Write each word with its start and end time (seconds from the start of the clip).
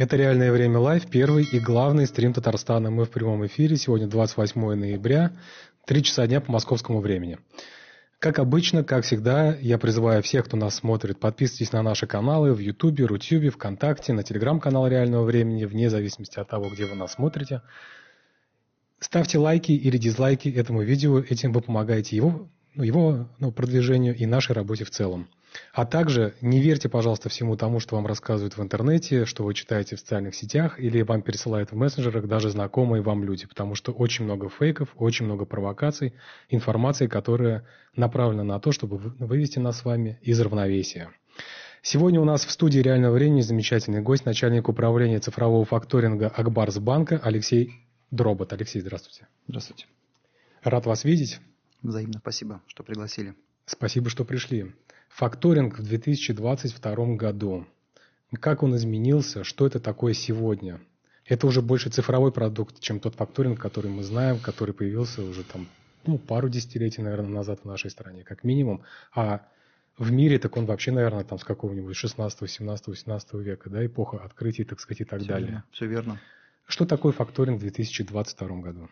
Это 0.00 0.16
«Реальное 0.16 0.50
время 0.50 0.78
live», 0.78 1.10
первый 1.10 1.44
и 1.44 1.60
главный 1.60 2.06
стрим 2.06 2.32
Татарстана. 2.32 2.90
Мы 2.90 3.04
в 3.04 3.10
прямом 3.10 3.44
эфире. 3.44 3.76
Сегодня 3.76 4.06
28 4.06 4.74
ноября, 4.74 5.32
3 5.84 6.02
часа 6.02 6.26
дня 6.26 6.40
по 6.40 6.50
московскому 6.50 7.02
времени. 7.02 7.36
Как 8.18 8.38
обычно, 8.38 8.82
как 8.82 9.04
всегда, 9.04 9.54
я 9.56 9.76
призываю 9.76 10.22
всех, 10.22 10.46
кто 10.46 10.56
нас 10.56 10.76
смотрит, 10.76 11.20
подписывайтесь 11.20 11.72
на 11.72 11.82
наши 11.82 12.06
каналы 12.06 12.54
в 12.54 12.60
Ютубе, 12.60 13.04
Рутюбе, 13.04 13.50
ВКонтакте, 13.50 14.14
на 14.14 14.22
телеграм-канал 14.22 14.88
«Реального 14.88 15.24
времени», 15.24 15.66
вне 15.66 15.90
зависимости 15.90 16.38
от 16.38 16.48
того, 16.48 16.70
где 16.70 16.86
вы 16.86 16.94
нас 16.94 17.12
смотрите. 17.12 17.60
Ставьте 19.00 19.36
лайки 19.36 19.72
или 19.72 19.98
дизлайки 19.98 20.48
этому 20.48 20.80
видео, 20.80 21.18
этим 21.18 21.52
вы 21.52 21.60
помогаете 21.60 22.16
его, 22.16 22.48
ну, 22.74 22.84
его 22.84 23.28
ну, 23.38 23.52
продвижению 23.52 24.16
и 24.16 24.24
нашей 24.24 24.52
работе 24.52 24.84
в 24.86 24.90
целом. 24.90 25.28
А 25.72 25.86
также 25.86 26.34
не 26.40 26.60
верьте, 26.60 26.88
пожалуйста, 26.88 27.28
всему 27.28 27.56
тому, 27.56 27.80
что 27.80 27.96
вам 27.96 28.06
рассказывают 28.06 28.56
в 28.56 28.62
интернете, 28.62 29.24
что 29.24 29.44
вы 29.44 29.54
читаете 29.54 29.96
в 29.96 30.00
социальных 30.00 30.34
сетях 30.34 30.78
или 30.78 31.02
вам 31.02 31.22
пересылают 31.22 31.72
в 31.72 31.76
мессенджерах 31.76 32.26
даже 32.26 32.50
знакомые 32.50 33.02
вам 33.02 33.24
люди, 33.24 33.46
потому 33.46 33.74
что 33.74 33.92
очень 33.92 34.24
много 34.24 34.48
фейков, 34.48 34.90
очень 34.96 35.26
много 35.26 35.44
провокаций, 35.44 36.14
информации, 36.48 37.06
которая 37.06 37.66
направлена 37.96 38.44
на 38.44 38.60
то, 38.60 38.72
чтобы 38.72 38.98
вывести 38.98 39.58
нас 39.58 39.78
с 39.78 39.84
вами 39.84 40.18
из 40.22 40.40
равновесия. 40.40 41.10
Сегодня 41.82 42.20
у 42.20 42.24
нас 42.24 42.44
в 42.44 42.50
студии 42.50 42.80
реального 42.80 43.14
времени 43.14 43.40
замечательный 43.40 44.02
гость, 44.02 44.26
начальник 44.26 44.68
управления 44.68 45.18
цифрового 45.18 45.64
факторинга 45.64 46.28
Акбарсбанка 46.28 47.18
Алексей 47.22 47.86
Дробот. 48.10 48.52
Алексей, 48.52 48.80
здравствуйте. 48.80 49.28
Здравствуйте. 49.48 49.86
Рад 50.62 50.84
вас 50.84 51.04
видеть. 51.04 51.40
Взаимно 51.82 52.18
спасибо, 52.18 52.60
что 52.66 52.82
пригласили. 52.82 53.34
Спасибо, 53.64 54.10
что 54.10 54.24
пришли. 54.24 54.74
Факторинг 55.10 55.78
в 55.78 55.82
2022 55.82 57.14
году. 57.16 57.66
Как 58.40 58.62
он 58.62 58.76
изменился? 58.76 59.44
Что 59.44 59.66
это 59.66 59.80
такое 59.80 60.14
сегодня? 60.14 60.80
Это 61.26 61.46
уже 61.46 61.62
больше 61.62 61.90
цифровой 61.90 62.32
продукт, 62.32 62.80
чем 62.80 63.00
тот 63.00 63.16
факторинг, 63.16 63.60
который 63.60 63.90
мы 63.90 64.02
знаем, 64.02 64.38
который 64.38 64.72
появился 64.72 65.22
уже 65.22 65.44
там 65.44 65.68
ну, 66.06 66.18
пару 66.18 66.48
десятилетий, 66.48 67.02
наверное, 67.02 67.30
назад 67.30 67.60
в 67.62 67.64
нашей 67.66 67.90
стране, 67.90 68.24
как 68.24 68.44
минимум. 68.44 68.82
А 69.14 69.46
в 69.98 70.10
мире 70.10 70.38
так 70.38 70.56
он 70.56 70.64
вообще, 70.64 70.92
наверное, 70.92 71.24
там 71.24 71.38
с 71.38 71.44
какого-нибудь 71.44 71.94
16, 71.94 72.50
17, 72.50 72.86
18 72.86 73.34
века, 73.34 73.68
да, 73.68 73.84
эпоха 73.84 74.18
открытий, 74.18 74.64
так 74.64 74.80
сказать, 74.80 75.02
и 75.02 75.04
так 75.04 75.20
все 75.20 75.28
далее. 75.28 75.48
Верно, 75.48 75.64
все 75.72 75.86
верно. 75.86 76.20
Что 76.66 76.86
такое 76.86 77.12
факторинг 77.12 77.58
в 77.58 77.60
2022 77.60 78.48
году? 78.60 78.88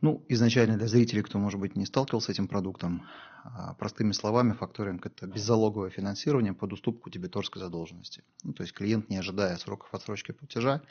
Ну, 0.00 0.24
изначально 0.28 0.76
для 0.76 0.86
зрителей, 0.86 1.22
кто, 1.22 1.38
может 1.38 1.58
быть, 1.58 1.76
не 1.76 1.86
сталкивался 1.86 2.26
с 2.26 2.30
этим 2.30 2.48
продуктом, 2.48 3.06
а, 3.44 3.74
простыми 3.74 4.12
словами, 4.12 4.52
факторинг– 4.52 5.04
это 5.06 5.26
беззалоговое 5.26 5.90
финансирование 5.90 6.54
под 6.54 6.72
уступку 6.72 7.10
дебиторской 7.10 7.60
задолженности. 7.60 8.24
Ну, 8.42 8.52
то 8.52 8.62
есть 8.62 8.72
клиент, 8.72 9.10
не 9.10 9.16
ожидая 9.16 9.56
сроков 9.56 9.92
отсрочки 9.92 10.32
платежа, 10.32 10.82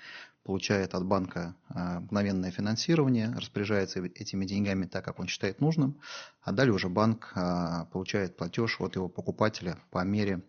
получает 0.44 0.94
от 0.94 1.06
банка 1.06 1.56
а, 1.70 2.00
мгновенное 2.00 2.52
финансирование, 2.52 3.34
распоряжается 3.36 4.04
этими 4.04 4.46
деньгами 4.46 4.86
так, 4.86 5.04
как 5.04 5.20
он 5.20 5.28
считает 5.28 5.62
нужным, 5.62 6.00
а 6.42 6.52
далее 6.52 6.74
уже 6.74 6.90
банк 6.90 7.32
а, 7.36 7.86
получает 7.86 8.38
платеж 8.38 8.80
от 8.80 8.96
его 8.96 9.10
покупателя 9.10 9.80
по 9.90 10.04
мере 10.04 10.44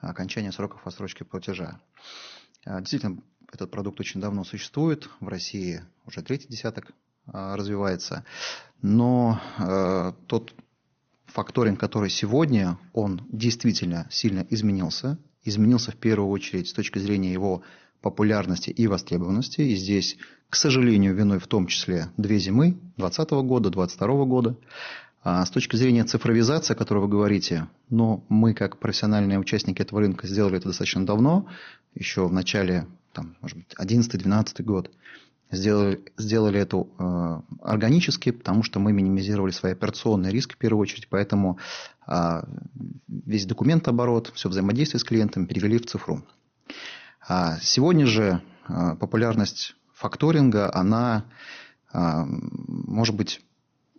окончания 0.00 0.52
сроков 0.52 0.86
отсрочки 0.86 1.24
платежа. 1.24 1.80
Действительно, 2.64 3.22
этот 3.52 3.70
продукт 3.70 4.00
очень 4.00 4.20
давно 4.20 4.44
существует. 4.44 5.08
В 5.18 5.28
России 5.28 5.82
уже 6.06 6.22
третий 6.22 6.48
десяток 6.48 6.92
развивается. 7.32 8.24
Но 8.82 9.40
э, 9.58 10.12
тот 10.26 10.54
факторинг, 11.26 11.78
который 11.78 12.10
сегодня, 12.10 12.78
он 12.92 13.22
действительно 13.30 14.06
сильно 14.10 14.46
изменился. 14.50 15.18
Изменился 15.44 15.92
в 15.92 15.96
первую 15.96 16.30
очередь 16.30 16.68
с 16.68 16.72
точки 16.72 16.98
зрения 16.98 17.32
его 17.32 17.62
популярности 18.02 18.70
и 18.70 18.86
востребованности. 18.86 19.60
И 19.60 19.74
здесь, 19.74 20.16
к 20.48 20.56
сожалению, 20.56 21.14
виной 21.14 21.38
в 21.38 21.46
том 21.46 21.66
числе 21.66 22.10
две 22.16 22.38
зимы 22.38 22.72
2020 22.96 23.30
года, 23.30 23.70
2022 23.70 24.24
года. 24.24 24.56
А 25.22 25.44
с 25.44 25.50
точки 25.50 25.76
зрения 25.76 26.04
цифровизации, 26.04 26.72
о 26.72 26.76
которой 26.76 27.00
вы 27.00 27.08
говорите, 27.08 27.68
но 27.90 28.24
мы, 28.30 28.54
как 28.54 28.78
профессиональные 28.78 29.38
участники 29.38 29.82
этого 29.82 30.00
рынка, 30.00 30.26
сделали 30.26 30.56
это 30.56 30.68
достаточно 30.68 31.04
давно, 31.04 31.46
еще 31.94 32.26
в 32.26 32.32
начале, 32.32 32.86
там, 33.12 33.36
может 33.42 33.58
быть, 33.58 33.74
11-12 33.78 34.62
год 34.62 34.90
сделали, 35.50 36.00
сделали 36.16 36.60
это 36.60 36.86
э, 36.98 37.40
органически, 37.62 38.30
потому 38.30 38.62
что 38.62 38.78
мы 38.78 38.92
минимизировали 38.92 39.50
свои 39.50 39.72
операционные 39.72 40.32
риски 40.32 40.54
в 40.54 40.58
первую 40.58 40.82
очередь, 40.82 41.08
поэтому 41.08 41.58
э, 42.06 42.42
весь 43.08 43.46
документооборот, 43.46 44.32
все 44.34 44.48
взаимодействие 44.48 45.00
с 45.00 45.04
клиентом 45.04 45.46
перевели 45.46 45.78
в 45.78 45.86
цифру. 45.86 46.24
А 47.26 47.58
сегодня 47.60 48.06
же 48.06 48.42
э, 48.68 48.96
популярность 48.98 49.74
факторинга, 49.92 50.74
она 50.74 51.24
э, 51.92 51.98
может 52.26 53.16
быть 53.16 53.40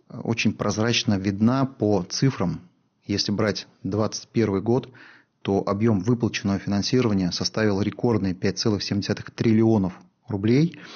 очень 0.08 0.52
прозрачно 0.52 1.18
видна 1.18 1.64
по 1.64 2.02
цифрам. 2.08 2.60
Если 3.06 3.32
брать 3.32 3.66
2021 3.82 4.62
год, 4.62 4.88
то 5.42 5.62
объем 5.66 6.00
выплаченного 6.00 6.58
финансирования 6.58 7.32
составил 7.32 7.80
рекордные 7.82 8.32
5,7 8.32 9.32
триллионов 9.34 9.94
рублей– 10.28 10.78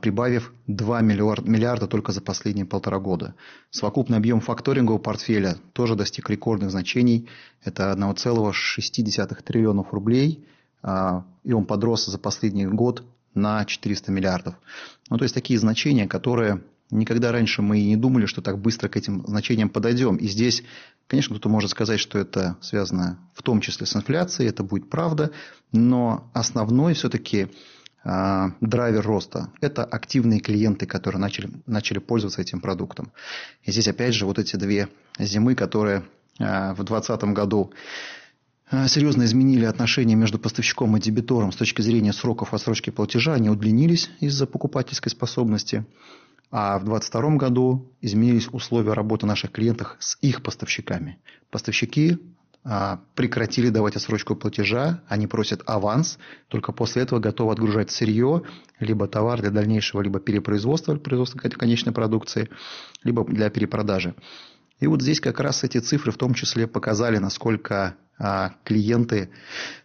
прибавив 0.00 0.52
2 0.66 1.00
миллиарда 1.02 1.86
только 1.86 2.12
за 2.12 2.20
последние 2.20 2.64
полтора 2.64 2.98
года. 2.98 3.34
Совокупный 3.70 4.16
объем 4.16 4.40
факторингового 4.40 5.00
портфеля 5.00 5.56
тоже 5.72 5.94
достиг 5.94 6.30
рекордных 6.30 6.70
значений. 6.70 7.28
Это 7.62 7.92
1,6 7.92 9.42
триллионов 9.42 9.92
рублей, 9.92 10.46
а, 10.82 11.24
и 11.44 11.52
он 11.52 11.66
подрос 11.66 12.06
за 12.06 12.18
последний 12.18 12.66
год 12.66 13.04
на 13.34 13.64
400 13.64 14.12
миллиардов. 14.12 14.54
Ну, 15.10 15.18
то 15.18 15.24
есть 15.24 15.34
такие 15.34 15.58
значения, 15.58 16.08
которые 16.08 16.62
никогда 16.90 17.32
раньше 17.32 17.62
мы 17.62 17.80
и 17.80 17.86
не 17.86 17.96
думали, 17.96 18.26
что 18.26 18.40
так 18.40 18.58
быстро 18.58 18.88
к 18.88 18.96
этим 18.96 19.26
значениям 19.26 19.68
подойдем. 19.68 20.16
И 20.16 20.26
здесь, 20.28 20.62
конечно, 21.06 21.34
кто-то 21.34 21.48
может 21.48 21.70
сказать, 21.70 22.00
что 22.00 22.18
это 22.18 22.56
связано 22.60 23.18
в 23.34 23.42
том 23.42 23.60
числе 23.60 23.86
с 23.86 23.94
инфляцией, 23.94 24.48
это 24.48 24.62
будет 24.62 24.88
правда, 24.88 25.32
но 25.72 26.30
основной 26.32 26.94
все-таки 26.94 27.42
а, 27.42 27.48
драйвер 28.60 29.02
роста– 29.02 29.50
это 29.60 29.84
активные 29.84 30.40
клиенты, 30.40 30.86
которые 30.86 31.20
начали, 31.20 31.50
начали 31.66 31.98
пользоваться 31.98 32.40
этим 32.40 32.60
продуктом. 32.60 33.10
И 33.64 33.72
здесь 33.72 33.88
опять 33.88 34.14
же 34.14 34.26
вот 34.26 34.38
эти 34.38 34.56
две 34.56 34.88
зимы, 35.18 35.54
которые 35.54 36.04
а, 36.38 36.72
в 36.74 36.84
2020 36.84 37.24
году 37.34 37.72
а, 38.70 38.88
серьезно 38.88 39.24
изменили 39.24 39.64
отношения 39.64 40.14
между 40.14 40.38
поставщиком 40.38 40.96
и 40.96 41.00
дебитором 41.00 41.52
с 41.52 41.56
точки 41.56 41.82
зрения 41.82 42.12
сроков 42.12 42.52
отсрочки 42.52 42.90
платежа, 42.90 43.34
они 43.34 43.48
удлинились 43.48 44.10
из-за 44.20 44.46
покупательской 44.46 45.10
способности. 45.10 45.84
А 46.50 46.78
в 46.78 46.84
2022 46.84 47.36
году 47.36 47.92
изменились 48.00 48.48
условия 48.52 48.92
работы 48.92 49.26
наших 49.26 49.50
клиентов 49.50 49.96
с 49.98 50.16
их 50.20 50.42
поставщиками. 50.42 51.18
Поставщики 51.50 52.12
а, 52.12 52.35
прекратили 53.14 53.68
давать 53.68 53.94
отсрочку 53.94 54.34
платежа, 54.34 55.00
они 55.06 55.26
просят 55.28 55.62
аванс, 55.66 56.18
только 56.48 56.72
после 56.72 57.02
этого 57.02 57.20
готовы 57.20 57.52
отгружать 57.52 57.92
сырье, 57.92 58.42
либо 58.80 59.06
товар 59.06 59.40
для 59.40 59.50
дальнейшего 59.50 60.02
либо 60.02 60.18
перепроизводства, 60.18 60.96
производства 60.96 61.38
конечной 61.38 61.92
продукции, 61.92 62.48
либо 63.04 63.24
для 63.24 63.50
перепродажи. 63.50 64.16
И 64.80 64.86
вот 64.86 65.00
здесь 65.00 65.20
как 65.20 65.40
раз 65.40 65.64
эти 65.64 65.78
цифры 65.78 66.12
в 66.12 66.16
том 66.16 66.34
числе 66.34 66.66
показали, 66.66 67.18
насколько 67.18 67.96
а, 68.18 68.54
клиенты 68.64 69.30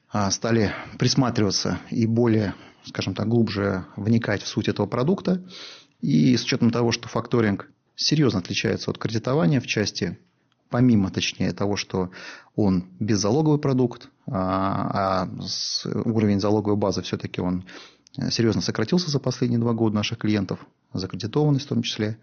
а, 0.09 0.30
стали 0.31 0.74
присматриваться 1.00 1.80
и 1.90 2.06
более, 2.06 2.56
скажем 2.86 3.13
так, 3.13 3.28
глубже 3.28 3.86
вникать 3.96 4.42
в 4.42 4.48
суть 4.48 4.68
этого 4.68 4.88
продукта. 4.88 5.44
И 6.02 6.36
с 6.36 6.44
учетом 6.44 6.72
того, 6.72 6.92
что 6.92 7.08
факторинг 7.08 7.69
серьезно 7.96 8.40
отличается 8.40 8.92
от 8.92 8.98
кредитования 8.98 9.62
в 9.62 9.68
части 9.68 10.18
помимо, 10.71 11.11
точнее, 11.11 11.51
того, 11.51 11.75
что 11.75 12.09
он 12.55 12.85
беззалоговый 12.99 13.59
продукт, 13.59 14.09
а, 14.25 15.25
а 15.25 15.29
уровень 16.05 16.39
залоговой 16.39 16.77
базы 16.77 17.03
все-таки 17.03 17.41
он 17.41 17.65
серьезно 18.29 18.61
сократился 18.61 19.12
за 19.12 19.19
последние 19.19 19.59
два 19.59 19.73
года 19.73 19.95
наших 19.95 20.18
клиентов, 20.18 20.65
закредитованность 20.94 21.65
в 21.65 21.69
том 21.69 21.83
числе. 21.83 22.18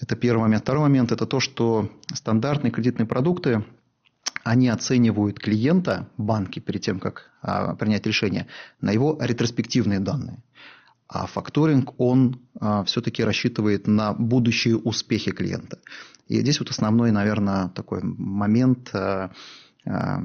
Это 0.00 0.14
первый 0.14 0.42
момент. 0.42 0.62
Второй 0.62 0.82
момент– 0.82 1.12
это 1.12 1.26
то, 1.26 1.40
что 1.40 1.88
стандартные 2.12 2.70
кредитные 2.70 3.06
продукты, 3.06 3.64
они 4.44 4.68
оценивают 4.68 5.40
клиента, 5.40 6.08
банки, 6.18 6.60
перед 6.60 6.82
тем, 6.82 7.00
как 7.00 7.30
а, 7.42 7.74
принять 7.74 8.06
решение, 8.06 8.46
на 8.80 8.90
его 8.90 9.16
ретроспективные 9.20 10.00
данные. 10.00 10.42
А 11.08 11.26
факторинг, 11.26 11.98
он 11.98 12.40
а, 12.58 12.84
все-таки 12.84 13.22
рассчитывает 13.22 13.86
на 13.86 14.12
будущие 14.12 14.76
успехи 14.76 15.30
клиента. 15.30 15.78
И 16.26 16.40
здесь 16.40 16.58
вот 16.58 16.70
основной, 16.70 17.12
наверное, 17.12 17.68
такой 17.68 18.00
момент 18.02 18.90
а, 18.92 19.30
а, 19.86 20.22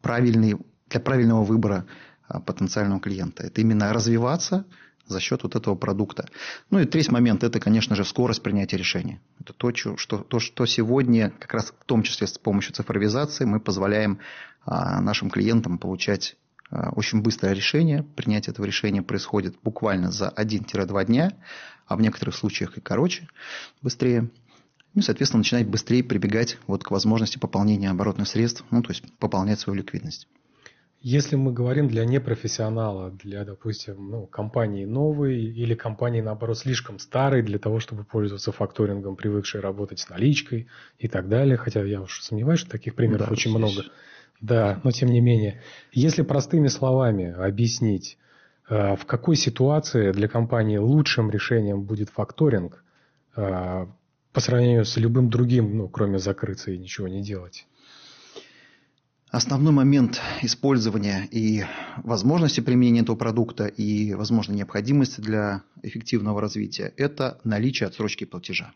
правильный, 0.00 0.56
для 0.88 1.00
правильного 1.00 1.42
выбора 1.42 1.86
а, 2.28 2.40
потенциального 2.40 3.00
клиента. 3.00 3.42
Это 3.42 3.60
именно 3.60 3.92
развиваться 3.92 4.66
за 5.06 5.18
счет 5.18 5.42
вот 5.42 5.56
этого 5.56 5.74
продукта. 5.74 6.28
Ну 6.70 6.78
и 6.78 6.84
третий 6.84 7.10
момент– 7.10 7.42
это, 7.44 7.58
конечно 7.58 7.96
же, 7.96 8.04
скорость 8.04 8.42
принятия 8.42 8.76
решения. 8.76 9.20
Это 9.40 9.52
то, 9.52 9.74
что, 9.74 10.18
то, 10.18 10.38
что 10.38 10.66
сегодня, 10.66 11.30
как 11.38 11.54
раз 11.54 11.74
в 11.78 11.84
том 11.84 12.02
числе 12.04 12.28
с 12.28 12.38
помощью 12.38 12.74
цифровизации, 12.74 13.44
мы 13.44 13.58
позволяем 13.58 14.20
а, 14.64 15.00
нашим 15.00 15.28
клиентам 15.28 15.78
получать 15.78 16.36
очень 16.72 17.22
быстрое 17.22 17.52
решение. 17.52 18.02
Принятие 18.02 18.52
этого 18.52 18.64
решения 18.66 19.02
происходит 19.02 19.56
буквально 19.62 20.10
за 20.10 20.32
1-2 20.34 21.04
дня, 21.04 21.32
а 21.86 21.96
в 21.96 22.00
некоторых 22.00 22.34
случаях 22.34 22.78
и 22.78 22.80
короче, 22.80 23.28
быстрее. 23.82 24.30
Ну 24.94 25.00
и, 25.00 25.02
соответственно, 25.02 25.40
начинать 25.40 25.68
быстрее 25.68 26.04
прибегать 26.04 26.58
вот 26.66 26.84
к 26.84 26.90
возможности 26.90 27.38
пополнения 27.38 27.90
оборотных 27.90 28.28
средств, 28.28 28.64
ну, 28.70 28.82
то 28.82 28.90
есть 28.90 29.02
пополнять 29.18 29.60
свою 29.60 29.78
ликвидность. 29.78 30.28
Если 31.04 31.34
мы 31.34 31.52
говорим 31.52 31.88
для 31.88 32.04
непрофессионала, 32.04 33.10
для, 33.10 33.44
допустим, 33.44 34.08
ну, 34.08 34.26
компании 34.26 34.84
новой 34.84 35.42
или 35.42 35.74
компании, 35.74 36.20
наоборот, 36.20 36.58
слишком 36.58 37.00
старой 37.00 37.42
для 37.42 37.58
того, 37.58 37.80
чтобы 37.80 38.04
пользоваться 38.04 38.52
факторингом, 38.52 39.16
привыкшей 39.16 39.60
работать 39.60 39.98
с 39.98 40.08
наличкой 40.08 40.68
и 40.98 41.08
так 41.08 41.28
далее, 41.28 41.56
хотя 41.56 41.82
я 41.82 42.00
уж 42.02 42.20
сомневаюсь, 42.20 42.60
что 42.60 42.70
таких 42.70 42.94
примеров 42.94 43.26
да, 43.26 43.32
очень 43.32 43.50
здесь... 43.50 43.58
много. 43.58 43.82
Да, 44.42 44.80
но 44.82 44.90
тем 44.90 45.08
не 45.08 45.20
менее, 45.20 45.60
если 45.92 46.22
простыми 46.22 46.66
словами 46.66 47.32
объяснить, 47.32 48.18
э, 48.68 48.96
в 48.96 49.06
какой 49.06 49.36
ситуации 49.36 50.10
для 50.10 50.26
компании 50.26 50.78
лучшим 50.78 51.30
решением 51.30 51.82
будет 51.82 52.10
факторинг 52.10 52.84
э, 53.36 53.86
по 54.32 54.40
сравнению 54.40 54.84
с 54.84 54.96
любым 54.96 55.30
другим, 55.30 55.76
ну, 55.76 55.88
кроме 55.88 56.18
закрыться 56.18 56.72
и 56.72 56.78
ничего 56.78 57.06
не 57.06 57.22
делать? 57.22 57.68
Основной 59.30 59.72
момент 59.72 60.20
использования 60.42 61.28
и 61.30 61.64
возможности 62.02 62.60
применения 62.60 63.02
этого 63.02 63.16
продукта 63.16 63.66
и, 63.66 64.12
возможно, 64.12 64.54
необходимости 64.54 65.20
для 65.20 65.62
эффективного 65.82 66.40
развития– 66.40 66.92
это 66.96 67.40
наличие 67.44 67.86
отсрочки 67.86 68.24
платежа. 68.24 68.72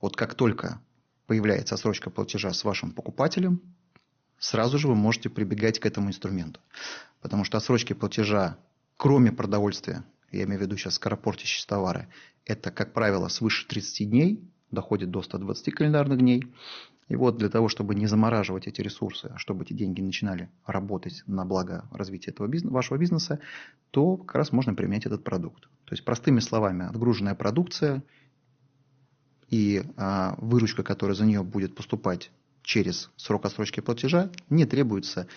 Вот 0.00 0.16
как 0.16 0.34
только 0.34 0.80
появляется 1.26 1.74
отсрочка 1.74 2.08
платежа 2.08 2.54
с 2.54 2.64
вашим 2.64 2.92
покупателем, 2.92 3.60
сразу 4.38 4.78
же 4.78 4.88
вы 4.88 4.94
можете 4.94 5.28
прибегать 5.28 5.78
к 5.78 5.86
этому 5.86 6.08
инструменту. 6.08 6.60
Потому 7.20 7.44
что 7.44 7.58
отсрочки 7.58 7.92
платежа, 7.92 8.58
кроме 8.96 9.32
продовольствия, 9.32 10.04
я 10.32 10.44
имею 10.44 10.60
в 10.60 10.62
виду 10.62 10.76
сейчас 10.76 10.94
скоропортящие 10.94 11.66
товары, 11.66 12.08
это, 12.44 12.70
как 12.70 12.92
правило, 12.92 13.28
свыше 13.28 13.66
30 13.66 14.08
дней, 14.08 14.50
доходит 14.70 15.10
до 15.10 15.22
120 15.22 15.74
календарных 15.74 16.18
дней. 16.18 16.44
И 17.08 17.14
вот 17.14 17.38
для 17.38 17.48
того, 17.48 17.68
чтобы 17.68 17.94
не 17.94 18.06
замораживать 18.06 18.66
эти 18.66 18.80
ресурсы, 18.80 19.30
а 19.32 19.38
чтобы 19.38 19.64
эти 19.64 19.72
деньги 19.72 20.00
начинали 20.00 20.50
работать 20.66 21.22
на 21.26 21.44
благо 21.44 21.88
развития 21.92 22.32
этого 22.32 22.48
бизнеса, 22.48 22.74
вашего 22.74 22.98
бизнеса, 22.98 23.40
то 23.92 24.16
как 24.16 24.34
раз 24.34 24.52
можно 24.52 24.74
применять 24.74 25.06
этот 25.06 25.22
продукт. 25.22 25.62
То 25.84 25.92
есть, 25.92 26.04
простыми 26.04 26.40
словами, 26.40 26.84
отгруженная 26.84 27.36
продукция 27.36 28.02
и 29.48 29.84
а, 29.96 30.34
выручка, 30.38 30.82
которая 30.82 31.14
за 31.14 31.26
нее 31.26 31.44
будет 31.44 31.76
поступать 31.76 32.32
через 32.66 33.10
срок 33.16 33.46
отсрочки 33.46 33.80
платежа, 33.80 34.28
не 34.50 34.66
требуется 34.66 35.28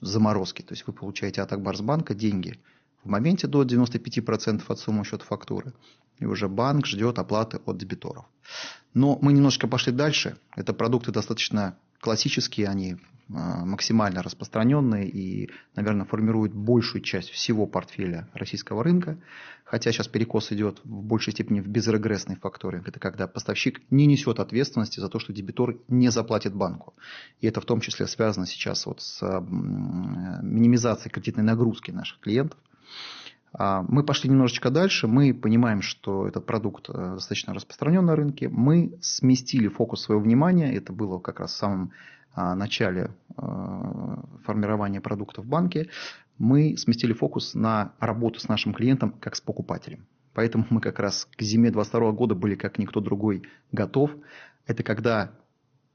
заморозки. 0.00 0.62
То 0.62 0.72
есть, 0.72 0.86
вы 0.86 0.92
получаете 0.92 1.42
от 1.42 1.52
Акбарсбанка 1.52 2.14
деньги 2.14 2.58
в 3.02 3.08
моменте 3.08 3.48
до 3.48 3.64
95% 3.64 4.62
от 4.66 4.78
суммы 4.78 5.04
счета 5.04 5.24
фактуры 5.24 5.74
и 6.18 6.24
уже 6.24 6.48
банк 6.48 6.86
ждет 6.86 7.18
оплаты 7.18 7.60
от 7.66 7.76
дебиторов. 7.78 8.26
Но 8.94 9.18
мы 9.20 9.32
немножко 9.32 9.66
пошли 9.66 9.92
дальше. 9.92 10.38
Это 10.54 10.72
продукты 10.72 11.10
достаточно 11.10 11.76
классические, 12.00 12.68
они 12.68 12.96
максимально 13.28 14.22
распространенные 14.22 15.08
и, 15.08 15.50
наверное, 15.76 16.06
формируют 16.06 16.54
большую 16.54 17.02
часть 17.02 17.28
всего 17.30 17.66
портфеля 17.66 18.28
российского 18.32 18.82
рынка. 18.82 19.18
Хотя 19.64 19.92
сейчас 19.92 20.08
перекос 20.08 20.50
идет 20.52 20.80
в 20.84 21.02
большей 21.02 21.34
степени 21.34 21.60
в 21.60 21.68
безрегрессный 21.68 22.36
факторинг. 22.36 22.88
Это 22.88 22.98
когда 22.98 23.26
поставщик 23.26 23.82
не 23.90 24.06
несет 24.06 24.40
ответственности 24.40 24.98
за 24.98 25.10
то, 25.10 25.18
что 25.18 25.34
дебитор 25.34 25.76
не 25.88 26.08
заплатит 26.08 26.54
банку. 26.54 26.94
И 27.40 27.46
это 27.46 27.60
в 27.60 27.66
том 27.66 27.80
числе 27.80 28.06
связано 28.06 28.46
сейчас 28.46 28.86
вот 28.86 29.02
с 29.02 29.20
минимизацией 29.40 31.12
кредитной 31.12 31.44
нагрузки 31.44 31.90
наших 31.90 32.20
клиентов. 32.20 32.58
А, 33.52 33.82
мы 33.88 34.04
пошли 34.04 34.30
немножечко 34.30 34.70
дальше, 34.70 35.06
мы 35.06 35.32
понимаем, 35.34 35.82
что 35.82 36.28
этот 36.28 36.44
продукт 36.44 36.88
э, 36.90 36.92
достаточно 36.92 37.54
распространен 37.54 38.04
на 38.04 38.14
рынке, 38.14 38.48
мы 38.48 38.98
сместили 39.00 39.68
фокус 39.68 40.02
своего 40.02 40.22
внимания, 40.22 40.74
это 40.74 40.92
было 40.92 41.18
как 41.18 41.40
раз 41.40 41.52
в 41.52 41.56
самом 41.56 41.92
начале 42.54 43.10
э, 43.36 43.42
формирования 44.44 45.00
продукта 45.00 45.42
в 45.42 45.46
банке, 45.46 45.88
мы 46.38 46.76
сместили 46.76 47.12
фокус 47.12 47.54
на 47.54 47.92
работу 47.98 48.40
с 48.40 48.48
нашим 48.48 48.72
клиентом 48.72 49.12
как 49.20 49.36
с 49.36 49.40
покупателем. 49.40 50.06
Поэтому 50.34 50.66
мы 50.70 50.80
как 50.80 50.98
раз 51.00 51.26
к 51.36 51.42
зиме 51.42 51.70
2022 51.70 52.12
года 52.12 52.34
были 52.34 52.54
как 52.54 52.78
никто 52.78 53.00
другой 53.00 53.42
готов. 53.72 54.12
Это 54.66 54.82
когда 54.82 55.32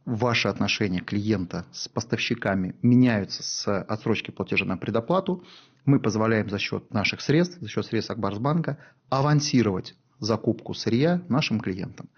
ваши 0.06 0.50
отношения 0.50 1.00
клиента 1.00 1.66
с 1.72 1.88
поставщиками 1.88 2.75
меняются 2.81 3.42
с 3.42 3.81
отсрочки 3.81 4.31
платежа 4.31 4.66
на 4.66 4.78
предоплату, 4.78 5.44
мы 5.86 6.00
позволяем 6.00 6.50
за 6.50 6.60
счет 6.60 6.94
наших 6.94 7.22
средств, 7.22 7.60
за 7.62 7.69
счет 7.69 7.86
средств 7.86 8.12
Акбарсбанка 8.12 8.78
авансировать 9.10 9.95
закупку 10.19 10.74
сырья 10.74 11.21
нашим 11.30 11.60
клиентам. 11.60 12.10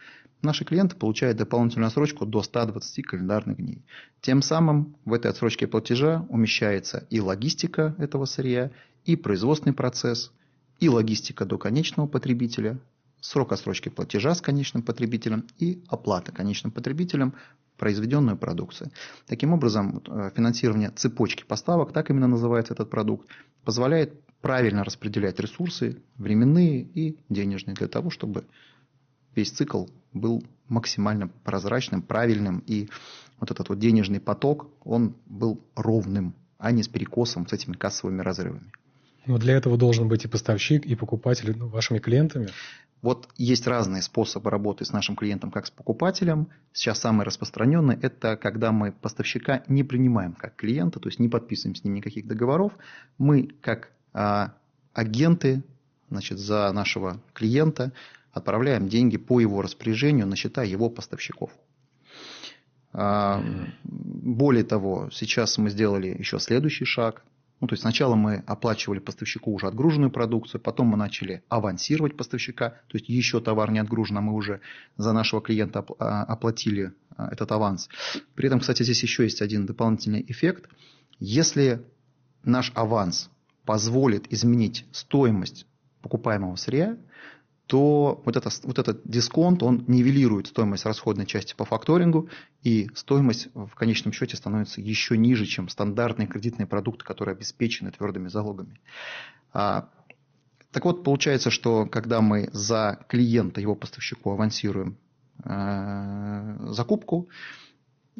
Наши 0.41 0.63
клиенты 0.63 0.95
получают 0.95 1.37
дополнительную 1.37 1.87
отсрочку 1.87 2.25
до 2.25 2.43
120 2.43 3.05
календарных 3.05 3.57
дней. 3.57 3.83
Тем 4.21 4.41
самым 4.41 4.95
в 5.05 5.13
этой 5.13 5.31
отсрочке 5.31 5.65
платежа 5.65 6.25
умещается 6.29 7.07
и 7.09 7.19
логистика 7.19 7.95
этого 7.97 8.25
сырья, 8.25 8.71
и 9.05 9.15
производственный 9.15 9.73
процесс, 9.73 10.31
и 10.79 10.89
логистика 10.89 11.45
до 11.45 11.57
конечного 11.57 12.07
потребителя, 12.07 12.79
срок 13.21 13.53
отсрочки 13.53 13.89
платежа 13.89 14.35
с 14.35 14.41
конечным 14.41 14.83
потребителем 14.83 15.47
и 15.57 15.83
оплата 15.87 16.31
конечным 16.31 16.71
потребителем 16.71 17.33
произведенную 17.77 18.37
продукцию. 18.37 18.91
Таким 19.27 19.53
образом, 19.53 20.01
э, 20.07 20.31
финансирование 20.35 20.91
цепочки 20.91 21.43
поставок, 21.43 21.91
так 21.91 22.09
именно 22.09 22.27
называется 22.27 22.73
этот 22.73 22.89
продукт, 22.89 23.27
позволяет 23.63 24.24
правильно 24.41 24.83
распределять 24.83 25.39
ресурсы, 25.39 26.01
временные 26.17 26.81
и 26.81 27.17
денежные, 27.29 27.75
для 27.75 27.87
того, 27.87 28.09
чтобы 28.09 28.45
весь 29.35 29.51
цикл 29.51 29.85
был 30.13 30.43
максимально 30.67 31.27
прозрачным, 31.27 32.01
правильным, 32.01 32.63
и 32.65 32.89
вот 33.39 33.51
этот 33.51 33.69
вот 33.69 33.79
денежный 33.79 34.19
поток, 34.19 34.69
он 34.83 35.15
был 35.25 35.61
ровным, 35.75 36.35
а 36.57 36.71
не 36.71 36.83
с 36.83 36.87
перекосом, 36.87 37.47
с 37.47 37.53
этими 37.53 37.73
кассовыми 37.73 38.21
разрывами. 38.21 38.71
Но 39.25 39.37
для 39.37 39.55
этого 39.55 39.77
должен 39.77 40.07
быть 40.07 40.25
и 40.25 40.27
поставщик, 40.27 40.85
и 40.85 40.95
покупатель 40.95 41.55
ну, 41.57 41.67
вашими 41.67 41.99
клиентами? 41.99 42.49
Вот 43.01 43.29
есть 43.37 43.67
разные 43.67 44.01
способы 44.01 44.49
работы 44.49 44.85
с 44.85 44.91
нашим 44.91 45.15
клиентом, 45.15 45.51
как 45.51 45.67
с 45.67 45.71
покупателем. 45.71 46.47
Сейчас 46.73 46.99
самый 46.99 47.25
распространенный– 47.25 47.97
это 48.01 48.35
когда 48.35 48.71
мы 48.71 48.91
поставщика 48.91 49.63
не 49.67 49.83
принимаем 49.83 50.33
как 50.33 50.55
клиента, 50.55 50.99
то 50.99 51.09
есть 51.09 51.19
не 51.19 51.29
подписываем 51.29 51.75
с 51.75 51.83
ним 51.83 51.95
никаких 51.95 52.25
договоров. 52.27 52.73
Мы 53.17 53.49
как 53.61 53.91
агенты 54.93 55.63
значит, 56.09 56.37
за 56.39 56.71
нашего 56.71 57.21
клиента 57.33 57.91
отправляем 58.31 58.87
деньги 58.87 59.17
по 59.17 59.39
его 59.39 59.61
распоряжению 59.61 60.27
на 60.27 60.35
счета 60.35 60.63
его 60.63 60.89
поставщиков. 60.89 61.51
А, 62.93 63.43
более 63.83 64.63
того, 64.63 65.09
сейчас 65.11 65.57
мы 65.57 65.69
сделали 65.69 66.15
еще 66.17 66.39
следующий 66.39 66.85
шаг– 66.85 67.23
ну, 67.61 67.67
то 67.67 67.73
есть 67.73 67.81
сначала 67.81 68.15
мы 68.15 68.43
оплачивали 68.45 68.99
поставщику 68.99 69.51
уже 69.51 69.67
отгруженную 69.67 70.11
продукцию, 70.11 70.59
потом 70.59 70.87
мы 70.87 70.97
начали 70.97 71.41
авансировать 71.47 72.17
поставщика, 72.17 72.71
то 72.87 72.97
есть 72.97 73.07
еще 73.07 73.39
товар 73.39 73.71
не 73.71 73.79
отгружен, 73.79 74.17
а 74.17 74.21
мы 74.21 74.33
уже 74.33 74.59
за 74.97 75.13
нашего 75.13 75.41
клиента 75.41 75.85
а, 75.97 76.23
оплатили 76.23 76.91
а, 77.15 77.29
этот 77.31 77.51
аванс. 77.51 77.87
При 78.35 78.47
этом, 78.47 78.59
кстати, 78.59 78.83
здесь 78.83 79.01
еще 79.03 79.23
есть 79.23 79.41
один 79.41 79.65
дополнительный 79.65 80.25
эффект. 80.27 80.69
Если 81.19 81.81
наш 82.43 82.73
аванс 82.75 83.29
позволит 83.65 84.31
изменить 84.31 84.85
стоимость 84.91 85.65
покупаемого 86.01 86.55
сырья, 86.55 86.97
то 87.67 88.21
вот, 88.23 88.35
это, 88.35 88.49
вот 88.63 88.77
этот 88.77 89.01
дисконт, 89.05 89.63
он 89.63 89.85
нивелирует 89.87 90.47
стоимость 90.47 90.85
расходной 90.85 91.25
части 91.25 91.55
по 91.55 91.65
факторингу, 91.65 92.29
и 92.61 92.89
стоимость 92.93 93.47
в 93.55 93.73
конечном 93.73 94.13
счете 94.13 94.37
становится 94.37 94.81
еще 94.81 95.17
ниже, 95.17 95.45
чем 95.45 95.67
стандартные 95.67 96.27
кредитные 96.27 96.67
продукты, 96.67 97.03
которые 97.03 97.33
обеспечены 97.33 97.91
твердыми 97.91 98.27
залогами. 98.27 98.79
А, 99.51 99.89
так 100.71 100.85
вот, 100.85 101.03
получается, 101.03 101.49
что 101.49 101.87
когда 101.87 102.21
мы 102.21 102.49
за 102.51 102.99
клиента, 103.07 103.61
его 103.61 103.75
поставщику 103.75 104.31
авансируем 104.31 104.97
э, 105.43 106.57
закупку, 106.67 107.29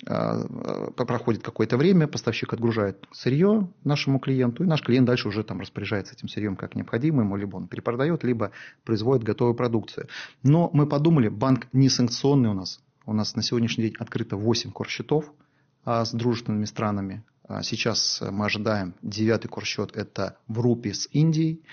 проходит 0.03 1.43
какое-то 1.43 1.77
время, 1.77 2.07
поставщик 2.07 2.53
отгружает 2.53 3.07
сырье 3.11 3.69
нашему 3.83 4.19
клиенту, 4.19 4.63
и 4.63 4.67
наш 4.67 4.81
клиент 4.81 5.07
дальше 5.07 5.29
уже 5.29 5.43
там 5.43 5.61
распоряжается 5.61 6.13
этим 6.13 6.27
сырьем 6.27 6.55
как 6.55 6.75
необходимо, 6.75 7.23
ему 7.23 7.37
либо 7.37 7.55
он 7.55 7.67
перепродает, 7.67 8.23
либо 8.23 8.51
производит 8.83 9.23
готовую 9.23 9.55
продукцию. 9.55 10.07
Но 10.43 10.69
мы 10.73 10.85
подумали, 10.85 11.29
банк 11.29 11.67
не 11.71 11.89
санкционный 11.89 12.49
у 12.49 12.53
нас. 12.53 12.81
У 13.05 13.13
нас 13.13 13.35
на 13.35 13.41
сегодняшний 13.41 13.85
день 13.85 13.95
открыто 13.99 14.35
8 14.35 14.71
корсчетов 14.71 15.31
а, 15.85 16.03
с 16.03 16.11
дружественными 16.11 16.65
странами. 16.65 17.23
А 17.47 17.61
сейчас 17.63 18.21
мы 18.31 18.45
ожидаем 18.45 18.95
девятый 19.01 19.49
корсчет, 19.49 19.95
это 19.95 20.37
в 20.47 20.59
рупе 20.59 20.93
с 20.93 21.07
Индией. 21.11 21.63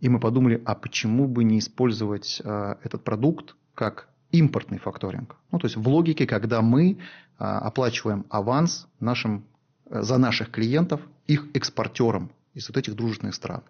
И 0.00 0.08
мы 0.08 0.20
подумали, 0.20 0.60
а 0.66 0.74
почему 0.74 1.28
бы 1.28 1.44
не 1.44 1.60
использовать 1.60 2.40
этот 2.40 3.04
продукт 3.04 3.54
как 3.74 4.08
импортный 4.34 4.78
факторинг. 4.78 5.36
Ну, 5.52 5.58
то 5.58 5.66
есть 5.66 5.76
в 5.76 5.88
логике, 5.88 6.26
когда 6.26 6.60
мы 6.60 6.98
а, 7.38 7.58
оплачиваем 7.60 8.26
аванс 8.30 8.88
нашим, 9.00 9.44
э, 9.86 10.02
за 10.02 10.18
наших 10.18 10.50
клиентов, 10.50 11.00
их 11.26 11.46
экспортерам 11.54 12.30
из 12.52 12.68
вот 12.68 12.76
этих 12.76 12.94
дружественных 12.94 13.34
стран. 13.34 13.62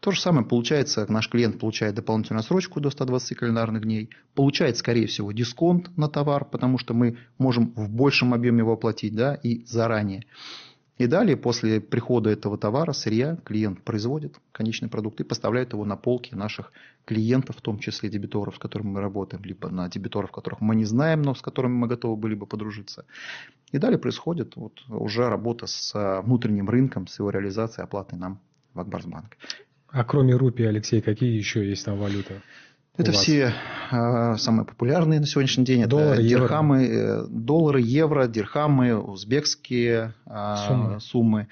То 0.00 0.12
же 0.12 0.20
самое 0.20 0.46
получается, 0.46 1.10
наш 1.10 1.28
клиент 1.28 1.58
получает 1.58 1.94
дополнительную 1.94 2.42
срочку 2.44 2.80
до 2.80 2.90
120 2.90 3.36
календарных 3.36 3.82
дней, 3.82 4.10
получает, 4.34 4.76
скорее 4.76 5.06
всего, 5.06 5.32
дисконт 5.32 5.96
на 5.96 6.08
товар, 6.08 6.44
потому 6.44 6.78
что 6.78 6.94
мы 6.94 7.18
можем 7.38 7.72
в 7.74 7.88
большем 7.88 8.32
объеме 8.32 8.58
его 8.58 8.74
оплатить 8.74 9.14
да, 9.14 9.34
и 9.34 9.64
заранее. 9.64 10.24
И 10.98 11.06
далее, 11.06 11.36
после 11.36 11.80
прихода 11.80 12.28
этого 12.28 12.58
товара, 12.58 12.92
сырья, 12.92 13.36
клиент 13.44 13.82
производит 13.82 14.36
конечный 14.50 14.88
продукт 14.88 15.20
и 15.20 15.24
поставляет 15.24 15.72
его 15.72 15.84
на 15.84 15.96
полки 15.96 16.34
наших 16.34 16.72
клиентов, 17.04 17.56
в 17.56 17.60
том 17.60 17.78
числе 17.78 18.10
дебиторов, 18.10 18.56
с 18.56 18.58
которыми 18.58 18.88
мы 18.88 19.00
работаем, 19.00 19.44
либо 19.44 19.70
на 19.70 19.88
дебиторов, 19.88 20.32
которых 20.32 20.60
мы 20.60 20.74
не 20.74 20.84
знаем, 20.84 21.22
но 21.22 21.34
с 21.36 21.40
которыми 21.40 21.74
мы 21.74 21.86
готовы 21.86 22.16
были 22.16 22.34
бы 22.34 22.46
подружиться. 22.46 23.04
И 23.70 23.78
далее 23.78 23.98
происходит 23.98 24.56
вот 24.56 24.80
уже 24.88 25.28
работа 25.28 25.66
с 25.66 26.20
внутренним 26.24 26.68
рынком, 26.68 27.06
с 27.06 27.18
его 27.20 27.30
реализацией 27.30 27.84
оплаты 27.84 28.16
нам 28.16 28.40
в 28.74 28.80
Акбарсбанк. 28.80 29.36
А 29.90 30.04
кроме 30.04 30.34
рупии, 30.34 30.64
Алексей, 30.64 31.00
какие 31.00 31.36
еще 31.36 31.66
есть 31.66 31.84
там 31.84 31.96
валюты? 31.98 32.42
Это 32.98 33.12
все 33.12 33.54
э, 33.92 34.36
самые 34.36 34.66
популярные 34.66 35.20
на 35.20 35.26
сегодняшний 35.26 35.64
день. 35.64 35.86
Доллары, 35.86 36.14
это 36.14 36.28
дирхамы, 36.28 36.82
евро. 36.82 36.96
Э, 36.96 37.26
доллары, 37.28 37.80
евро, 37.80 38.26
дирхамы, 38.26 38.98
узбекские 38.98 40.14
э, 40.26 40.56
суммы. 40.66 41.00
суммы. 41.00 41.48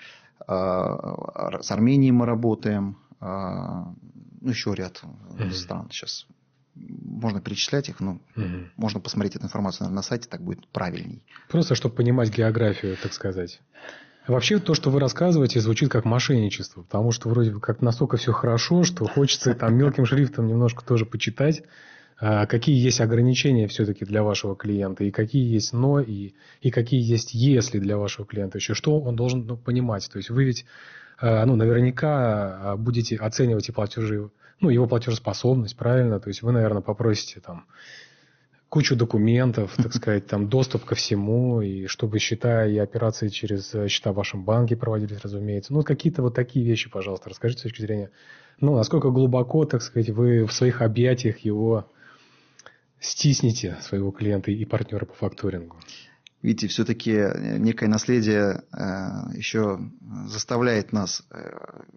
Э, 0.48 1.60
с 1.60 1.70
Арменией 1.70 2.10
мы 2.10 2.26
работаем. 2.26 2.98
Ну, 3.18 4.50
еще 4.50 4.74
ряд 4.74 5.00
угу. 5.02 5.50
стран 5.50 5.88
сейчас. 5.90 6.26
Можно 6.74 7.40
перечислять 7.40 7.88
их, 7.88 8.00
но 8.00 8.18
угу. 8.36 8.44
можно 8.76 9.00
посмотреть 9.00 9.36
эту 9.36 9.46
информацию 9.46 9.84
наверное, 9.84 9.96
на 9.96 10.02
сайте, 10.02 10.28
так 10.28 10.42
будет 10.42 10.68
правильней. 10.68 11.22
Просто, 11.48 11.74
чтобы 11.74 11.94
понимать 11.94 12.36
географию, 12.36 12.96
так 13.02 13.14
сказать. 13.14 13.60
Вообще 14.26 14.58
то, 14.58 14.74
что 14.74 14.90
вы 14.90 14.98
рассказываете, 14.98 15.60
звучит 15.60 15.88
как 15.88 16.04
мошенничество, 16.04 16.82
потому 16.82 17.12
что 17.12 17.28
вроде 17.28 17.52
бы 17.52 17.60
как 17.60 17.80
настолько 17.80 18.16
все 18.16 18.32
хорошо, 18.32 18.82
что 18.82 19.06
хочется 19.06 19.54
там 19.54 19.76
мелким 19.76 20.04
шрифтом 20.04 20.48
немножко 20.48 20.84
тоже 20.84 21.06
почитать, 21.06 21.62
а, 22.18 22.46
какие 22.46 22.76
есть 22.76 23.00
ограничения 23.00 23.68
все-таки 23.68 24.04
для 24.04 24.24
вашего 24.24 24.56
клиента, 24.56 25.04
и 25.04 25.12
какие 25.12 25.52
есть 25.52 25.72
но, 25.72 26.00
и, 26.00 26.32
и 26.60 26.70
какие 26.70 27.00
есть 27.00 27.34
если 27.34 27.78
для 27.78 27.98
вашего 27.98 28.26
клиента 28.26 28.58
еще, 28.58 28.74
что 28.74 28.98
он 28.98 29.14
должен 29.14 29.46
ну, 29.46 29.56
понимать. 29.56 30.08
То 30.10 30.16
есть 30.16 30.30
вы 30.30 30.44
ведь 30.44 30.64
а, 31.18 31.46
ну, 31.46 31.54
наверняка 31.54 32.72
а, 32.72 32.76
будете 32.76 33.16
оценивать 33.16 33.68
и 33.68 33.72
платежи, 33.72 34.30
ну, 34.60 34.70
его 34.70 34.86
платежеспособность, 34.86 35.76
правильно? 35.76 36.18
То 36.18 36.28
есть 36.28 36.42
вы, 36.42 36.50
наверное, 36.50 36.82
попросите 36.82 37.40
там 37.40 37.66
кучу 38.68 38.96
документов, 38.96 39.74
так 39.76 39.94
сказать, 39.94 40.26
там 40.26 40.48
доступ 40.48 40.84
ко 40.84 40.94
всему, 40.94 41.60
и 41.60 41.86
чтобы 41.86 42.18
счета 42.18 42.66
и 42.66 42.78
операции 42.78 43.28
через 43.28 43.74
э, 43.74 43.88
счета 43.88 44.12
в 44.12 44.16
вашем 44.16 44.44
банке 44.44 44.76
проводились, 44.76 45.20
разумеется. 45.22 45.72
Ну, 45.72 45.82
какие-то 45.82 46.22
вот 46.22 46.34
такие 46.34 46.64
вещи, 46.64 46.90
пожалуйста, 46.90 47.30
расскажите 47.30 47.60
с 47.60 47.62
точки 47.64 47.82
зрения, 47.82 48.10
ну, 48.60 48.74
насколько 48.74 49.10
глубоко, 49.10 49.64
так 49.64 49.82
сказать, 49.82 50.10
вы 50.10 50.44
в 50.46 50.52
своих 50.52 50.82
объятиях 50.82 51.38
его 51.38 51.90
стисните, 52.98 53.76
своего 53.82 54.10
клиента 54.10 54.50
и 54.50 54.64
партнера 54.64 55.04
по 55.04 55.14
факторингу. 55.14 55.76
Видите, 56.42 56.68
все-таки 56.68 57.12
э, 57.12 57.58
некое 57.58 57.88
наследие 57.88 58.62
э, 58.72 59.36
еще 59.36 59.80
заставляет 60.26 60.92
нас 60.92 61.24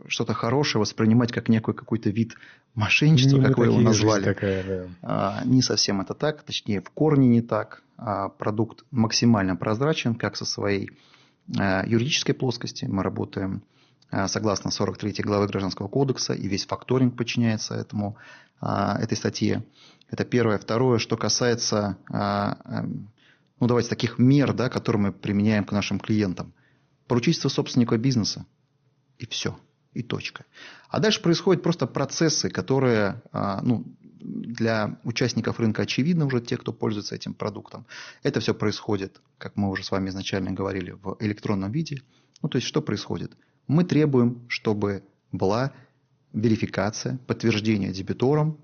что-то 0.07 0.33
хорошее 0.33 0.79
воспринимать 0.79 1.31
как 1.31 1.49
некий 1.49 1.73
какой-то 1.73 2.09
вид 2.09 2.35
мошенничества, 2.73 3.37
не 3.37 3.45
как 3.45 3.57
вы 3.57 3.65
его 3.65 3.79
назвали. 3.81 4.23
Такая, 4.23 4.63
да. 4.63 4.87
А, 5.01 5.41
не 5.45 5.61
совсем 5.61 6.01
это 6.01 6.13
так, 6.13 6.43
точнее 6.43 6.81
в 6.81 6.89
корне 6.89 7.27
не 7.27 7.41
так. 7.41 7.83
А 7.97 8.29
продукт 8.29 8.85
максимально 8.91 9.55
прозрачен, 9.57 10.15
как 10.15 10.37
со 10.37 10.45
своей 10.45 10.89
а, 11.57 11.85
юридической 11.85 12.33
плоскости. 12.33 12.85
Мы 12.85 13.03
работаем 13.03 13.63
согласно 14.25 14.71
43 14.71 15.21
главы 15.23 15.45
Гражданского 15.45 15.87
кодекса, 15.87 16.33
и 16.33 16.47
весь 16.47 16.65
факторинг 16.65 17.15
подчиняется 17.15 17.75
этому, 17.75 18.17
этой 18.59 19.15
статье. 19.15 19.63
Это 20.09 20.25
первое. 20.25 20.57
Второе, 20.57 20.97
что 20.97 21.15
касается 21.15 21.95
ну, 23.59 23.67
давайте, 23.67 23.89
таких 23.89 24.19
мер, 24.19 24.53
да, 24.53 24.69
которые 24.69 25.01
мы 25.01 25.11
применяем 25.11 25.63
к 25.63 25.71
нашим 25.71 25.99
клиентам. 25.99 26.53
Поручительство 27.07 27.49
собственника 27.49 27.97
бизнеса. 27.97 28.45
И 29.17 29.25
все 29.25 29.57
и 29.93 30.03
точка. 30.03 30.45
А 30.87 30.99
дальше 30.99 31.21
происходят 31.21 31.63
просто 31.63 31.87
процессы, 31.87 32.49
которые 32.49 33.21
а, 33.31 33.61
ну, 33.61 33.85
для 34.19 34.99
участников 35.03 35.59
рынка 35.59 35.83
очевидны 35.83 36.25
уже, 36.25 36.41
те, 36.41 36.57
кто 36.57 36.71
пользуется 36.71 37.15
этим 37.15 37.33
продуктом. 37.33 37.85
Это 38.23 38.39
все 38.39 38.53
происходит, 38.53 39.21
как 39.37 39.55
мы 39.55 39.69
уже 39.69 39.83
с 39.83 39.91
вами 39.91 40.09
изначально 40.09 40.51
говорили, 40.51 40.91
в 40.91 41.17
электронном 41.19 41.71
виде. 41.71 42.01
Ну, 42.41 42.49
то 42.49 42.57
есть, 42.57 42.67
что 42.67 42.81
происходит? 42.81 43.35
Мы 43.67 43.83
требуем, 43.83 44.45
чтобы 44.47 45.03
была 45.31 45.73
верификация, 46.33 47.17
подтверждение 47.27 47.91
дебитором, 47.91 48.59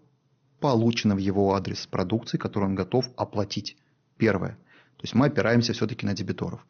получено 0.60 1.16
в 1.16 1.20
его 1.20 1.54
адрес 1.56 1.88
продукции, 1.88 2.38
которую 2.38 2.70
он 2.70 2.76
готов 2.76 3.06
оплатить. 3.18 3.78
Первое. 4.18 4.58
То 4.98 5.04
есть 5.04 5.14
мы 5.14 5.28
опираемся 5.28 5.74
все-таки 5.74 6.06
на 6.06 6.14
дебиторов. 6.14 6.66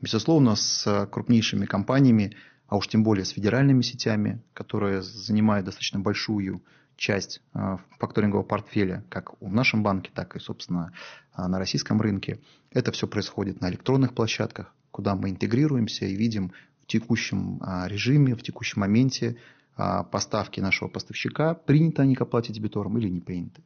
Безусловно, 0.00 0.56
с 0.56 1.08
крупнейшими 1.10 1.66
компаниями 1.66 2.34
а 2.70 2.76
уж 2.76 2.86
тем 2.86 3.02
более 3.02 3.24
с 3.24 3.30
федеральными 3.30 3.82
сетями, 3.82 4.40
которые 4.54 5.02
занимают 5.02 5.66
достаточно 5.66 5.98
большую 5.98 6.62
часть 6.96 7.42
а, 7.52 7.78
факторингового 7.98 8.46
портфеля, 8.46 9.04
как 9.08 9.32
в 9.40 9.52
нашем 9.52 9.82
банке, 9.82 10.12
так 10.14 10.36
и, 10.36 10.38
собственно, 10.38 10.92
а, 11.32 11.48
на 11.48 11.58
российском 11.58 12.00
рынке. 12.00 12.38
Это 12.70 12.92
все 12.92 13.08
происходит 13.08 13.60
на 13.60 13.68
электронных 13.70 14.14
площадках, 14.14 14.72
куда 14.92 15.16
мы 15.16 15.30
интегрируемся 15.30 16.06
и 16.06 16.14
видим 16.14 16.52
в 16.80 16.86
текущем 16.86 17.60
режиме, 17.86 18.36
в 18.36 18.42
текущем 18.42 18.80
моменте 18.82 19.36
поставки 19.76 20.60
нашего 20.60 20.88
поставщика, 20.88 21.54
приняты 21.54 22.02
они 22.02 22.14
к 22.14 22.20
оплате 22.20 22.52
дебитором 22.52 22.98
или 22.98 23.08
не 23.08 23.20
приняты. 23.20 23.62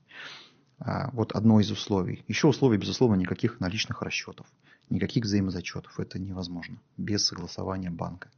Вот 0.78 1.32
одно 1.32 1.60
из 1.60 1.70
условий. 1.70 2.24
Еще 2.28 2.48
условие, 2.48 2.80
безусловно, 2.80 3.14
никаких 3.14 3.60
наличных 3.60 4.02
расчетов, 4.02 4.46
никаких 4.90 5.24
взаимозачетов. 5.24 5.98
Это 6.00 6.18
невозможно 6.18 6.78
без 6.96 7.24
согласования 7.26 7.90
банка. 7.90 8.28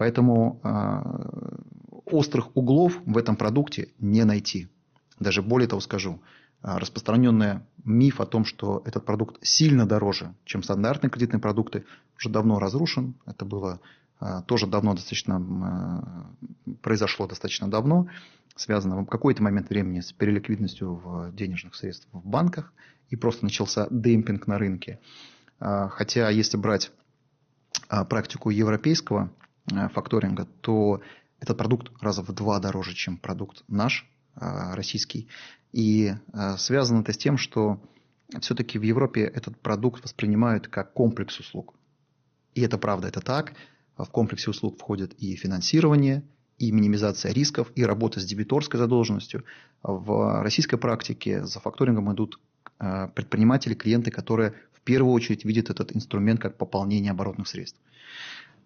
Поэтому 0.00 0.58
э, 0.64 2.00
острых 2.06 2.56
углов 2.56 2.98
в 3.04 3.18
этом 3.18 3.36
продукте 3.36 3.90
не 3.98 4.24
найти. 4.24 4.68
Даже 5.18 5.42
более 5.42 5.68
того 5.68 5.80
скажу, 5.80 6.22
э, 6.62 6.78
распространенный 6.78 7.60
миф 7.84 8.20
о 8.22 8.24
том, 8.24 8.46
что 8.46 8.82
этот 8.86 9.04
продукт 9.04 9.36
сильно 9.42 9.84
дороже, 9.86 10.34
чем 10.46 10.62
стандартные 10.62 11.10
кредитные 11.10 11.38
продукты, 11.38 11.84
уже 12.16 12.30
давно 12.30 12.58
разрушен. 12.58 13.14
Это 13.26 13.44
было 13.44 13.80
тоже 14.46 14.66
давно 14.66 14.94
достаточно, 14.94 16.26
произошло 16.82 17.26
достаточно 17.26 17.70
давно, 17.70 18.08
связано 18.54 19.00
в 19.02 19.06
какой-то 19.06 19.42
момент 19.42 19.70
времени 19.70 20.00
с 20.00 20.12
переликвидностью 20.12 20.94
в 20.94 21.34
денежных 21.34 21.74
средств 21.74 22.08
в 22.12 22.26
банках, 22.26 22.72
и 23.08 23.16
просто 23.16 23.44
начался 23.44 23.86
демпинг 23.90 24.46
на 24.46 24.58
рынке. 24.58 25.00
Хотя, 25.58 26.30
если 26.30 26.56
брать 26.56 26.92
практику 27.88 28.50
европейского 28.50 29.30
Э, 29.72 29.88
факторинга, 29.88 30.46
то 30.60 31.00
этот 31.40 31.56
продукт 31.58 31.90
раза 32.00 32.22
в 32.22 32.32
два 32.32 32.58
дороже, 32.58 32.94
чем 32.94 33.16
продукт 33.16 33.62
наш, 33.68 34.06
э, 34.36 34.74
российский. 34.74 35.28
И 35.72 36.14
э, 36.32 36.56
связано 36.56 37.00
это 37.00 37.12
с 37.12 37.18
тем, 37.18 37.38
что 37.38 37.80
все-таки 38.40 38.78
в 38.78 38.82
Европе 38.82 39.22
этот 39.22 39.60
продукт 39.60 40.02
воспринимают 40.02 40.68
как 40.68 40.92
комплекс 40.92 41.38
услуг. 41.38 41.74
И 42.54 42.62
это 42.62 42.78
правда, 42.78 43.08
это 43.08 43.20
так. 43.20 43.54
В 44.04 44.10
комплексе 44.10 44.50
услуг 44.50 44.78
входит 44.78 45.14
и 45.14 45.36
финансирование, 45.36 46.22
и 46.58 46.72
минимизация 46.72 47.32
рисков, 47.32 47.72
и 47.74 47.84
работа 47.84 48.20
с 48.20 48.24
дебиторской 48.24 48.78
задолженностью. 48.78 49.44
В 49.82 50.42
российской 50.42 50.76
практике 50.76 51.44
за 51.44 51.58
факторингом 51.60 52.12
идут 52.12 52.38
предприниматели, 52.78 53.74
клиенты, 53.74 54.10
которые 54.10 54.54
в 54.72 54.80
первую 54.82 55.12
очередь 55.12 55.44
видят 55.44 55.70
этот 55.70 55.94
инструмент 55.94 56.40
как 56.40 56.56
пополнение 56.56 57.12
оборотных 57.12 57.48
средств. 57.48 57.78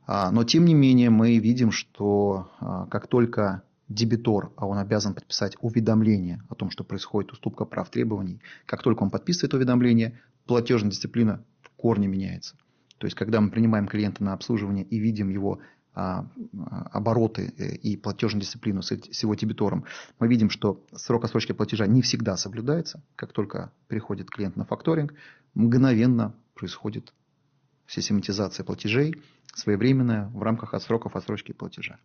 А, 0.06 0.30
но 0.30 0.44
тем 0.44 0.64
не 0.64 0.74
менее 0.74 1.10
мы 1.10 1.38
видим, 1.38 1.70
что 1.72 2.50
а, 2.60 2.86
как 2.86 3.08
только 3.08 3.62
дебитор, 3.88 4.52
а 4.56 4.66
он 4.66 4.78
обязан 4.78 5.14
подписать 5.14 5.56
уведомление 5.60 6.42
о 6.48 6.54
том, 6.54 6.70
что 6.70 6.84
происходит 6.84 7.32
уступка 7.32 7.64
прав 7.64 7.90
требований, 7.90 8.40
как 8.66 8.82
только 8.82 9.02
он 9.02 9.10
подписывает 9.10 9.54
уведомление, 9.54 10.20
платежная 10.46 10.90
дисциплина 10.90 11.42
в 11.62 11.70
корне 11.70 12.06
меняется. 12.06 12.56
То 12.98 13.06
есть, 13.06 13.16
когда 13.16 13.40
мы 13.40 13.50
принимаем 13.50 13.86
клиента 13.86 14.22
на 14.22 14.32
обслуживание 14.32 14.84
и 14.84 14.98
видим 14.98 15.28
его 15.28 15.60
а, 15.94 16.26
обороты 16.92 17.52
э, 17.56 17.74
и 17.76 17.96
платежную 17.96 18.42
дисциплину 18.42 18.82
с 18.82 18.90
его 18.90 19.34
дебитором, 19.34 19.84
мы 20.18 20.28
видим, 20.28 20.50
что 20.50 20.84
срок 20.92 21.24
отсрочки 21.24 21.52
платежа 21.52 21.86
не 21.86 22.02
всегда 22.02 22.36
соблюдается. 22.36 23.02
Как 23.16 23.32
только 23.32 23.72
приходит 23.88 24.30
клиент 24.30 24.56
на 24.56 24.64
факторинг, 24.64 25.14
мгновенно 25.54 26.34
происходит 26.54 27.12
систематизация 27.86 28.64
платежей, 28.64 29.22
своевременная 29.54 30.28
в 30.28 30.42
рамках 30.42 30.74
отсроков 30.74 31.16
отсрочки 31.16 31.52
платежа. 31.52 31.98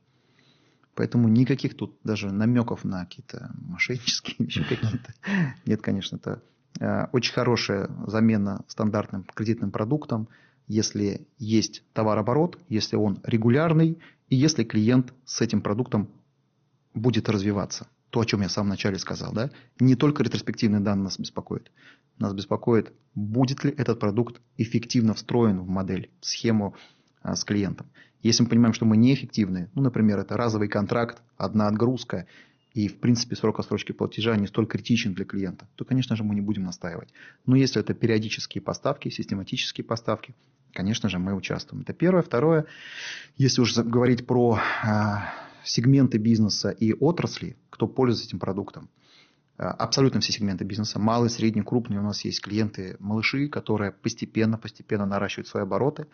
Поэтому 0.96 1.30
никаких 1.30 1.78
тут 1.78 1.98
даже 2.04 2.32
намеков 2.32 2.84
на 2.84 3.06
какие-то 3.06 3.52
мошеннические 3.54 4.36
вещи 4.46 4.64
какие-то 4.64 5.14
нет, 5.66 5.82
конечно. 5.82 6.18
Это 6.18 6.44
э, 6.80 7.08
очень 7.12 7.34
хорошая 7.34 7.90
замена 8.06 8.64
стандартным 8.68 9.24
кредитным 9.24 9.72
продуктам. 9.72 10.28
Если 10.70 11.28
есть 11.38 11.84
товарооборот, 11.94 12.58
если 12.70 12.96
он 12.96 13.20
регулярный 13.24 13.98
и 14.30 14.36
если 14.36 14.64
клиент 14.64 15.14
с 15.26 15.42
этим 15.42 15.62
продуктом 15.62 16.10
будет 16.94 17.28
развиваться. 17.28 17.88
То, 18.12 18.22
о 18.22 18.26
чем 18.26 18.42
я 18.42 18.48
в 18.48 18.52
самом 18.52 18.70
начале 18.70 18.98
сказал. 18.98 19.34
Да? 19.34 19.50
Не 19.80 19.96
только 19.96 20.24
ретроспективные 20.24 20.80
данные 20.80 21.06
нас 21.06 21.20
беспокоят. 21.20 21.72
Нас 22.18 22.34
беспокоит, 22.34 22.94
будет 23.16 23.64
ли 23.64 23.72
этот 23.72 24.00
продукт 24.00 24.42
эффективно 24.58 25.14
встроен 25.14 25.60
в 25.60 25.68
модель, 25.68 26.12
в 26.22 26.26
схему 26.26 26.76
а, 27.22 27.36
с 27.36 27.44
клиентом. 27.44 27.88
Если 28.22 28.44
мы 28.44 28.50
понимаем, 28.50 28.74
что 28.74 28.86
мы 28.86 28.98
неэффективны, 28.98 29.70
ну, 29.74 29.82
например, 29.82 30.20
это 30.20 30.38
разовый 30.38 30.68
контракт, 30.68 31.22
одна 31.38 31.68
отгрузка, 31.68 32.28
и, 32.74 32.88
в 32.88 33.00
принципе, 33.00 33.36
срок 33.36 33.60
отсрочки 33.60 33.92
платежа 33.92 34.36
не 34.36 34.48
столь 34.48 34.68
критичен 34.68 35.14
для 35.14 35.26
клиента, 35.26 35.68
то, 35.76 35.86
конечно 35.86 36.16
же, 36.16 36.24
мы 36.24 36.36
не 36.36 36.42
будем 36.42 36.64
настаивать. 36.64 37.10
Но 37.46 37.56
если 37.56 37.82
это 37.82 37.94
периодические 37.94 38.62
поставки, 38.62 39.10
систематические 39.10 39.84
поставки, 39.84 40.36
конечно 40.74 41.10
же, 41.10 41.18
мы 41.18 41.34
участвуем. 41.34 41.82
Это 41.82 41.94
первое. 41.94 42.22
Второе, 42.22 42.66
если 43.38 43.62
уже 43.62 43.84
говорить 43.84 44.28
про 44.28 44.60
а, 44.84 45.34
сегменты 45.64 46.20
бизнеса 46.20 46.70
и 46.70 46.94
отрасли, 46.94 47.58
кто 47.70 47.88
пользуется 47.88 48.28
этим 48.28 48.40
продуктом, 48.40 48.90
абсолютно 49.60 50.22
все 50.22 50.32
сегменты 50.32 50.64
бизнеса, 50.64 51.00
малый, 51.00 51.30
средний, 51.30 51.62
крупный. 51.62 51.98
У 51.98 52.04
нас 52.04 52.24
есть 52.24 52.42
клиенты 52.42 52.96
малыши, 53.00 53.50
которые 53.50 53.92
постепенно, 53.92 54.58
постепенно 54.58 55.06
наращивают 55.06 55.48
свои 55.48 55.64
обороты. 55.64 56.08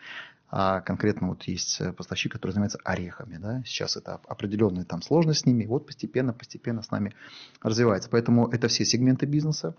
А 0.48 0.80
конкретно 0.80 1.28
вот 1.28 1.44
есть 1.44 1.80
поставщик, 1.96 2.32
который 2.32 2.52
занимается 2.52 2.78
орехами. 2.84 3.36
Да? 3.38 3.62
Сейчас 3.64 3.96
это 3.96 4.20
определенная 4.26 4.84
там 4.84 5.02
сложность 5.02 5.40
с 5.40 5.46
ними. 5.46 5.66
Вот 5.66 5.86
постепенно, 5.86 6.32
постепенно 6.32 6.82
с 6.82 6.90
нами 6.90 7.14
развивается. 7.62 8.08
Поэтому 8.10 8.48
это 8.48 8.68
все 8.68 8.84
сегменты 8.84 9.26
бизнеса. 9.26 9.74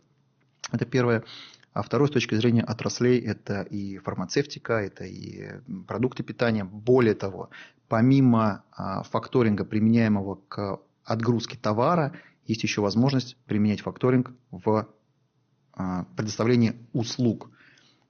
Это 0.71 0.85
первое. 0.85 1.23
А 1.73 1.83
второе, 1.83 2.07
с 2.07 2.11
точки 2.11 2.35
зрения 2.35 2.63
отраслей, 2.63 3.19
это 3.19 3.61
и 3.61 3.97
фармацевтика, 3.99 4.73
это 4.73 5.03
и 5.03 5.59
продукты 5.87 6.23
питания. 6.23 6.63
Более 6.63 7.13
того, 7.13 7.49
помимо 7.87 8.63
а, 8.71 9.03
факторинга, 9.03 9.63
применяемого 9.63 10.39
к 10.47 10.79
отгрузке 11.03 11.57
товара, 11.57 12.13
есть 12.47 12.63
еще 12.63 12.81
возможность 12.81 13.37
применять 13.45 13.81
факторинг 13.81 14.31
в 14.51 14.87
а, 15.73 16.05
предоставлении 16.15 16.73
услуг. 16.93 17.51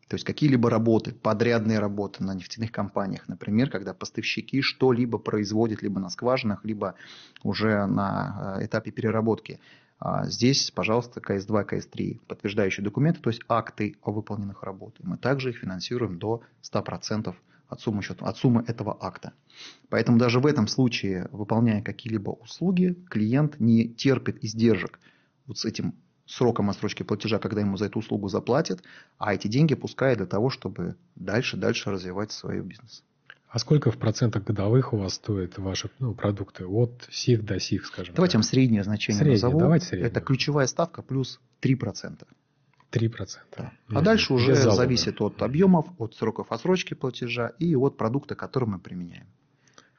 То 0.08 0.16
есть 0.16 0.26
какие-либо 0.26 0.70
работы, 0.70 1.12
подрядные 1.14 1.80
работы 1.80 2.24
на 2.24 2.34
нефтяных 2.34 2.72
компаниях, 2.72 3.28
например, 3.28 3.70
когда 3.70 3.94
поставщики 3.94 4.62
что-либо 4.62 5.18
производят 5.18 5.82
либо 5.82 6.00
на 6.00 6.10
скважинах, 6.10 6.64
либо 6.64 6.96
уже 7.44 7.86
на 7.86 8.56
а, 8.56 8.66
этапе 8.66 8.92
переработки. 8.92 9.60
А 10.00 10.26
здесь, 10.28 10.72
пожалуйста, 10.72 11.20
КС-2, 11.20 11.66
КС-3, 11.66 12.22
подтверждающие 12.28 12.84
документы, 12.84 13.20
то 13.20 13.30
есть 13.30 13.42
акты 13.50 13.98
о 14.04 14.12
выполненных 14.12 14.64
работах. 14.64 15.06
Мы 15.06 15.18
также 15.18 15.50
их 15.50 15.58
финансируем 15.58 16.20
до 16.20 16.44
100% 16.62 17.34
от 17.68 17.82
суммы, 17.82 18.02
от 18.20 18.38
суммы 18.38 18.64
этого 18.68 18.98
акта. 19.00 19.34
Поэтому 19.90 20.18
даже 20.18 20.40
в 20.40 20.46
этом 20.46 20.68
случае, 20.68 21.28
выполняя 21.32 21.82
какие-либо 21.82 22.32
услуги, 22.32 22.96
клиент 23.10 23.60
не 23.60 23.88
терпит 23.88 24.44
издержек 24.44 25.00
вот 25.48 25.58
с 25.58 25.66
этим 25.66 25.96
сроком 26.26 26.70
отсрочки 26.70 27.04
платежа, 27.04 27.40
когда 27.40 27.62
ему 27.62 27.78
за 27.78 27.86
эту 27.86 28.00
услугу 28.00 28.28
заплатят, 28.28 28.84
а 29.18 29.34
эти 29.34 29.48
деньги 29.48 29.76
пускает 29.76 30.18
для 30.18 30.28
того, 30.28 30.50
чтобы 30.50 30.96
дальше-дальше 31.16 31.90
развивать 31.90 32.32
свой 32.32 32.62
бизнес. 32.62 33.04
А 33.50 33.60
сколько 33.60 33.92
в 33.92 33.98
процентах 33.98 34.44
годовых 34.44 34.92
у 34.92 34.98
вас 34.98 35.14
стоят 35.14 35.58
ваши 35.58 35.90
ну, 36.00 36.14
продукты 36.14 36.66
от 36.66 37.08
сих 37.10 37.46
до 37.46 37.60
сих, 37.62 37.86
скажем 37.86 38.14
Давайте 38.14 38.34
так? 38.34 38.40
вам 38.40 38.44
среднее 38.44 38.84
значение 38.84 39.18
среднее, 39.18 39.36
назову. 39.36 39.60
Давайте 39.60 39.86
среднее. 39.86 40.10
Это 40.10 40.20
ключевая 40.20 40.68
ставка 40.68 41.02
плюс 41.02 41.40
3%. 41.62 42.28
3%. 42.98 43.28
Да. 43.58 43.72
А 43.90 44.02
дальше 44.02 44.34
уже 44.34 44.56
зависит 44.56 45.22
от 45.22 45.42
объемов, 45.42 45.88
от 45.98 46.16
сроков 46.16 46.52
отсрочки 46.52 46.94
платежа 46.94 47.52
и 47.60 47.76
от 47.76 47.98
продукта, 47.98 48.36
который 48.36 48.68
мы 48.68 48.80
применяем. 48.80 49.28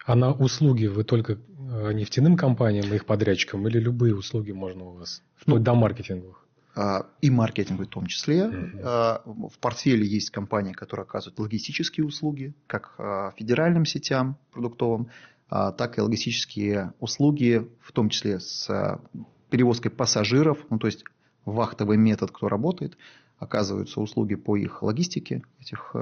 А 0.04 0.14
на 0.14 0.32
услуги 0.32 0.86
вы 0.86 1.04
только 1.04 1.34
э, 1.34 1.92
нефтяным 1.92 2.36
компаниям, 2.36 2.92
их 2.94 3.04
подрядчикам, 3.04 3.68
или 3.68 3.78
любые 3.78 4.14
услуги 4.14 4.52
можно 4.52 4.84
у 4.84 4.92
вас, 4.92 5.22
вплоть 5.36 5.58
ну, 5.58 5.64
до 5.64 5.74
маркетинговых? 5.74 6.46
А, 6.74 7.06
и 7.20 7.28
маркетинг 7.28 7.80
в 7.80 7.86
том 7.86 8.06
числе. 8.06 8.44
Uh-huh. 8.44 9.48
В 9.50 9.58
портфеле 9.58 10.06
есть 10.06 10.30
компании, 10.30 10.72
которые 10.72 11.04
оказывают 11.04 11.38
логистические 11.38 12.06
услуги, 12.06 12.54
как 12.66 12.94
а, 12.98 13.32
федеральным 13.36 13.84
сетям 13.84 14.38
продуктовым, 14.52 15.08
так 15.50 15.96
и 15.96 16.02
логистические 16.02 16.92
услуги, 17.00 17.66
в 17.80 17.92
том 17.92 18.10
числе 18.10 18.38
с 18.38 19.00
перевозкой 19.48 19.90
пассажиров, 19.90 20.58
ну, 20.68 20.78
то 20.78 20.86
есть 20.86 21.04
вахтовый 21.52 21.96
метод, 21.96 22.30
кто 22.30 22.48
работает, 22.48 22.96
оказываются 23.38 24.00
услуги 24.00 24.34
по 24.34 24.56
их 24.56 24.82
логистике 24.82 25.42
этих 25.60 25.94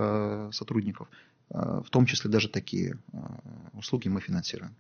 сотрудников, 0.53 1.09
в 1.51 1.87
том 1.91 2.07
числе 2.07 2.31
даже 2.31 2.49
такие 2.49 2.99
услуги 3.75 4.09
мы 4.09 4.21
финансируем. 4.21 4.75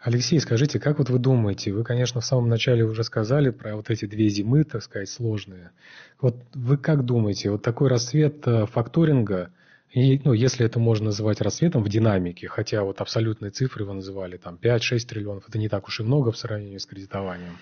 Алексей, 0.00 0.38
скажите, 0.38 0.78
как 0.78 0.98
вот 0.98 1.10
вы 1.10 1.18
думаете, 1.18 1.72
вы, 1.72 1.82
конечно, 1.82 2.20
в 2.20 2.24
самом 2.24 2.48
начале 2.48 2.84
уже 2.84 3.02
сказали 3.02 3.50
про 3.50 3.74
вот 3.74 3.90
эти 3.90 4.04
две 4.04 4.28
зимы, 4.28 4.62
так 4.62 4.82
сказать, 4.82 5.08
сложные. 5.08 5.72
Вот 6.20 6.36
вы 6.54 6.76
как 6.76 7.04
думаете, 7.04 7.50
вот 7.50 7.62
такой 7.62 7.88
расцвет 7.88 8.46
э, 8.46 8.66
факторинга, 8.66 9.50
и, 9.90 10.20
ну, 10.24 10.32
если 10.34 10.64
это 10.64 10.78
можно 10.78 11.06
называть 11.06 11.40
расцветом 11.40 11.82
в 11.82 11.88
динамике, 11.88 12.46
хотя 12.46 12.84
вот 12.84 13.00
абсолютные 13.00 13.50
цифры 13.50 13.84
вы 13.84 13.94
называли, 13.94 14.36
там 14.36 14.56
5-6 14.62 14.98
триллионов, 15.00 15.48
это 15.48 15.58
не 15.58 15.68
так 15.68 15.88
уж 15.88 15.98
и 15.98 16.04
много 16.04 16.30
в 16.30 16.38
сравнении 16.38 16.78
с 16.78 16.86
кредитованием. 16.86 17.58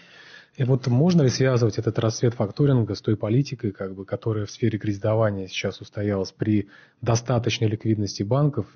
И 0.56 0.64
вот 0.64 0.86
можно 0.86 1.22
ли 1.22 1.28
связывать 1.28 1.76
этот 1.76 1.98
расцвет 1.98 2.34
факторинга 2.34 2.94
с 2.94 3.02
той 3.02 3.16
политикой, 3.16 3.72
как 3.72 3.94
бы, 3.94 4.06
которая 4.06 4.46
в 4.46 4.50
сфере 4.50 4.78
кредитования 4.78 5.48
сейчас 5.48 5.80
устоялась 5.80 6.32
при 6.32 6.68
достаточной 7.02 7.68
ликвидности 7.68 8.22
банков, 8.22 8.66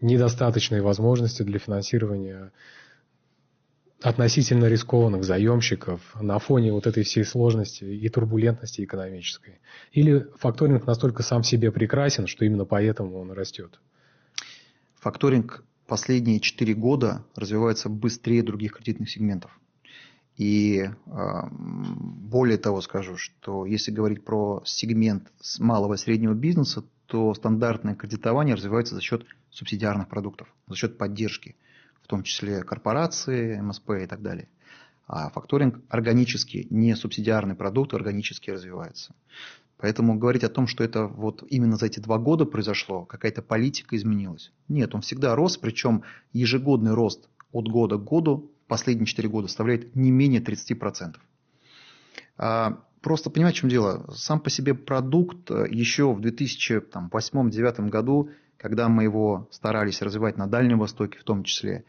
недостаточной 0.00 0.80
возможности 0.80 1.42
для 1.42 1.58
финансирования 1.58 2.52
относительно 4.02 4.66
рискованных 4.66 5.24
заемщиков 5.24 6.00
на 6.20 6.38
фоне 6.38 6.72
вот 6.72 6.86
этой 6.86 7.02
всей 7.02 7.24
сложности 7.24 7.84
и 7.84 8.08
турбулентности 8.08 8.82
экономической? 8.82 9.60
Или 9.92 10.26
факторинг 10.38 10.86
настолько 10.86 11.22
сам 11.22 11.42
себе 11.42 11.70
прекрасен, 11.70 12.26
что 12.26 12.46
именно 12.46 12.64
поэтому 12.64 13.18
он 13.18 13.32
растет? 13.32 13.78
Факторинг 15.00 15.64
последние 15.86 16.40
4 16.40 16.74
года 16.74 17.24
развивается 17.34 17.90
быстрее 17.90 18.42
других 18.42 18.72
кредитных 18.72 19.10
сегментов. 19.10 19.50
И 20.36 20.90
более 21.10 22.58
того 22.58 22.80
скажу, 22.82 23.16
что 23.16 23.64
если 23.64 23.90
говорить 23.90 24.24
про 24.24 24.62
сегмент 24.64 25.32
малого 25.58 25.94
и 25.94 25.98
среднего 25.98 26.34
бизнеса, 26.34 26.84
то 27.06 27.32
стандартное 27.34 27.94
кредитование 27.94 28.54
развивается 28.54 28.94
за 28.94 29.00
счет 29.00 29.24
субсидиарных 29.50 30.08
продуктов, 30.08 30.48
за 30.66 30.76
счет 30.76 30.98
поддержки 30.98 31.56
в 32.06 32.08
том 32.08 32.22
числе 32.22 32.62
корпорации, 32.62 33.60
МСП 33.60 33.90
и 34.02 34.06
так 34.06 34.22
далее. 34.22 34.48
А 35.08 35.28
факторинг 35.30 35.80
органически, 35.88 36.68
не 36.70 36.94
субсидиарный 36.94 37.56
продукт, 37.56 37.94
органически 37.94 38.50
развивается. 38.50 39.12
Поэтому 39.76 40.16
говорить 40.16 40.44
о 40.44 40.48
том, 40.48 40.68
что 40.68 40.84
это 40.84 41.08
вот 41.08 41.42
именно 41.48 41.76
за 41.76 41.86
эти 41.86 41.98
два 41.98 42.18
года 42.18 42.44
произошло, 42.44 43.04
какая-то 43.04 43.42
политика 43.42 43.96
изменилась. 43.96 44.52
Нет, 44.68 44.94
он 44.94 45.00
всегда 45.00 45.34
рос, 45.34 45.56
причем 45.58 46.04
ежегодный 46.32 46.94
рост 46.94 47.28
от 47.50 47.66
года 47.66 47.96
к 47.96 48.04
году, 48.04 48.52
последние 48.68 49.06
4 49.06 49.28
года, 49.28 49.48
составляет 49.48 49.94
не 49.94 50.10
менее 50.10 50.40
30%. 50.40 51.16
А, 52.38 52.78
просто 53.00 53.30
понимаете, 53.30 53.58
в 53.58 53.60
чем 53.60 53.70
дело? 53.70 54.06
Сам 54.14 54.40
по 54.40 54.50
себе 54.50 54.74
продукт 54.74 55.50
э, 55.50 55.66
еще 55.70 56.12
в 56.12 56.20
2008-2009 56.20 57.88
году 57.88 58.30
когда 58.58 58.88
мы 58.88 59.04
его 59.04 59.48
старались 59.50 60.02
развивать 60.02 60.36
на 60.36 60.46
Дальнем 60.46 60.78
Востоке 60.78 61.18
в 61.18 61.24
том 61.24 61.44
числе, 61.44 61.84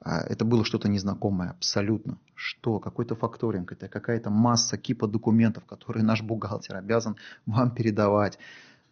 а, 0.00 0.20
это 0.20 0.44
было 0.44 0.64
что-то 0.64 0.88
незнакомое 0.88 1.50
абсолютно. 1.50 2.18
Что? 2.34 2.78
Какой-то 2.78 3.16
факторинг, 3.16 3.72
это 3.72 3.88
какая-то 3.88 4.30
масса 4.30 4.78
кипа 4.78 5.06
документов, 5.06 5.64
которые 5.64 6.04
наш 6.04 6.22
бухгалтер 6.22 6.76
обязан 6.76 7.16
вам 7.46 7.74
передавать. 7.74 8.38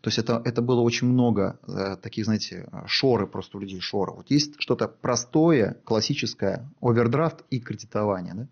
То 0.01 0.09
есть 0.09 0.19
это, 0.19 0.41
это 0.45 0.63
было 0.63 0.81
очень 0.81 1.09
много 1.09 1.59
э, 1.67 1.97
таких, 1.97 2.25
знаете, 2.25 2.69
шоры 2.87 3.27
просто 3.27 3.57
у 3.57 3.61
людей, 3.61 3.81
шоры. 3.81 4.13
Вот 4.13 4.31
есть 4.31 4.55
что-то 4.59 4.87
простое, 4.87 5.77
классическое, 5.85 6.71
овердрафт 6.81 7.45
и 7.51 7.59
кредитование. 7.59 8.35
Да? 8.35 8.49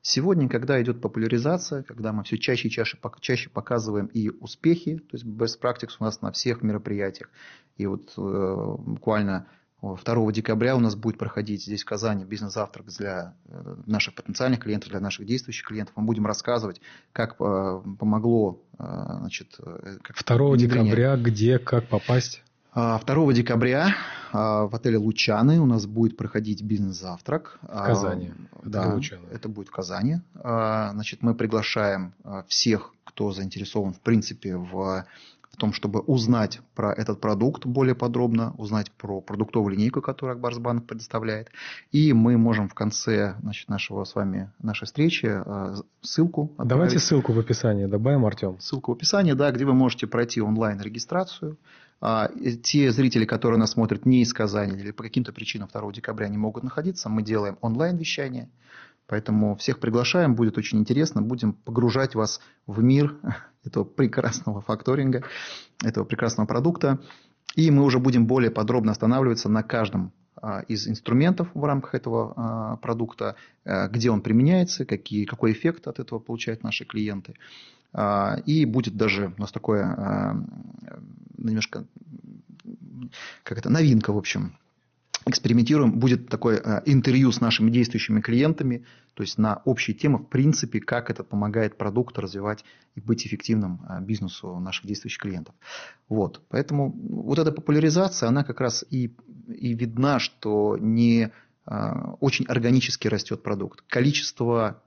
Сегодня, 0.00 0.48
когда 0.48 0.80
идет 0.80 1.00
популяризация, 1.00 1.82
когда 1.82 2.12
мы 2.12 2.22
все 2.22 2.38
чаще 2.38 2.68
и 2.68 2.70
чаще, 2.70 2.96
чаще 3.20 3.50
показываем 3.50 4.06
и 4.06 4.28
успехи, 4.28 4.98
то 4.98 5.16
есть 5.16 5.24
best 5.24 5.60
practice 5.60 5.96
у 5.98 6.04
нас 6.04 6.22
на 6.22 6.30
всех 6.30 6.62
мероприятиях, 6.62 7.28
и 7.76 7.86
вот 7.86 8.12
э, 8.16 8.74
буквально 8.78 9.48
2 9.82 10.32
декабря 10.32 10.76
у 10.76 10.80
нас 10.80 10.94
будет 10.94 11.18
проходить 11.18 11.62
здесь 11.62 11.82
в 11.82 11.86
Казани 11.86 12.24
бизнес-завтрак 12.24 12.86
для 12.98 13.34
э, 13.46 13.76
наших 13.86 14.14
потенциальных 14.14 14.60
клиентов, 14.60 14.90
для 14.90 15.00
наших 15.00 15.26
действующих 15.26 15.66
клиентов. 15.66 15.94
Мы 15.96 16.04
будем 16.04 16.26
рассказывать, 16.26 16.80
как 17.12 17.36
э, 17.40 17.82
помогло... 17.98 18.60
Э, 18.78 19.18
значит, 19.20 19.58
как 20.02 20.24
2 20.24 20.56
декабря 20.56 21.16
где, 21.16 21.58
как 21.58 21.88
попасть? 21.88 22.42
2 22.74 23.02
а, 23.06 23.32
декабря 23.32 23.96
а, 24.32 24.66
в 24.66 24.74
отеле 24.74 24.98
«Лучаны» 24.98 25.60
у 25.60 25.66
нас 25.66 25.86
будет 25.86 26.18
проходить 26.18 26.62
бизнес-завтрак. 26.62 27.58
В 27.62 27.68
Казани. 27.68 28.32
А, 28.52 28.58
да, 28.64 28.94
Лучаны. 28.94 29.26
это 29.32 29.48
будет 29.48 29.68
в 29.68 29.70
Казани. 29.70 30.20
Значит, 30.34 31.22
мы 31.22 31.34
приглашаем 31.34 32.12
всех, 32.48 32.92
кто 33.04 33.32
заинтересован, 33.32 33.94
в 33.94 34.00
принципе, 34.00 34.56
в 34.56 35.06
о 35.56 35.60
том, 35.60 35.72
чтобы 35.72 36.00
узнать 36.00 36.60
про 36.74 36.92
этот 36.92 37.20
продукт 37.20 37.66
более 37.66 37.94
подробно, 37.94 38.54
узнать 38.58 38.90
про 38.92 39.20
продуктовую 39.20 39.74
линейку, 39.74 40.02
которую 40.02 40.34
Акбарсбанк 40.34 40.86
предоставляет. 40.86 41.48
И 41.92 42.12
мы 42.12 42.36
можем 42.36 42.68
в 42.68 42.74
конце 42.74 43.36
значит, 43.40 43.68
нашего 43.68 44.04
с 44.04 44.14
вами, 44.14 44.50
нашей 44.62 44.84
встречи 44.84 45.26
э, 45.26 45.74
ссылку 46.02 46.52
отправить. 46.52 46.68
Давайте 46.68 46.98
ссылку 46.98 47.32
в 47.32 47.38
описании 47.38 47.86
добавим, 47.86 48.26
Артем. 48.26 48.60
Ссылку 48.60 48.92
в 48.92 48.96
описании, 48.96 49.32
да, 49.32 49.50
где 49.50 49.64
вы 49.64 49.72
можете 49.72 50.06
пройти 50.06 50.40
онлайн-регистрацию. 50.40 51.56
А, 52.00 52.28
те 52.62 52.90
зрители, 52.90 53.24
которые 53.24 53.58
нас 53.58 53.70
смотрят 53.70 54.04
не 54.04 54.20
из 54.20 54.32
Казани 54.34 54.78
или 54.78 54.90
по 54.90 55.02
каким-то 55.02 55.32
причинам 55.32 55.70
2 55.72 55.92
декабря 55.92 56.28
не 56.28 56.36
могут 56.36 56.62
находиться, 56.62 57.08
мы 57.08 57.22
делаем 57.22 57.56
онлайн-вещание. 57.62 58.50
Поэтому 59.06 59.54
всех 59.56 59.78
приглашаем, 59.78 60.34
будет 60.34 60.58
очень 60.58 60.78
интересно. 60.78 61.22
Будем 61.22 61.52
погружать 61.52 62.14
вас 62.14 62.40
в 62.66 62.82
мир 62.82 63.16
этого 63.64 63.84
прекрасного 63.84 64.60
факторинга, 64.60 65.22
этого 65.84 66.04
прекрасного 66.04 66.46
продукта. 66.46 66.98
И 67.54 67.70
мы 67.70 67.84
уже 67.84 67.98
будем 67.98 68.26
более 68.26 68.50
подробно 68.50 68.92
останавливаться 68.92 69.48
на 69.48 69.62
каждом 69.62 70.12
а, 70.36 70.60
из 70.68 70.86
инструментов 70.86 71.48
в 71.54 71.64
рамках 71.64 71.94
этого 71.94 72.34
а, 72.36 72.76
продукта, 72.76 73.36
а, 73.64 73.88
где 73.88 74.10
он 74.10 74.20
применяется, 74.20 74.84
какие, 74.84 75.24
какой 75.24 75.52
эффект 75.52 75.86
от 75.86 75.98
этого 75.98 76.18
получают 76.18 76.62
наши 76.62 76.84
клиенты. 76.84 77.34
И 78.44 78.66
будет 78.66 78.94
даже 78.96 79.32
у 79.38 79.40
нас 79.40 79.52
такое 79.52 80.44
немножко 81.38 81.86
как 83.42 83.56
это, 83.56 83.70
новинка, 83.70 84.12
в 84.12 84.18
общем, 84.18 84.58
экспериментируем, 85.26 85.98
будет 85.98 86.28
такое 86.28 86.58
э, 86.58 86.82
интервью 86.86 87.32
с 87.32 87.40
нашими 87.40 87.70
действующими 87.70 88.20
клиентами, 88.20 88.84
то 89.14 89.24
есть 89.24 89.38
на 89.38 89.60
общие 89.64 89.96
темы, 89.96 90.18
в 90.18 90.28
принципе, 90.28 90.80
как 90.80 91.10
это 91.10 91.24
помогает 91.24 91.76
продукту 91.76 92.20
развивать 92.20 92.64
и 92.94 93.00
быть 93.00 93.26
эффективным 93.26 93.80
э, 93.88 94.00
бизнесу 94.00 94.60
наших 94.60 94.86
действующих 94.86 95.20
клиентов. 95.20 95.54
Вот. 96.08 96.40
Поэтому 96.48 96.92
вот 96.92 97.40
эта 97.40 97.50
популяризация, 97.50 98.28
она 98.28 98.44
как 98.44 98.60
раз 98.60 98.84
и, 98.88 99.16
и 99.48 99.74
видна, 99.74 100.20
что 100.20 100.76
не 100.78 101.32
э, 101.66 101.92
очень 102.20 102.46
органически 102.46 103.08
растет 103.08 103.42
продукт. 103.42 103.82
Количество 103.88 104.80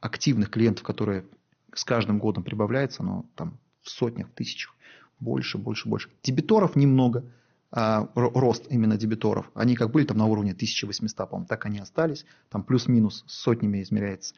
активных 0.00 0.50
клиентов, 0.50 0.84
которые 0.84 1.24
с 1.72 1.84
каждым 1.84 2.18
годом 2.18 2.44
прибавляется, 2.44 3.02
оно 3.02 3.24
там 3.36 3.58
в 3.80 3.88
сотнях, 3.88 4.28
в 4.28 4.32
тысячах, 4.32 4.74
больше, 5.18 5.56
больше, 5.56 5.88
больше. 5.88 6.10
Дебиторов 6.22 6.76
немного– 6.76 7.24
рост 7.70 8.66
именно 8.70 8.96
дебиторов. 8.96 9.50
Они 9.54 9.76
как 9.76 9.90
были 9.90 10.04
там 10.04 10.18
на 10.18 10.26
уровне 10.26 10.52
1800, 10.52 11.28
по-моему, 11.28 11.46
так 11.46 11.66
они 11.66 11.78
остались. 11.78 12.24
Там 12.50 12.62
плюс-минус 12.62 13.24
сотнями 13.26 13.82
измеряется. 13.82 14.34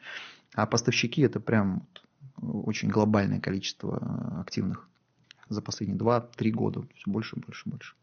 А 0.53 0.65
поставщики 0.65 1.21
это 1.21 1.39
прям 1.39 1.87
очень 2.41 2.89
глобальное 2.89 3.39
количество 3.39 3.97
а, 4.01 4.41
активных 4.41 4.87
за 5.47 5.61
последние 5.61 5.97
2-3 5.97 6.49
года. 6.51 6.83
Все 6.95 7.09
больше, 7.09 7.35
больше, 7.37 7.69
больше. 7.69 7.95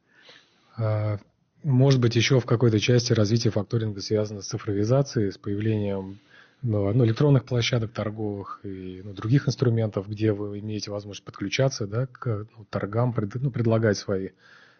А, 0.76 1.18
может 1.62 2.00
быть, 2.00 2.16
еще 2.16 2.40
в 2.40 2.46
какой-то 2.46 2.78
части 2.78 3.12
развития 3.12 3.50
факторинга 3.50 4.00
связано 4.00 4.40
с 4.40 4.46
цифровизацией, 4.46 5.32
с 5.32 5.38
появлением 5.38 6.18
ну, 6.62 6.92
ну, 6.92 7.04
электронных 7.04 7.44
площадок 7.44 7.92
торговых 7.92 8.60
и 8.64 9.02
ну, 9.04 9.12
других 9.12 9.46
инструментов, 9.46 10.08
где 10.08 10.32
вы 10.32 10.58
имеете 10.58 10.90
возможность 10.90 11.24
подключаться 11.24 11.86
да, 11.86 12.06
к 12.06 12.46
ну, 12.56 12.64
торгам, 12.70 13.12
пред, 13.12 13.34
ну, 13.36 13.50
предлагать 13.50 13.96
свои 13.96 14.30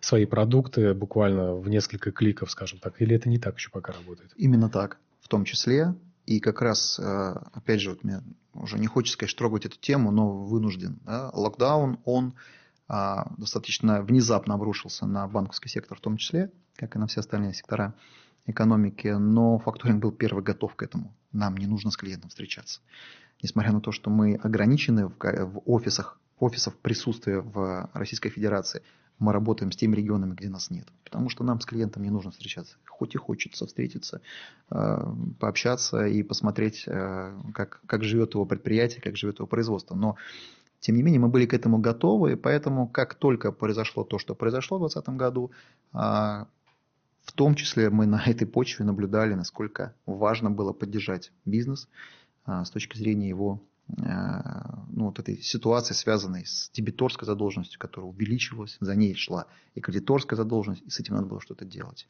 свои 0.01 0.27
продукты 0.27 0.95
буквально 0.95 1.55
в 1.55 1.69
несколько 1.69 2.13
кликов, 2.13 2.51
скажем 2.51 2.79
так? 2.79 3.01
Или 3.01 3.17
это 3.17 3.29
не 3.29 3.39
так 3.39 3.57
еще 3.57 3.71
пока 3.71 3.93
работает? 3.93 4.33
Именно 4.37 4.69
так, 4.69 4.99
в 5.21 5.29
том 5.29 5.45
числе. 5.45 5.95
И 6.27 6.41
как 6.41 6.61
раз, 6.61 6.99
э, 6.99 7.35
опять 7.53 7.81
же, 7.81 7.91
вот 7.91 8.05
мне 8.05 8.21
уже 8.53 8.79
не 8.79 8.87
хочется, 8.87 9.19
конечно, 9.19 9.39
трогать 9.39 9.67
эту 9.67 9.79
тему, 9.79 10.11
но 10.11 10.45
вынужден. 10.45 10.99
Да? 11.05 11.31
Локдаун, 11.33 11.99
он 12.05 12.35
а, 12.89 13.31
достаточно 13.37 14.03
внезапно 14.03 14.55
обрушился 14.55 15.07
на 15.07 15.27
банковский 15.29 15.69
сектор 15.69 15.97
в 15.97 16.01
том 16.01 16.17
числе, 16.17 16.51
как 16.77 16.97
и 16.97 16.99
на 16.99 17.07
все 17.07 17.21
остальные 17.21 17.55
сектора 17.55 17.95
экономики, 18.47 19.09
но 19.09 19.59
факторинг 19.59 20.03
был 20.03 20.13
первый 20.13 20.43
готов 20.43 20.75
к 20.75 20.83
этому. 20.83 21.15
Нам 21.33 21.57
не 21.57 21.67
нужно 21.67 21.91
с 21.91 21.97
клиентом 21.97 22.31
встречаться. 22.31 22.81
Несмотря 23.43 23.73
на 23.73 23.81
то, 23.81 23.93
что 23.93 24.11
мы 24.11 24.35
ограничены 24.37 25.07
в, 25.07 25.17
в 25.19 25.63
офисах, 25.67 26.19
офисов 26.39 26.75
присутствия 26.77 27.41
в 27.41 27.91
Российской 27.93 28.31
Федерации, 28.31 28.83
мы 29.19 29.33
работаем 29.33 29.73
с 29.73 29.77
теми 29.77 29.97
регионами, 29.97 30.35
где 30.35 30.49
нас 30.49 30.71
нет. 30.71 30.87
Потому 31.05 31.29
что 31.29 31.45
нам 31.45 31.61
с 31.61 31.67
клиентом 31.67 32.03
не 32.03 32.11
нужно 32.11 32.31
встречаться. 32.31 32.77
Хоть 32.87 33.15
и 33.15 33.19
хочется 33.19 33.67
встретиться, 33.67 34.21
э, 34.71 34.99
пообщаться 35.41 36.07
и 36.07 36.23
посмотреть, 36.23 36.85
э, 36.87 37.37
как, 37.55 37.81
как 37.87 38.05
живет 38.05 38.35
его 38.35 38.45
предприятие, 38.47 39.01
как 39.01 39.17
живет 39.17 39.39
его 39.39 39.47
производство. 39.47 39.95
Но, 39.95 40.17
тем 40.81 40.97
не 40.97 41.03
менее, 41.03 41.21
мы 41.21 41.29
были 41.29 41.47
к 41.47 41.55
этому 41.55 41.79
готовы, 41.79 42.33
и 42.33 42.37
поэтому, 42.37 42.87
как 42.87 43.15
только 43.15 43.53
произошло 43.53 44.05
то, 44.05 44.19
что 44.19 44.35
произошло 44.35 44.79
в 44.79 44.83
2020 44.83 45.17
году, 45.17 45.51
а, 45.93 46.47
в 47.25 47.33
том 47.33 47.55
числе 47.55 47.91
мы 47.91 48.07
на 48.07 48.23
этой 48.25 48.47
почве 48.47 48.85
наблюдали, 48.85 49.35
насколько 49.35 49.95
важно 50.07 50.51
было 50.51 50.73
поддержать 50.73 51.33
бизнес 51.45 51.89
с 52.47 52.71
точки 52.71 52.97
зрения 52.97 53.29
его 53.29 53.61
Э, 53.61 53.78
ну, 53.97 55.07
вот 55.07 55.19
этой 55.19 55.41
ситуации, 55.41 55.95
связанной 55.95 56.45
с 56.45 56.71
дебиторской 56.75 57.27
задолженностью, 57.27 57.81
которая 57.81 58.11
увеличивалась, 58.11 58.77
за 58.81 58.95
ней 58.95 59.15
шла 59.15 59.47
и 59.75 59.81
кредиторская 59.81 60.37
задолженность, 60.37 60.83
и 60.87 60.91
с 60.91 61.01
этим 61.01 61.15
надо 61.15 61.27
было 61.27 61.41
что-то 61.41 61.65
делать. 61.65 62.07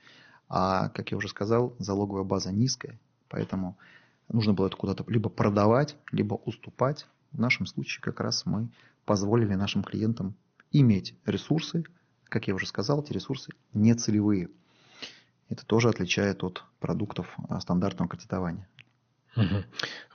А, 0.48 0.88
как 0.88 1.10
я 1.10 1.16
уже 1.16 1.28
сказал, 1.28 1.76
залоговая 1.78 2.24
база 2.24 2.50
низкая, 2.50 2.98
поэтому 3.28 3.78
нужно 4.28 4.54
было 4.54 4.66
это 4.66 4.76
куда-то 4.76 5.04
либо 5.06 5.28
продавать, 5.28 5.96
либо 6.10 6.34
уступать. 6.34 7.06
В 7.32 7.38
нашем 7.38 7.66
случае 7.66 8.02
как 8.02 8.20
раз 8.20 8.46
мы 8.46 8.70
позволили 9.04 9.54
нашим 9.54 9.82
клиентам 9.84 10.34
иметь 10.72 11.14
ресурсы, 11.26 11.84
как 12.24 12.48
я 12.48 12.54
уже 12.54 12.66
сказал, 12.66 13.02
эти 13.02 13.12
ресурсы 13.12 13.52
не 13.72 13.94
целевые. 13.94 14.48
Это 15.48 15.64
тоже 15.64 15.88
отличает 15.88 16.42
от 16.44 16.64
продуктов 16.80 17.34
стандартного 17.60 18.10
кредитования. 18.10 18.68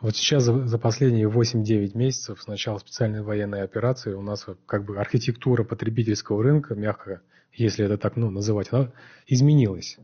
Вот 0.02 0.15
сейчас 0.15 0.43
за, 0.43 0.67
за 0.67 0.78
последние 0.78 1.30
8-9 1.30 1.97
месяцев 1.97 2.41
с 2.41 2.47
начала 2.47 2.78
специальной 2.78 3.21
военной 3.21 3.63
операции 3.63 4.13
у 4.13 4.21
нас 4.21 4.45
как 4.65 4.86
бы 4.86 4.97
архитектура 4.97 5.63
потребительского 5.63 6.43
рынка, 6.43 6.76
мягко, 6.76 7.21
если 7.54 7.86
это 7.86 7.97
так 7.97 8.15
ну, 8.15 8.30
называть, 8.30 8.67
она 8.71 8.91
изменилась, 9.28 9.97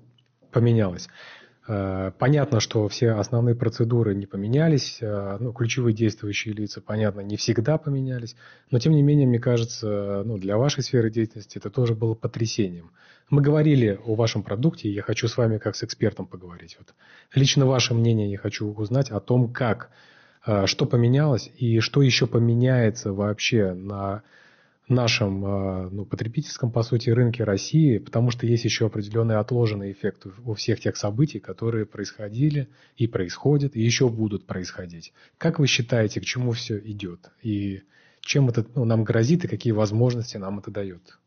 поменялась. 0.51 1.09
Э, 1.71 2.11
понятно, 2.17 2.59
что 2.59 2.87
все 2.87 3.11
основные 3.11 3.53
процедуры 3.53 4.15
не 4.15 4.25
поменялись, 4.25 4.97
э, 5.01 5.37
ну, 5.39 5.53
ключевые 5.53 5.93
действующие 5.93 6.51
лица, 6.51 6.81
понятно, 6.81 7.21
не 7.21 7.37
всегда 7.37 7.77
поменялись, 7.77 8.35
но 8.71 8.79
тем 8.79 8.93
не 8.93 9.03
менее, 9.03 9.27
мне 9.27 9.37
кажется, 9.37 10.23
ну, 10.25 10.39
для 10.39 10.57
вашей 10.57 10.81
сферы 10.81 11.11
деятельности 11.11 11.59
это 11.59 11.69
тоже 11.69 11.93
было 11.93 12.15
потрясением. 12.15 12.89
Мы 13.29 13.43
говорили 13.43 13.99
о 14.03 14.15
вашем 14.15 14.41
продукте, 14.41 14.89
и 14.89 14.93
я 14.93 15.03
хочу 15.03 15.27
с 15.27 15.37
вами 15.37 15.59
как 15.59 15.75
с 15.75 15.83
экспертом 15.83 16.25
поговорить. 16.25 16.75
Вот. 16.79 16.95
Лично 17.35 17.67
ваше 17.67 17.93
мнение 17.93 18.31
я 18.31 18.39
хочу 18.39 18.73
узнать 18.73 19.11
о 19.11 19.19
том, 19.19 19.53
как, 19.53 19.91
э, 20.47 20.65
что 20.65 20.87
поменялось 20.87 21.51
и 21.55 21.81
что 21.81 22.01
еще 22.01 22.25
поменяется 22.25 23.13
вообще 23.13 23.73
на 23.73 24.23
нашем 24.89 25.45
а, 25.45 25.89
ну, 25.91 26.05
потребительском, 26.05 26.71
по 26.71 26.83
сути, 26.83 27.09
рынке 27.09 27.43
России, 27.43 27.97
потому 27.97 28.31
что 28.31 28.45
есть 28.45 28.65
еще 28.65 28.87
определенный 28.87 29.37
отложенный 29.37 29.91
эффект 29.91 30.25
у 30.43 30.53
всех 30.53 30.79
тех 30.79 30.97
событий, 30.97 31.39
которые 31.39 31.85
происходили 31.85 32.69
и 32.97 33.07
происходят, 33.07 33.75
и 33.75 33.81
еще 33.81 34.09
будут 34.09 34.45
происходить. 34.45 35.13
Как 35.37 35.59
вы 35.59 35.67
считаете, 35.67 36.19
к 36.21 36.25
чему 36.25 36.51
все 36.51 36.77
идет? 36.79 37.31
И 37.41 37.83
чем 38.21 38.49
это 38.49 38.65
ну, 38.75 38.85
нам 38.85 39.03
грозит, 39.03 39.45
и 39.45 39.47
какие 39.47 39.73
возможности 39.73 40.37
нам 40.37 40.59
это 40.59 40.71
дает? 40.71 41.19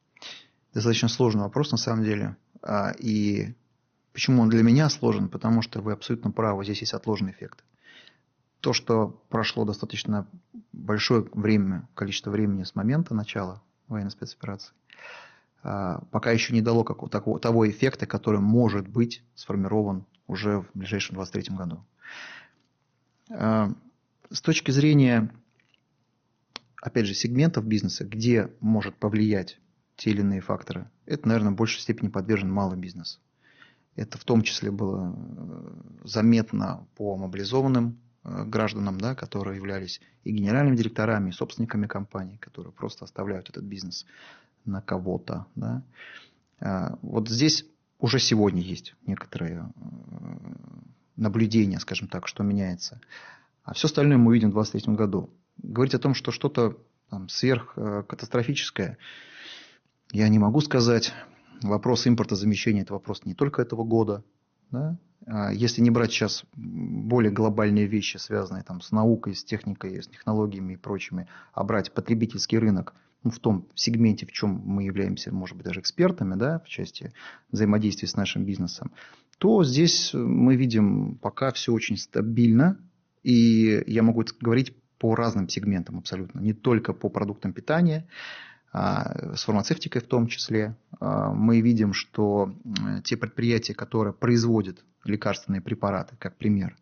Достаточно 0.74 1.08
сложный 1.08 1.42
вопрос, 1.42 1.70
на 1.70 1.78
самом 1.78 2.04
деле. 2.04 2.36
А, 2.62 2.92
и 2.98 3.54
почему 4.12 4.42
он 4.42 4.48
для 4.48 4.62
меня 4.62 4.88
сложен? 4.88 5.28
Потому 5.28 5.62
что 5.62 5.80
вы 5.80 5.92
абсолютно 5.92 6.30
правы, 6.30 6.64
здесь 6.64 6.80
есть 6.80 6.94
отложенный 6.94 7.32
эффект 7.32 7.64
то, 8.62 8.72
что 8.72 9.20
прошло 9.28 9.64
достаточно 9.64 10.26
большое 10.72 11.26
время, 11.32 11.88
количество 11.94 12.30
времени 12.30 12.62
с 12.62 12.76
момента 12.76 13.12
начала 13.12 13.60
военной 13.88 14.12
спецоперации, 14.12 14.72
а, 15.64 16.00
пока 16.12 16.30
еще 16.30 16.54
не 16.54 16.62
дало 16.62 16.84
такого, 16.84 17.40
того 17.40 17.68
эффекта, 17.68 18.06
который 18.06 18.38
может 18.40 18.86
быть 18.86 19.24
сформирован 19.34 20.06
уже 20.28 20.60
в 20.60 20.70
ближайшем 20.74 21.16
23 21.16 21.56
году. 21.56 21.84
А, 23.30 23.72
с 24.30 24.40
точки 24.40 24.70
зрения, 24.70 25.34
опять 26.80 27.06
же, 27.06 27.14
сегментов 27.14 27.66
бизнеса, 27.66 28.04
где 28.04 28.48
может 28.60 28.94
повлиять 28.94 29.58
те 29.96 30.10
или 30.10 30.20
иные 30.20 30.40
факторы, 30.40 30.88
это, 31.04 31.26
наверное, 31.26 31.50
в 31.50 31.56
большей 31.56 31.80
степени 31.80 32.10
подвержен 32.10 32.50
малый 32.50 32.78
бизнес. 32.78 33.20
Это 33.96 34.18
в 34.18 34.24
том 34.24 34.42
числе 34.42 34.70
было 34.70 35.16
э, 35.16 35.72
заметно 36.04 36.86
по 36.94 37.16
мобилизованным 37.16 37.98
гражданам, 38.24 39.00
да, 39.00 39.14
которые 39.14 39.56
являлись 39.56 40.00
и 40.24 40.32
генеральными 40.32 40.76
директорами, 40.76 41.30
и 41.30 41.32
собственниками 41.32 41.86
компаний, 41.86 42.38
которые 42.38 42.72
просто 42.72 43.04
оставляют 43.04 43.50
этот 43.50 43.64
бизнес 43.64 44.06
на 44.64 44.80
кого-то. 44.80 45.46
Да. 45.54 45.82
А, 46.60 46.98
вот 47.02 47.28
здесь 47.28 47.66
уже 47.98 48.18
сегодня 48.18 48.60
есть 48.60 48.94
некоторые 49.06 49.72
э, 49.74 49.82
наблюдения, 51.16 51.80
скажем 51.80 52.08
так, 52.08 52.28
что 52.28 52.42
меняется. 52.42 53.00
А 53.64 53.74
все 53.74 53.86
остальное 53.86 54.18
мы 54.18 54.28
увидим 54.28 54.50
в 54.50 54.54
2023 54.54 54.94
году. 54.94 55.30
Говорить 55.58 55.94
о 55.94 55.98
том, 55.98 56.14
что 56.14 56.32
что-то 56.32 56.76
сверхкатастрофическое, 57.28 58.96
Я 60.10 60.28
не 60.28 60.38
могу 60.38 60.60
сказать. 60.60 61.12
Вопрос 61.62 62.06
импортозамещения– 62.06 62.82
это 62.84 62.94
вопрос 62.94 63.24
не 63.24 63.34
только 63.34 63.62
этого 63.62 63.84
года. 63.84 64.24
Да? 64.70 64.96
А 65.26 65.52
если 65.52 65.80
не 65.80 65.90
брать 65.90 66.10
сейчас 66.10 66.44
более 66.54 67.30
глобальные 67.30 67.86
вещи, 67.86 68.16
связанные 68.16 68.64
там, 68.64 68.80
с 68.80 68.90
наукой, 68.90 69.34
с 69.34 69.44
техникой, 69.44 70.02
с 70.02 70.08
технологиями 70.08 70.74
и 70.74 70.76
прочими, 70.76 71.28
а 71.52 71.64
брать 71.64 71.92
потребительский 71.92 72.58
рынок 72.58 72.94
ну, 73.22 73.30
в 73.30 73.38
том 73.38 73.68
сегменте, 73.74 74.26
в 74.26 74.32
чем 74.32 74.60
мы 74.64 74.84
являемся, 74.84 75.32
может 75.32 75.56
быть, 75.56 75.66
даже 75.66 75.80
экспертами 75.80 76.34
да, 76.34 76.58
в 76.60 76.68
части 76.68 77.12
взаимодействия 77.50 78.08
с 78.08 78.16
нашим 78.16 78.44
бизнесом, 78.44 78.92
то 79.38 79.62
здесь 79.64 80.12
мы 80.12 80.56
видим 80.56 81.16
пока 81.16 81.52
все 81.52 81.72
очень 81.72 81.96
стабильно. 81.96 82.78
И 83.22 83.82
я 83.86 84.02
могу 84.02 84.24
говорить 84.40 84.74
по 84.98 85.14
разным 85.14 85.48
сегментам 85.48 85.98
абсолютно, 85.98 86.40
не 86.40 86.52
только 86.52 86.92
по 86.92 87.08
продуктам 87.08 87.52
питания, 87.52 88.08
а, 88.72 89.36
с 89.36 89.44
фармацевтикой 89.44 90.00
в 90.00 90.06
том 90.06 90.26
числе. 90.26 90.76
А, 90.98 91.32
мы 91.32 91.60
видим, 91.60 91.92
что 91.92 92.54
те 93.04 93.16
предприятия, 93.16 93.74
которые 93.74 94.14
производят 94.14 94.84
лекарственные 95.04 95.60
препараты, 95.60 96.16
как 96.18 96.36
пример, 96.36 96.76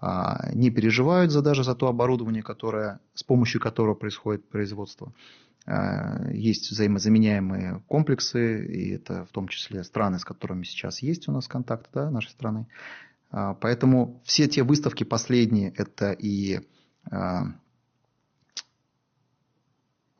а, 0.00 0.50
не 0.52 0.70
переживают 0.70 1.30
за, 1.30 1.42
даже 1.42 1.64
за 1.64 1.74
то 1.74 1.88
оборудование, 1.88 2.42
которое, 2.42 3.00
с 3.14 3.22
помощью 3.22 3.60
которого 3.60 3.94
происходит 3.94 4.48
производство. 4.48 5.12
Есть 6.32 6.72
взаимозаменяемые 6.72 7.84
комплексы, 7.86 8.66
и 8.66 8.94
это 8.94 9.24
в 9.26 9.28
том 9.28 9.46
числе 9.46 9.84
страны, 9.84 10.18
с 10.18 10.24
которыми 10.24 10.64
сейчас 10.64 11.02
есть 11.02 11.28
у 11.28 11.32
нас 11.32 11.46
контакт 11.46 11.88
да, 11.94 12.10
нашей 12.10 12.30
страны. 12.30 12.66
Поэтому 13.30 14.20
все 14.24 14.48
те 14.48 14.64
выставки 14.64 15.04
последние, 15.04 15.70
это 15.76 16.10
и 16.10 16.62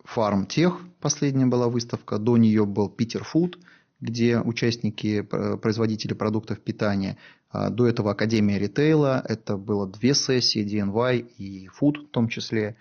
Фармтех, 0.05 0.81
последняя 1.01 1.47
была 1.47 1.69
выставка, 1.69 2.19
до 2.19 2.37
нее 2.37 2.67
был 2.67 2.89
Питер 2.89 3.25
Фуд, 3.25 3.59
где 4.03 4.41
участники, 4.41 5.27
э, 5.31 5.57
производители 5.57 6.13
продуктов 6.13 6.61
питания, 6.61 7.17
а, 7.51 7.71
до 7.71 7.87
этого 7.87 8.11
Академия 8.11 8.59
ритейла, 8.59 9.25
это 9.27 9.57
было 9.57 9.87
две 9.87 10.13
сессии, 10.13 10.65
DNY 10.65 11.19
и 11.39 11.69
Food 11.69 12.07
в 12.07 12.11
том 12.11 12.29
числе. 12.29 12.77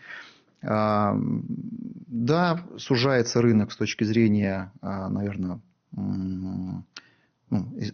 А, 0.63 1.15
да, 1.15 2.65
сужается 2.77 3.41
рынок 3.41 3.71
с 3.71 3.77
точки 3.77 4.03
зрения, 4.03 4.71
а, 4.81 5.09
наверное, 5.09 5.61
ну, 5.91 6.83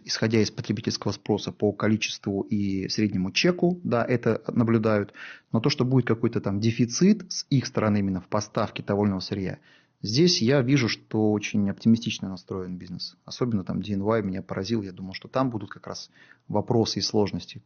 исходя 0.04 0.40
из 0.40 0.50
потребительского 0.52 1.12
спроса 1.12 1.50
по 1.50 1.72
количеству 1.72 2.42
и 2.42 2.88
среднему 2.88 3.32
чеку, 3.32 3.80
да, 3.82 4.04
это 4.04 4.40
наблюдают. 4.46 5.12
Но 5.52 5.60
то, 5.60 5.68
что 5.68 5.84
будет 5.84 6.06
какой-то 6.06 6.40
там 6.40 6.60
дефицит 6.60 7.30
с 7.30 7.44
их 7.50 7.66
стороны 7.66 7.98
именно 7.98 8.20
в 8.20 8.28
поставке 8.28 8.84
того 8.84 9.20
сырья, 9.20 9.58
здесь 10.02 10.42
я 10.42 10.60
вижу, 10.62 10.88
что 10.88 11.32
очень 11.32 11.68
оптимистично 11.70 12.28
настроен 12.28 12.76
бизнес. 12.76 13.16
Особенно 13.24 13.64
там 13.64 13.80
DNY 13.80 14.22
меня 14.22 14.42
поразил. 14.42 14.82
Я 14.82 14.92
думал, 14.92 15.14
что 15.14 15.28
там 15.28 15.50
будут 15.50 15.70
как 15.70 15.86
раз 15.86 16.10
вопросы 16.48 16.98
и 16.98 17.02
сложности. 17.02 17.62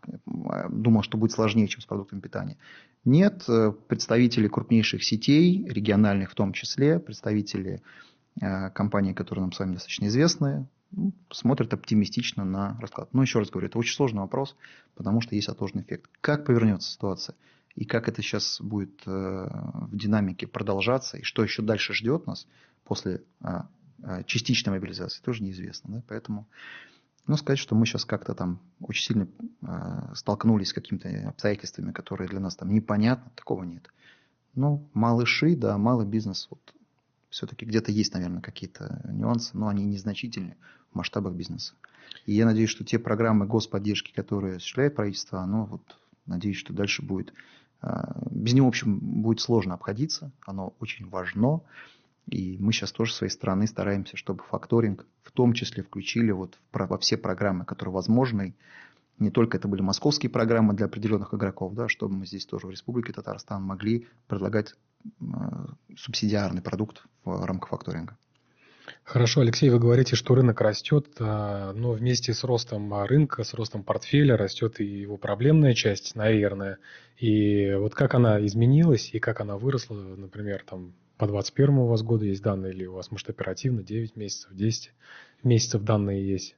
Думал, 0.71 1.03
что 1.03 1.19
будет 1.19 1.33
сложнее, 1.33 1.69
чем 1.69 1.81
с 1.81 1.87
продуктами 1.87 2.21
питания. 2.21 2.57
Нет, 3.05 3.45
представители 3.89 4.49
крупнейших 4.49 5.03
сетей, 5.05 5.67
региональных 5.69 6.31
в 6.31 6.35
том 6.35 6.53
числе, 6.53 7.01
представители 7.01 7.83
э, 8.41 8.71
компаний, 8.71 9.13
которые 9.13 9.43
нам 9.43 9.53
с 9.53 9.59
вами 9.59 9.75
достаточно 9.75 10.07
известны, 10.07 10.69
ну, 10.93 11.13
смотрят 11.31 11.73
оптимистично 11.73 12.45
на 12.45 12.79
расклад. 12.81 13.13
Но 13.13 13.23
еще 13.23 13.39
раз 13.39 13.51
говорю, 13.51 13.69
это 13.69 13.79
очень 13.79 13.95
сложный 13.95 14.21
вопрос, 14.21 14.57
потому 14.95 15.21
что 15.21 15.35
есть 15.35 15.49
отложенный 15.49 15.83
эффект. 15.83 16.11
Как 16.21 16.45
повернется 16.45 16.91
ситуация? 16.91 17.35
И 17.75 17.85
как 17.85 18.09
это 18.09 18.23
сейчас 18.23 18.61
будет 18.61 19.03
э, 19.07 19.11
в 19.11 19.97
динамике 19.97 20.47
продолжаться, 20.47 21.17
и 21.19 21.23
что 21.23 21.43
еще 21.43 21.63
дальше 21.63 21.95
ждет 21.95 22.27
нас 22.27 22.47
после 22.85 23.23
а, 23.41 23.69
а, 24.03 24.25
частичной 24.25 24.73
мобилизации, 24.73 25.23
тоже 25.23 25.43
неизвестно. 25.43 25.97
Да? 25.97 26.03
Поэтому 26.09 26.47
ну, 27.27 27.37
сказать, 27.37 27.59
что 27.59 27.75
мы 27.75 27.87
сейчас 27.87 28.05
как-то 28.05 28.35
там 28.35 28.61
очень 28.81 29.05
сильно 29.05 29.29
э, 29.63 30.15
столкнулись 30.15 30.69
с 30.69 30.73
какими-то 30.73 31.29
обстоятельствами, 31.29 31.93
которые 31.93 32.29
для 32.29 32.41
нас 32.41 32.57
там 32.57 32.73
непонятны, 32.73 33.31
такого 33.37 33.63
нет. 33.63 33.89
Ну, 34.55 34.89
малыши, 34.93 35.57
да, 35.57 35.79
малый 35.79 36.07
бизнес, 36.07 36.49
вот 36.51 36.61
все-таки 37.31 37.65
где-то 37.65 37.93
есть, 37.93 38.13
наверное, 38.13 38.43
какие-то 38.43 39.01
нюансы, 39.05 39.57
но 39.57 39.69
они 39.69 39.85
незначительны 39.87 40.57
в 40.91 40.97
масштабах 40.97 41.35
бизнеса. 41.35 41.75
И 42.27 42.35
я 42.35 42.45
надеюсь, 42.45 42.71
что 42.71 42.85
те 42.85 42.99
программы 42.99 43.47
господдержки, 43.47 44.13
которые 44.13 44.57
осуществляет 44.57 44.95
правительство, 44.95 45.41
оно 45.41 45.65
вот, 45.65 45.97
надеюсь, 46.27 46.59
что 46.59 46.75
дальше 46.75 47.03
будет, 47.03 47.33
а, 47.33 47.62
без 48.31 48.53
него, 48.55 48.67
в 48.67 48.69
общем, 48.69 48.99
будет 48.99 49.41
сложно 49.41 49.75
обходиться, 49.75 50.33
оно 50.47 50.75
очень 50.79 51.09
важно, 51.09 51.63
и 52.29 52.57
мы 52.61 52.73
сейчас 52.73 52.93
тоже 52.93 53.13
с 53.13 53.17
своей 53.17 53.33
стороны 53.33 53.67
стараемся, 53.67 54.17
чтобы 54.17 54.45
факторинг 54.45 55.07
в 55.23 55.33
том 55.33 55.53
числе 55.53 55.83
включили 55.83 56.31
вот 56.31 56.59
во 56.73 56.99
все 56.99 57.17
программы, 57.17 57.65
которые 57.65 57.95
возможны, 57.95 58.55
не 59.19 59.31
только 59.31 59.57
это 59.57 59.69
были 59.69 59.83
московские 59.83 60.31
программы 60.31 60.75
для 60.75 60.87
определенных 60.87 61.35
игроков, 61.35 61.75
да, 61.75 61.89
чтобы 61.89 62.15
мы 62.15 62.27
здесь 62.27 62.47
тоже 62.47 62.67
в 62.67 62.71
Республике 62.71 63.13
Татарстан 63.13 63.63
могли 63.63 64.07
предлагать 64.27 64.75
э, 65.05 65.09
субсидиарный 65.97 66.63
продукт 66.63 67.05
в 67.25 67.45
рамках 67.45 67.71
факторинга. 67.71 68.17
Хорошо, 69.05 69.41
Алексей, 69.41 69.69
вы 69.71 69.79
говорите, 69.79 70.17
что 70.17 70.35
рынок 70.35 70.61
растет, 70.61 71.07
а, 71.19 71.73
но 71.73 71.93
вместе 71.93 72.33
с 72.35 72.45
ростом 72.45 72.93
рынка, 73.05 73.45
с 73.45 73.55
ростом 73.55 73.83
портфеля 73.83 74.37
растет 74.37 74.81
и 74.81 74.85
его 74.85 75.17
проблемная 75.17 75.75
часть, 75.75 76.15
наверное. 76.15 76.79
И 77.19 77.75
вот 77.75 77.95
как 77.95 78.15
она 78.15 78.45
изменилась 78.45 79.11
и 79.13 79.19
как 79.19 79.41
она 79.41 79.57
выросла, 79.57 79.95
например, 79.95 80.65
там 80.69 80.95
по 81.17 81.27
2021 81.27 81.79
у 81.79 81.87
вас 81.87 82.03
году 82.03 82.25
есть 82.25 82.43
данные, 82.43 82.73
или 82.73 82.87
у 82.87 82.95
вас, 82.95 83.11
может, 83.11 83.29
оперативно 83.29 83.83
9 83.83 84.17
месяцев, 84.17 84.51
10 84.53 84.93
месяцев 85.45 85.83
данные 85.83 86.27
есть? 86.27 86.57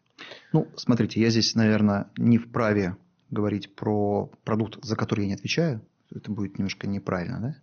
Ну, 0.53 0.69
смотрите, 0.77 1.21
я 1.21 1.31
здесь, 1.31 1.55
наверное, 1.55 2.11
не 2.17 2.39
вправе 2.39 2.97
говорить 3.31 3.75
про 3.75 4.31
продукт, 4.45 4.83
за 4.83 4.97
который 4.97 5.23
я 5.23 5.29
не 5.29 5.35
отвечаю. 5.35 5.83
Это 6.15 6.31
будет 6.31 6.59
немножко 6.59 6.87
неправильно, 6.87 7.41
да? 7.41 7.57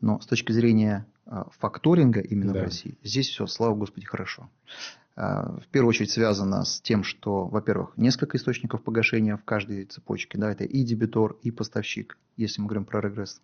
Но 0.00 0.20
с 0.20 0.26
точки 0.26 0.52
зрения 0.52 1.06
факторинга 1.58 2.20
именно 2.20 2.52
да. 2.52 2.60
в 2.60 2.62
России, 2.64 2.98
здесь 3.02 3.28
все, 3.28 3.46
слава 3.46 3.74
Господи, 3.74 4.06
хорошо. 4.06 4.50
А, 5.14 5.58
в 5.60 5.66
первую 5.68 5.90
очередь 5.90 6.10
связано 6.10 6.64
с 6.64 6.80
тем, 6.80 7.04
что, 7.04 7.46
во-первых, 7.46 7.92
несколько 7.96 8.36
источников 8.36 8.82
погашения 8.82 9.36
в 9.36 9.44
каждой 9.44 9.84
цепочке. 9.84 10.38
Да, 10.38 10.50
это 10.50 10.64
и 10.64 10.82
дебитор, 10.82 11.36
и 11.42 11.50
поставщик, 11.50 12.18
если 12.36 12.62
мы 12.62 12.68
говорим 12.68 12.86
про 12.86 13.00
регресс. 13.00 13.40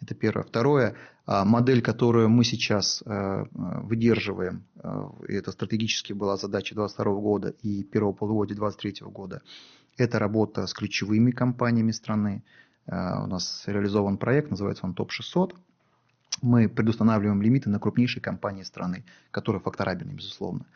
Это 0.00 0.14
первое. 0.14 0.44
Второе, 0.44 0.96
а, 1.26 1.44
модель, 1.44 1.82
которую 1.82 2.28
мы 2.28 2.44
сейчас 2.44 3.02
а, 3.04 3.46
выдерживаем, 3.52 4.64
а, 4.76 5.10
и 5.28 5.34
это 5.34 5.52
стратегически 5.52 6.12
была 6.12 6.36
задача 6.36 6.74
2022 6.74 7.20
года 7.20 7.48
и 7.62 7.82
первого 7.84 8.12
полугодия 8.12 8.56
2023 8.56 9.06
года, 9.10 9.42
это 9.96 10.18
работа 10.18 10.66
с 10.66 10.74
ключевыми 10.74 11.30
компаниями 11.30 11.92
страны. 11.92 12.42
У 12.86 12.90
нас 12.90 13.62
реализован 13.66 14.18
проект, 14.18 14.50
называется 14.50 14.84
он 14.84 14.92
ТОП-600 14.92 15.54
мы 16.42 16.68
предустанавливаем 16.68 17.40
лимиты 17.42 17.70
на 17.70 17.78
крупнейшие 17.78 18.22
компании 18.22 18.62
страны, 18.62 19.04
которые 19.30 19.60
факторабельны, 19.60 20.12
безусловно. 20.12 20.66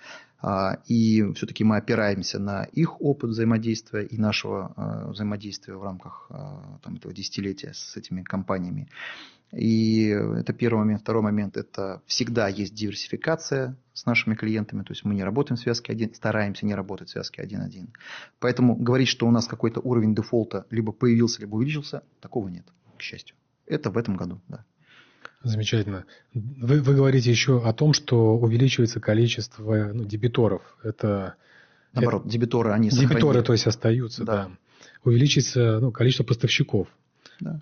А, 0.41 0.79
и 0.87 1.33
все-таки 1.35 1.65
мы 1.65 1.77
опираемся 1.77 2.39
на 2.39 2.65
их 2.65 3.01
опыт 3.01 3.31
взаимодействия 3.31 4.05
и 4.05 4.17
нашего 4.17 4.73
а, 4.77 5.09
взаимодействия 5.11 5.75
в 5.75 5.83
рамках 5.83 6.27
а, 6.31 6.79
там, 6.83 6.97
этого 6.97 7.13
десятилетия 7.13 7.73
с 7.75 7.97
этими 7.97 8.23
компаниями. 8.23 8.89
И 9.53 10.09
это 10.09 10.53
первый 10.53 10.81
момент. 10.81 11.01
Второй 11.01 11.23
момент– 11.23 11.57
это 11.57 12.03
всегда 12.07 12.49
есть 12.49 12.75
диверсификация 12.75 13.77
с 13.95 14.05
нашими 14.05 14.35
клиентами. 14.35 14.83
То 14.83 14.93
есть 14.93 15.05
мы 15.05 15.15
не 15.15 15.25
работаем 15.25 15.57
в 15.57 15.61
связке 15.61 15.93
один, 15.93 16.15
стараемся 16.15 16.67
не 16.67 16.75
работать 16.75 17.09
в 17.09 17.13
связке 17.13 17.41
один-один. 17.41 17.89
Поэтому 18.41 18.77
говорить, 18.77 19.09
что 19.09 19.27
у 19.27 19.31
нас 19.31 19.47
какой-то 19.47 19.81
уровень 19.81 20.15
дефолта 20.15 20.67
либо 20.71 20.93
появился, 20.93 21.41
либо 21.41 21.57
увеличился, 21.57 22.03
такого 22.21 22.49
нет, 22.49 22.67
к 22.99 23.03
счастью. 23.03 23.37
Это 23.67 23.91
в 23.91 23.97
этом 23.97 24.17
году, 24.17 24.41
да. 24.49 24.65
Замечательно. 25.43 26.05
Вы, 26.35 26.81
вы 26.81 26.95
говорите 26.95 27.31
еще 27.31 27.63
о 27.63 27.73
том, 27.73 27.93
что 27.93 28.37
увеличивается 28.37 29.01
количество 29.01 29.93
ну, 29.93 30.05
дебиторов. 30.05 30.63
Это 30.83 31.35
наоборот, 31.93 32.23
это, 32.23 32.31
дебиторы 32.31 32.73
они 32.73 32.91
дебиторы, 32.91 33.43
то 33.43 33.53
есть 33.53 33.67
остаются, 33.67 34.25
да. 34.25 34.35
да. 34.35 34.51
Увеличится 35.05 35.79
ну, 35.81 35.93
количество 35.93 36.25
поставщиков. 36.25 36.89
Да. 37.41 37.61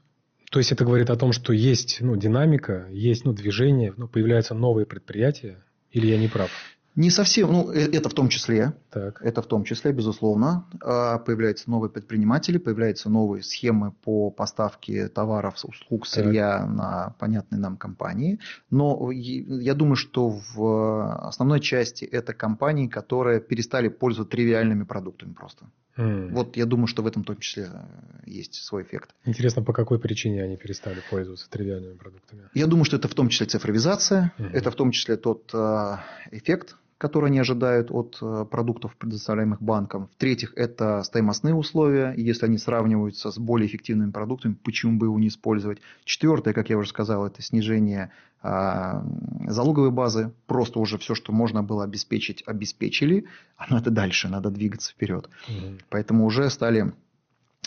То 0.50 0.58
есть 0.58 0.72
это 0.72 0.84
говорит 0.84 1.10
о 1.10 1.16
том, 1.16 1.32
что 1.32 1.52
есть 1.52 1.98
ну, 2.00 2.16
динамика, 2.16 2.86
есть 2.90 3.24
ну, 3.24 3.32
движение, 3.32 3.92
ну, 3.96 4.08
появляются 4.08 4.54
новые 4.54 4.86
предприятия, 4.86 5.62
или 5.90 6.06
я 6.06 6.18
не 6.18 6.28
прав? 6.28 6.50
Не 6.96 7.10
совсем, 7.10 7.52
ну, 7.52 7.70
э, 7.70 7.90
это 7.92 8.08
в 8.08 8.14
том 8.14 8.28
числе. 8.28 8.72
Так. 8.90 9.20
Это 9.22 9.42
в 9.42 9.46
том 9.46 9.64
числе, 9.64 9.92
безусловно. 9.92 10.66
А, 10.82 11.18
появляются 11.18 11.70
новые 11.70 11.90
предприниматели, 11.90 12.56
появляются 12.56 13.10
новые 13.10 13.42
схемы 13.42 13.92
по 13.92 14.30
поставке 14.30 15.08
товаров, 15.08 15.56
услуг, 15.62 16.06
сырья 16.06 16.60
так. 16.60 16.70
на 16.70 17.14
понятные 17.18 17.60
нам 17.60 17.76
компании. 17.76 18.40
Но 18.70 19.10
я 19.12 19.74
думаю, 19.74 19.96
что 19.96 20.40
в 20.54 21.26
основной 21.28 21.60
части 21.60 22.04
это 22.06 22.32
компании, 22.32 22.88
которые 22.88 23.40
перестали 23.40 23.88
пользоваться 23.88 24.30
тривиальными 24.30 24.84
продуктами 24.84 25.34
просто. 25.34 25.66
Mm. 25.98 26.32
Вот 26.32 26.56
я 26.56 26.66
думаю, 26.66 26.86
что 26.86 27.02
в 27.02 27.06
этом 27.06 27.22
в 27.22 27.26
том 27.26 27.38
числе 27.38 27.70
э, 27.72 27.80
есть 28.26 28.54
свой 28.54 28.82
эффект. 28.82 29.14
Интересно, 29.24 29.62
по 29.62 29.72
какой 29.72 29.98
причине 29.98 30.42
они 30.42 30.56
перестали 30.56 31.02
пользоваться 31.10 31.48
тривиальными 31.48 31.96
продуктами? 31.96 32.42
Я 32.54 32.66
думаю, 32.66 32.84
что 32.84 32.96
это 32.96 33.08
в 33.08 33.14
том 33.14 33.28
числе 33.28 33.46
цифровизация, 33.46 34.32
mm-hmm. 34.38 34.50
это 34.52 34.70
в 34.70 34.74
том 34.74 34.90
числе 34.90 35.16
тот 35.16 35.50
э, 35.54 35.96
эффект, 36.32 36.76
которые 36.98 37.28
они 37.28 37.38
ожидают 37.38 37.90
от 37.90 38.18
э, 38.22 38.46
продуктов, 38.50 38.96
предоставляемых 38.96 39.60
банком. 39.60 40.08
В-третьих, 40.14 40.52
это 40.56 41.02
стоимостные 41.02 41.54
условия, 41.54 42.14
если 42.16 42.46
они 42.46 42.56
сравниваются 42.56 43.30
с 43.30 43.38
более 43.38 43.68
эффективными 43.68 44.10
продуктами, 44.10 44.54
почему 44.54 44.98
бы 44.98 45.06
его 45.06 45.18
не 45.18 45.28
использовать. 45.28 45.78
Четвертое, 46.04 46.54
как 46.54 46.70
я 46.70 46.78
уже 46.78 46.88
сказал, 46.88 47.26
это 47.26 47.42
снижение 47.42 48.10
а, 48.42 49.04
залоговой 49.46 49.90
базы. 49.90 50.32
Просто 50.46 50.78
уже 50.78 50.96
все, 50.96 51.14
что 51.14 51.32
можно 51.32 51.62
было 51.62 51.84
обеспечить, 51.84 52.42
обеспечили, 52.46 53.26
а 53.56 53.72
надо 53.72 53.90
дальше, 53.90 54.28
надо 54.28 54.50
двигаться 54.50 54.92
вперед. 54.92 55.28
Угу. 55.48 55.78
Поэтому 55.90 56.24
уже 56.24 56.48
стали 56.48 56.94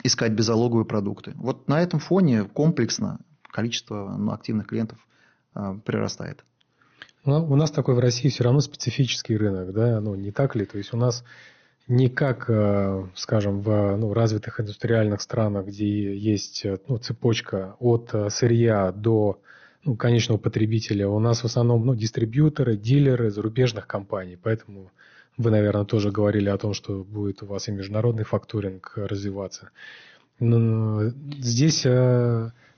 искать 0.04 0.32
беззалоговые 0.32 0.86
продукты. 0.86 1.34
Вот 1.36 1.68
на 1.68 1.82
этом 1.82 2.00
фоне 2.00 2.46
комплексно 2.46 3.20
количество 3.52 4.16
ну, 4.18 4.32
активных 4.32 4.68
клиентов 4.68 4.98
а, 5.54 5.76
прирастает. 5.76 6.44
Ну, 7.26 7.46
у 7.46 7.56
нас 7.56 7.72
такой 7.72 7.96
в 7.96 8.00
России 8.00 8.30
все 8.30 8.44
равно 8.44 8.62
специфический 8.62 9.36
рынок, 9.36 9.74
да, 9.74 10.00
ну 10.00 10.16
не 10.16 10.32
так 10.32 10.56
ли? 10.56 10.66
То 10.66 10.78
есть 10.78 10.94
у 10.94 10.98
нас 10.98 11.24
не 11.90 12.08
как, 12.08 12.46
э, 12.50 13.08
скажем, 13.16 13.62
в 13.62 13.98
ну, 13.98 14.14
развитых 14.14 14.60
индустриальных 14.62 15.22
странах, 15.22 15.66
где 15.66 16.16
есть 16.16 16.64
э, 16.64 16.78
ну, 16.88 17.00
цепочка 17.00 17.76
от 17.80 18.14
э, 18.14 18.30
сырья 18.30 18.92
до 18.92 19.42
ну, 19.84 19.96
конечного 19.96 20.38
потребителя. 20.38 21.10
У 21.10 21.20
нас 21.20 21.42
в 21.42 21.46
основном 21.46 21.86
ну, 21.86 21.96
дистрибьюторы, 21.96 22.78
дилеры 22.78 23.32
зарубежных 23.32 23.88
компаний. 23.88 24.38
Поэтому 24.42 24.92
вы, 25.38 25.50
наверное, 25.50 25.86
тоже 25.86 26.12
говорили 26.12 26.50
о 26.50 26.58
том, 26.60 26.76
что 26.76 27.04
будет 27.04 27.42
у 27.42 27.48
вас 27.48 27.68
и 27.68 27.72
международный 27.72 28.24
факторинг 28.24 28.94
развиваться. 28.96 29.72
Но 30.40 31.10
здесь 31.40 31.86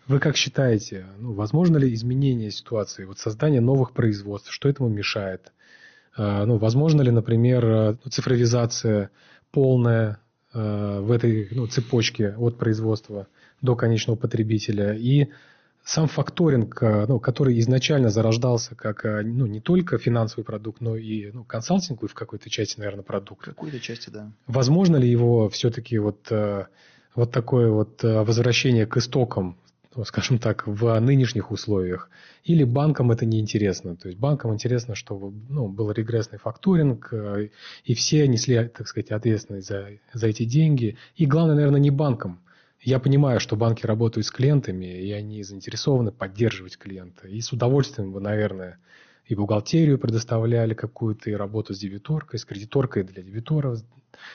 вы 0.07 0.19
как 0.19 0.35
считаете, 0.35 1.05
ну, 1.19 1.33
возможно 1.33 1.77
ли 1.77 1.93
изменение 1.93 2.51
ситуации, 2.51 3.05
вот 3.05 3.19
создание 3.19 3.61
новых 3.61 3.93
производств, 3.93 4.51
что 4.51 4.67
этому 4.69 4.89
мешает? 4.89 5.51
А, 6.15 6.45
ну, 6.45 6.57
возможно 6.57 7.01
ли, 7.01 7.11
например, 7.11 7.65
э, 7.65 7.95
цифровизация 8.09 9.11
полная 9.51 10.19
э, 10.53 10.99
в 10.99 11.11
этой 11.11 11.47
ну, 11.51 11.67
цепочке 11.67 12.35
от 12.37 12.57
производства 12.57 13.27
до 13.61 13.75
конечного 13.75 14.17
потребителя? 14.17 14.93
И 14.93 15.29
сам 15.83 16.07
факторинг, 16.07 16.81
э, 16.81 17.05
ну, 17.07 17.19
который 17.19 17.57
изначально 17.59 18.09
зарождался 18.09 18.75
как 18.75 19.03
ну, 19.03 19.45
не 19.45 19.61
только 19.61 19.97
финансовый 19.97 20.43
продукт, 20.43 20.81
но 20.81 20.97
и 20.97 21.31
ну, 21.31 21.43
консалтинговый 21.43 22.09
в 22.09 22.13
какой-то 22.13 22.49
части, 22.49 22.79
наверное, 22.79 23.03
продукт. 23.03 23.43
В 23.43 23.45
какой-то 23.45 23.79
части, 23.79 24.09
да. 24.09 24.31
Возможно 24.47 24.97
ли 24.97 25.09
его 25.09 25.47
все-таки 25.49 25.97
вот, 25.97 26.29
вот 27.15 27.31
такое 27.31 27.71
вот 27.71 28.03
возвращение 28.03 28.85
к 28.85 28.97
истокам 28.97 29.57
ну, 29.95 30.05
скажем 30.05 30.39
так, 30.39 30.67
в 30.67 30.99
нынешних 30.99 31.51
условиях. 31.51 32.09
Или 32.43 32.63
банкам 32.63 33.11
это 33.11 33.25
не 33.25 33.39
интересно. 33.39 33.95
То 33.95 34.07
есть 34.07 34.19
банкам 34.19 34.53
интересно, 34.53 34.95
чтобы 34.95 35.33
ну, 35.49 35.67
был 35.67 35.91
регрессный 35.91 36.39
факторинг, 36.39 37.09
э, 37.11 37.49
и 37.83 37.93
все 37.93 38.27
несли, 38.27 38.69
так 38.69 38.87
сказать, 38.87 39.11
ответственность 39.11 39.67
за, 39.67 39.89
за 40.13 40.27
эти 40.27 40.45
деньги. 40.45 40.97
И 41.15 41.25
главное, 41.25 41.55
наверное, 41.55 41.81
не 41.81 41.91
банкам. 41.91 42.41
Я 42.79 42.99
понимаю, 42.99 43.39
что 43.39 43.55
банки 43.55 43.85
работают 43.85 44.25
с 44.25 44.31
клиентами, 44.31 44.85
и 44.85 45.11
они 45.11 45.43
заинтересованы 45.43 46.11
поддерживать 46.11 46.77
клиента. 46.77 47.27
И 47.27 47.39
с 47.41 47.51
удовольствием 47.51 48.11
бы, 48.11 48.19
наверное, 48.19 48.79
и 49.31 49.35
бухгалтерию 49.35 49.97
предоставляли 49.97 50.73
какую-то, 50.73 51.29
и 51.29 51.33
работу 51.33 51.73
с 51.73 51.79
дебиторкой, 51.79 52.37
с 52.37 52.43
кредиторкой 52.43 53.03
для 53.03 53.23
дебиторов, 53.23 53.79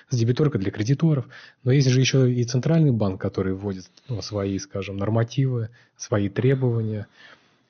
с 0.08 0.16
дебиторкой 0.16 0.58
для 0.58 0.70
кредиторов. 0.70 1.26
Но 1.64 1.70
есть 1.70 1.88
же 1.88 2.00
еще 2.00 2.32
и 2.32 2.42
центральный 2.44 2.92
банк, 2.92 3.20
который 3.20 3.52
вводит 3.52 3.90
ну, 4.08 4.22
свои, 4.22 4.58
скажем, 4.58 4.96
нормативы, 4.96 5.68
свои 5.98 6.30
требования. 6.30 7.08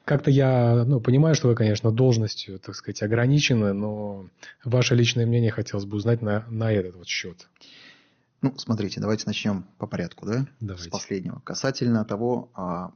Как-то 0.04 0.30
я 0.30 0.84
ну, 0.84 1.00
понимаю, 1.00 1.34
что 1.34 1.48
вы, 1.48 1.56
конечно, 1.56 1.90
должностью, 1.90 2.60
так 2.60 2.76
сказать, 2.76 3.02
ограничены, 3.02 3.72
но 3.72 4.28
ваше 4.64 4.94
личное 4.94 5.26
мнение 5.26 5.50
хотелось 5.50 5.84
бы 5.84 5.96
узнать 5.96 6.22
на, 6.22 6.44
на 6.48 6.70
этот 6.70 6.94
вот 6.94 7.08
счет. 7.08 7.48
Ну, 8.40 8.54
смотрите, 8.56 9.00
давайте 9.00 9.24
начнем 9.26 9.64
по 9.78 9.88
порядку, 9.88 10.26
да? 10.26 10.46
Давайте. 10.60 10.90
С 10.90 10.92
последнего. 10.92 11.40
Касательно 11.40 12.04
того, 12.04 12.50
а, 12.54 12.92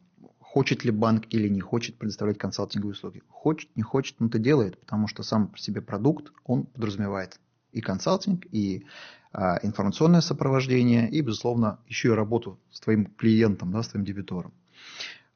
хочет 0.53 0.85
ли 0.85 0.91
банк 0.91 1.27
или 1.31 1.49
не 1.49 1.61
хочет 1.61 1.97
предоставлять 1.97 2.37
консалтинговые 2.37 2.95
услуги. 2.95 3.23
Хочет, 3.29 3.71
не 3.77 3.83
хочет, 3.83 4.17
но 4.19 4.27
это 4.27 4.41
делает, 4.41 4.81
потому 4.81 5.07
что 5.07 5.23
сам 5.23 5.47
по 5.47 5.59
себе 5.59 5.81
продукт, 5.81 6.33
он 6.45 6.65
подразумевает 6.65 7.39
и 7.71 7.81
консалтинг, 7.81 8.47
и 8.51 8.85
а, 9.33 9.61
информационное 9.63 10.21
сопровождение, 10.21 11.09
и, 11.09 11.21
безусловно, 11.21 11.79
еще 11.87 12.09
и 12.09 12.13
работу 12.13 12.59
с 12.73 12.81
твоим 12.81 13.07
клиентом, 13.07 13.71
да, 13.71 13.85
с 13.85 13.89
твоим 13.89 14.05
дебитором. 14.05 14.53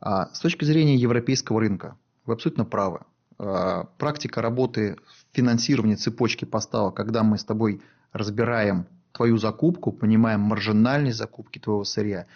А, 0.00 0.34
с 0.34 0.40
точки 0.40 0.64
зрения 0.64 0.96
европейского 0.96 1.60
рынка, 1.60 1.96
вы 2.26 2.34
абсолютно 2.34 2.64
правы. 2.64 3.02
А, 3.38 3.84
практика 3.98 4.42
работы 4.42 4.96
в 5.06 5.36
финансировании 5.36 5.94
цепочки 5.94 6.44
поставок, 6.44 6.96
когда 6.96 7.22
мы 7.22 7.38
с 7.38 7.44
тобой 7.44 7.82
разбираем 8.12 8.88
твою 9.12 9.38
закупку, 9.38 9.92
понимаем 9.92 10.40
маржинальность 10.40 11.18
закупки 11.18 11.60
твоего 11.60 11.84
сырья, 11.84 12.26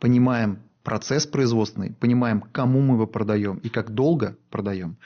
понимаем 0.00 0.58
процесс 0.82 1.26
производственный, 1.26 1.92
понимаем, 1.92 2.40
кому 2.40 2.80
мы 2.80 2.94
его 2.94 3.06
продаем 3.06 3.58
и 3.58 3.68
как 3.68 3.90
долго 3.90 4.36
продаем, 4.50 4.96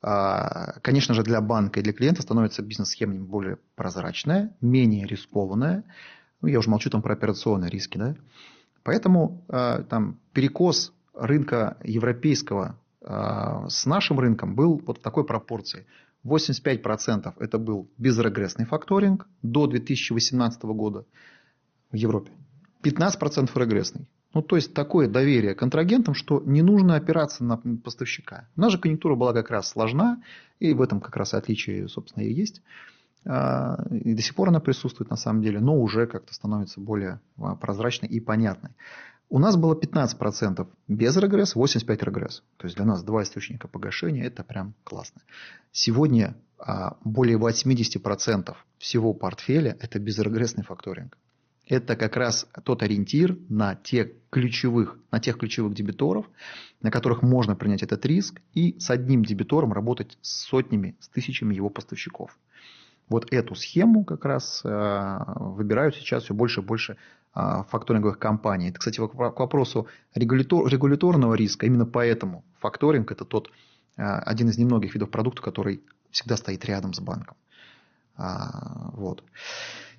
а, 0.00 0.78
конечно 0.80 1.14
же, 1.14 1.22
для 1.22 1.40
банка 1.40 1.80
и 1.80 1.82
для 1.82 1.92
клиента 1.92 2.22
становится 2.22 2.62
бизнес-схема 2.62 3.14
более 3.14 3.58
прозрачная, 3.74 4.56
менее 4.60 5.06
рискованная. 5.06 5.84
Ну, 6.40 6.48
я 6.48 6.60
уже 6.60 6.70
молчу 6.70 6.88
там 6.88 7.02
про 7.02 7.14
операционные 7.14 7.70
риски. 7.70 7.98
Да? 7.98 8.14
Поэтому 8.84 9.44
а, 9.48 9.82
там 9.82 10.20
перекос 10.32 10.92
рынка 11.14 11.78
европейского 11.82 12.78
а, 13.02 13.68
с 13.68 13.86
нашим 13.86 14.20
рынком 14.20 14.54
был 14.54 14.80
вот 14.86 14.98
в 14.98 15.02
такой 15.02 15.24
пропорции. 15.24 15.86
85% 16.24 17.34
это 17.38 17.58
был 17.58 17.90
безрегрессный 17.96 18.66
факторинг 18.66 19.26
до 19.42 19.66
2018 19.66 20.62
года 20.64 21.06
в 21.90 21.96
Европе. 21.96 22.32
15% 22.82 23.50
регрессный. 23.56 24.08
Ну, 24.34 24.42
то 24.42 24.56
есть 24.56 24.74
такое 24.74 25.08
доверие 25.08 25.54
контрагентам, 25.54 26.14
что 26.14 26.42
не 26.44 26.60
нужно 26.62 26.96
опираться 26.96 27.44
на 27.44 27.56
поставщика. 27.56 28.46
Же 28.56 28.78
конъюнктура 28.78 29.14
была 29.14 29.32
как 29.32 29.50
раз 29.50 29.70
сложна, 29.70 30.22
и 30.60 30.74
в 30.74 30.82
этом 30.82 31.00
как 31.00 31.16
раз 31.16 31.32
отличие, 31.32 31.88
собственно, 31.88 32.24
и 32.24 32.32
есть. 32.32 32.60
А, 33.24 33.82
и 33.90 34.14
до 34.14 34.22
сих 34.22 34.34
пор 34.34 34.48
она 34.48 34.60
присутствует 34.60 35.10
на 35.10 35.16
самом 35.16 35.42
деле, 35.42 35.60
но 35.60 35.80
уже 35.80 36.06
как-то 36.06 36.34
становится 36.34 36.80
более 36.80 37.20
а, 37.38 37.56
прозрачной 37.56 38.08
и 38.08 38.20
понятной. 38.20 38.70
У 39.30 39.38
нас 39.38 39.56
было 39.56 39.74
15% 39.74 40.66
без 40.88 41.16
регресса, 41.16 41.58
85% 41.58 42.04
регресс. 42.04 42.42
То 42.56 42.66
есть 42.66 42.76
для 42.76 42.84
нас 42.84 43.02
два 43.02 43.22
источника 43.22 43.68
погашения– 43.68 44.24
это 44.26 44.44
прям 44.44 44.74
классно. 44.84 45.22
Сегодня 45.72 46.36
а, 46.58 46.96
более 47.02 47.38
80% 47.38 48.54
всего 48.78 49.14
портфеля– 49.14 49.76
это 49.80 49.98
безрегрессный 49.98 50.64
факторинг 50.64 51.16
это 51.68 51.96
как 51.96 52.16
раз 52.16 52.46
тот 52.64 52.82
ориентир 52.82 53.36
на, 53.48 53.76
те 53.76 54.14
ключевых, 54.30 54.98
на 55.10 55.20
тех 55.20 55.36
ключевых 55.36 55.74
дебиторов, 55.74 56.26
на 56.80 56.90
которых 56.90 57.22
можно 57.22 57.54
принять 57.54 57.82
этот 57.82 58.04
риск 58.06 58.40
и 58.54 58.78
с 58.80 58.90
одним 58.90 59.22
дебитором 59.22 59.72
работать 59.72 60.18
с 60.22 60.46
сотнями, 60.46 60.96
с 60.98 61.08
тысячами 61.08 61.54
его 61.54 61.68
поставщиков. 61.68 62.36
Вот 63.08 63.32
эту 63.32 63.54
схему 63.54 64.04
как 64.04 64.24
раз 64.24 64.62
э, 64.64 65.18
выбирают 65.36 65.94
сейчас 65.94 66.24
все 66.24 66.34
больше 66.34 66.60
и 66.60 66.64
больше 66.64 66.96
э, 67.34 67.62
факторинговых 67.68 68.18
компаний. 68.18 68.70
Это, 68.70 68.78
кстати, 68.78 68.96
к 68.96 69.14
вопросу 69.14 69.88
регулятор, 70.14 70.66
регуляторного 70.66 71.34
риска. 71.34 71.66
Именно 71.66 71.86
поэтому 71.86 72.44
факторинг– 72.60 73.12
это 73.12 73.24
тот 73.24 73.50
э, 73.96 74.02
один 74.02 74.48
из 74.48 74.58
немногих 74.58 74.94
видов 74.94 75.10
продукта, 75.10 75.42
который 75.42 75.82
всегда 76.10 76.36
стоит 76.36 76.64
рядом 76.64 76.92
с 76.94 77.00
банком. 77.00 77.36
А, 78.16 78.90
вот. 78.94 79.22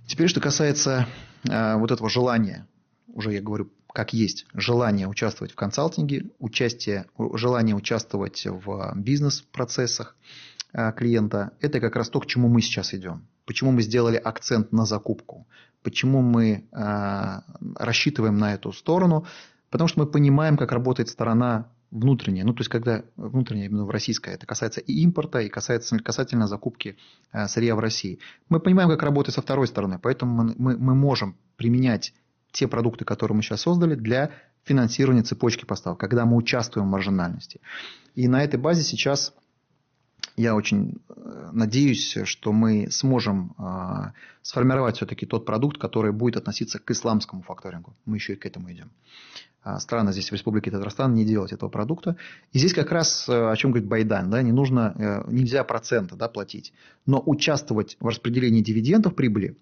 Теперь, 0.08 0.28
что 0.28 0.42
касается 0.42 1.08
э, 1.44 1.76
вот 1.76 1.92
этого 1.92 2.10
желания, 2.10 2.68
уже 3.08 3.34
я 3.34 3.42
говорю, 3.42 3.72
как 3.94 4.14
есть, 4.14 4.46
желание 4.54 5.08
участвовать 5.08 5.52
в 5.52 5.56
консалтинге, 5.56 6.30
участие, 6.40 7.06
желание 7.34 7.76
участвовать 7.76 8.46
в 8.46 8.94
бизнес-процессах 8.96 10.16
э, 10.74 10.92
клиента, 10.94 11.52
это 11.60 11.80
как 11.80 11.96
раз 11.96 12.10
то, 12.10 12.20
к 12.20 12.26
чему 12.26 12.48
мы 12.48 12.62
сейчас 12.62 12.94
идем. 12.94 13.28
Почему 13.46 13.72
мы 13.72 13.82
сделали 13.82 14.18
акцент 14.18 14.72
на 14.72 14.86
закупку, 14.86 15.48
почему 15.82 16.22
мы 16.22 16.68
э, 16.72 17.42
рассчитываем 17.76 18.38
на 18.38 18.54
эту 18.54 18.72
сторону, 18.74 19.26
потому 19.70 19.88
что 19.88 20.00
мы 20.00 20.06
понимаем, 20.06 20.58
как 20.58 20.72
работает 20.72 21.10
сторона 21.10 21.72
внутреннее, 21.92 22.44
ну 22.44 22.54
то 22.54 22.62
есть 22.62 22.70
когда 22.70 23.04
внутреннее 23.18 23.66
именно 23.66 23.86
в 23.86 23.90
российское, 23.90 24.36
это 24.36 24.46
касается 24.46 24.80
и 24.82 24.94
импорта, 25.02 25.40
и 25.40 25.50
касается 25.50 25.98
касательно 26.00 26.48
закупки 26.48 26.98
э, 27.32 27.48
сырья 27.48 27.76
в 27.76 27.80
России. 27.80 28.20
Мы 28.50 28.60
понимаем, 28.60 28.90
как 28.90 29.02
работает 29.04 29.36
со 29.36 29.42
второй 29.42 29.68
стороны, 29.68 30.00
поэтому 30.02 30.44
мы, 30.44 30.56
мы, 30.58 30.78
мы 30.78 30.96
можем 30.96 31.36
применять 31.58 32.14
те 32.52 32.68
продукты, 32.68 33.06
которые 33.06 33.36
мы 33.36 33.42
сейчас 33.42 33.62
создали, 33.62 33.96
для 33.96 34.32
финансирования 34.64 35.24
цепочки 35.24 35.66
поставок, 35.66 36.00
когда 36.00 36.26
мы 36.26 36.38
участвуем 36.38 36.88
в 36.88 36.92
маржинальности. 36.92 37.62
И 38.16 38.28
на 38.28 38.44
этой 38.44 38.60
базе 38.60 38.84
сейчас 38.84 39.34
я 40.36 40.56
очень 40.56 41.02
э, 41.10 41.50
надеюсь, 41.52 42.18
что 42.24 42.52
мы 42.54 42.90
сможем 42.92 43.56
э, 43.58 44.12
сформировать 44.42 44.98
все-таки 44.98 45.26
тот 45.26 45.46
продукт, 45.46 45.78
который 45.78 46.12
будет 46.12 46.38
относиться 46.38 46.80
к 46.80 46.92
исламскому 46.92 47.42
факторингу. 47.42 47.96
Мы 48.06 48.18
еще 48.18 48.34
и 48.34 48.36
к 48.36 48.46
этому 48.46 48.72
идем. 48.72 48.92
А, 49.62 49.80
странно 49.80 50.12
здесь 50.12 50.30
в 50.30 50.34
Республике 50.34 50.72
Татарстан 50.72 51.14
не 51.14 51.26
делать 51.26 51.52
этого 51.52 51.70
продукта. 51.70 52.16
И 52.54 52.60
здесь 52.60 52.74
как 52.74 52.92
раз 52.92 53.28
о 53.28 53.56
чем 53.56 53.72
говорит 53.72 53.90
Байдан, 53.90 54.30
да, 54.30 54.42
не 54.42 54.52
нужно, 54.52 55.24
нельзя 55.28 55.64
процента 55.64 56.16
да, 56.16 56.28
платить, 56.28 56.74
но 57.06 57.22
участвовать 57.26 57.98
в 58.00 58.08
распределении 58.08 58.62
дивидендов 58.62 59.16
прибыли 59.16 59.58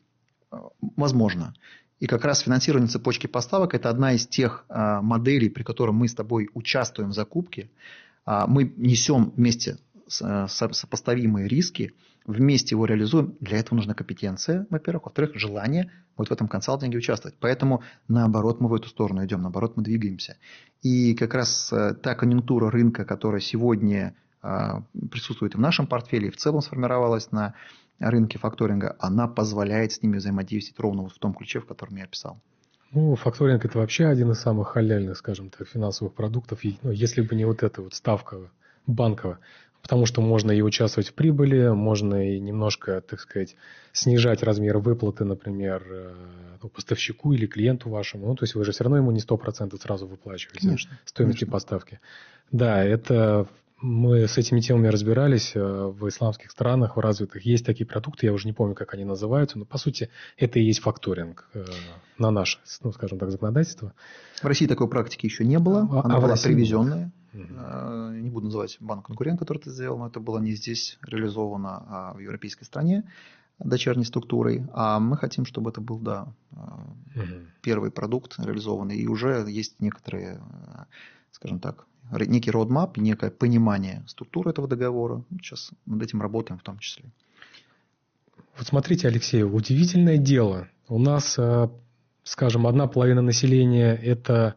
возможно. 0.96 1.54
И 2.00 2.06
как 2.06 2.24
раз 2.26 2.42
финансирование 2.42 2.90
цепочки 2.90 3.26
поставок– 3.28 3.74
это 3.76 3.90
одна 3.90 4.14
из 4.14 4.28
тех 4.28 4.66
моделей, 4.70 5.50
при 5.50 5.64
которой 5.64 5.92
мы 5.92 6.08
с 6.08 6.14
тобой 6.14 6.48
участвуем 6.54 7.10
в 7.10 7.14
закупке. 7.14 7.72
Мы 8.26 8.72
несем 8.78 9.34
вместе 9.36 9.78
сопоставимые 10.08 11.48
риски, 11.48 11.94
вместе 12.28 12.76
его 12.76 12.86
реализуем. 12.86 13.36
Для 13.40 13.58
этого 13.58 13.78
нужна 13.78 13.94
компетенция, 13.94 14.68
во-первых. 14.70 15.06
Во-вторых, 15.06 15.32
желание 15.36 15.92
вот 16.18 16.28
в 16.28 16.32
этом 16.32 16.48
консалтинге 16.48 16.98
участвовать. 16.98 17.38
Поэтому, 17.40 17.82
наоборот, 18.08 18.60
мы 18.60 18.68
в 18.68 18.74
эту 18.74 18.90
сторону 18.90 19.26
идем, 19.26 19.42
наоборот, 19.42 19.78
мы 19.78 19.84
двигаемся. 19.84 20.38
И 20.84 21.16
как 21.16 21.34
раз 21.34 21.72
э, 21.72 21.96
та 21.96 22.16
конъюнктура 22.16 22.70
рынка, 22.70 23.06
которая 23.06 23.42
сегодня 23.42 24.16
а, 24.42 24.84
присутствует 25.12 25.56
в 25.56 25.60
нашем 25.60 25.88
портфеле 25.88 26.28
и 26.28 26.32
в 26.32 26.38
целом 26.38 26.62
сформировалась 26.62 27.32
на 27.32 27.56
рынке 28.00 28.38
факторинга, 28.38 28.96
она 29.00 29.28
позволяет 29.28 29.94
с 29.94 30.04
ними 30.04 30.18
взаимодействовать 30.18 30.80
ровно 30.80 31.02
вот 31.04 31.14
в 31.14 31.20
том 31.20 31.34
ключе, 31.34 31.60
в 31.60 31.66
котором 31.66 31.96
я 31.96 32.04
описал. 32.04 32.40
Ну, 32.92 33.16
факторинг 33.16 33.66
это 33.66 33.80
вообще 33.80 34.06
один 34.06 34.32
из 34.32 34.40
самых 34.40 34.70
халяльных, 34.70 35.18
скажем 35.18 35.50
так, 35.50 35.68
финансовых 35.68 36.14
продуктов. 36.14 36.62
Ну, 36.84 36.92
если 36.92 37.22
бы 37.22 37.36
не 37.36 37.46
вот 37.46 37.64
эта 37.64 37.82
вот 37.82 37.94
ставка 37.94 38.38
банковая, 38.86 39.40
потому 39.82 40.06
что 40.06 40.22
можно 40.22 40.52
и 40.52 40.62
участвовать 40.62 41.10
в 41.10 41.14
прибыли, 41.14 41.70
можно 41.70 42.36
и 42.36 42.40
немножко, 42.40 43.02
так 43.02 43.20
сказать, 43.20 43.56
снижать 43.94 44.44
размер 44.44 44.78
выплаты, 44.78 45.26
например, 45.26 45.84
э, 45.90 46.14
ну, 46.62 46.70
поставщику 46.70 47.34
или 47.34 47.46
клиенту 47.46 47.90
вашему. 47.90 48.28
Ну, 48.28 48.36
то 48.36 48.44
есть 48.44 48.56
вы 48.56 48.66
же 48.66 48.72
все 48.72 48.84
равно 48.84 48.98
ему 48.98 49.12
не 49.12 49.20
100% 49.20 49.80
сразу 49.80 50.08
выплачиваете 50.08 50.68
конечно, 50.68 51.00
стоимости 51.06 51.40
конечно. 51.40 51.52
поставки. 51.52 52.00
Да, 52.52 52.84
это 52.84 53.48
мы 53.80 54.28
с 54.28 54.38
этими 54.38 54.60
темами 54.60 54.88
разбирались 54.88 55.52
э, 55.54 55.60
в 55.62 56.08
исламских 56.08 56.50
странах, 56.50 56.98
в 56.98 57.00
развитых. 57.00 57.46
Есть 57.46 57.66
такие 57.66 57.86
продукты, 57.86 58.26
я 58.26 58.34
уже 58.34 58.48
не 58.48 58.54
помню, 58.54 58.74
как 58.74 58.94
они 58.94 59.06
называются, 59.06 59.60
но 59.60 59.66
по 59.66 59.78
сути 59.78 60.10
это 60.38 60.60
и 60.60 60.64
есть 60.64 60.80
факторинг 60.80 61.48
э, 61.54 61.64
на 62.18 62.32
наше, 62.32 62.58
ну, 62.82 62.92
скажем 62.92 63.20
так, 63.20 63.30
законодательство. 63.30 63.94
В 64.42 64.46
России 64.46 64.66
такой 64.66 64.90
практики 64.90 65.28
еще 65.28 65.46
не 65.46 65.60
было, 65.60 65.88
а, 65.92 66.06
она 66.06 66.16
а 66.16 66.20
была 66.20 66.32
России... 66.32 66.50
привезенная. 66.50 67.12
Угу. 67.38 68.12
Не 68.14 68.30
буду 68.30 68.46
называть 68.46 68.78
банк-конкурент, 68.80 69.40
который 69.40 69.60
это 69.60 69.70
сделал, 69.70 69.98
но 69.98 70.08
это 70.08 70.20
было 70.20 70.40
не 70.40 70.54
здесь 70.54 70.98
реализовано, 71.02 71.84
а 71.88 72.14
в 72.14 72.20
европейской 72.20 72.64
стране 72.64 73.04
дочерней 73.60 74.06
структурой. 74.06 74.68
А 74.74 75.00
мы 75.00 75.18
хотим, 75.18 75.46
чтобы 75.46 75.70
это 75.70 75.82
был, 75.82 76.00
да, 76.00 76.28
угу. 76.52 77.24
первый 77.62 77.92
продукт 77.92 78.36
реализованный. 78.40 78.98
И 78.98 79.08
уже 79.08 79.46
есть 79.48 79.80
некоторые, 79.80 80.42
скажем 81.32 81.60
так, 81.60 81.86
некий 82.12 82.52
roadmap, 82.52 82.94
некое 82.98 83.32
понимание 83.32 84.04
структуры 84.08 84.52
этого 84.52 84.68
договора. 84.68 85.24
Сейчас 85.42 85.72
над 85.86 86.02
этим 86.02 86.22
работаем 86.22 86.60
в 86.60 86.64
том 86.64 86.80
числе. 86.80 87.06
Вот 88.58 88.68
смотрите, 88.68 89.08
Алексей, 89.08 89.44
удивительное 89.44 90.18
дело. 90.18 90.68
У 90.88 90.98
нас, 91.00 91.38
скажем, 92.24 92.66
одна 92.66 92.88
половина 92.88 93.22
населения– 93.22 93.96
это 94.04 94.56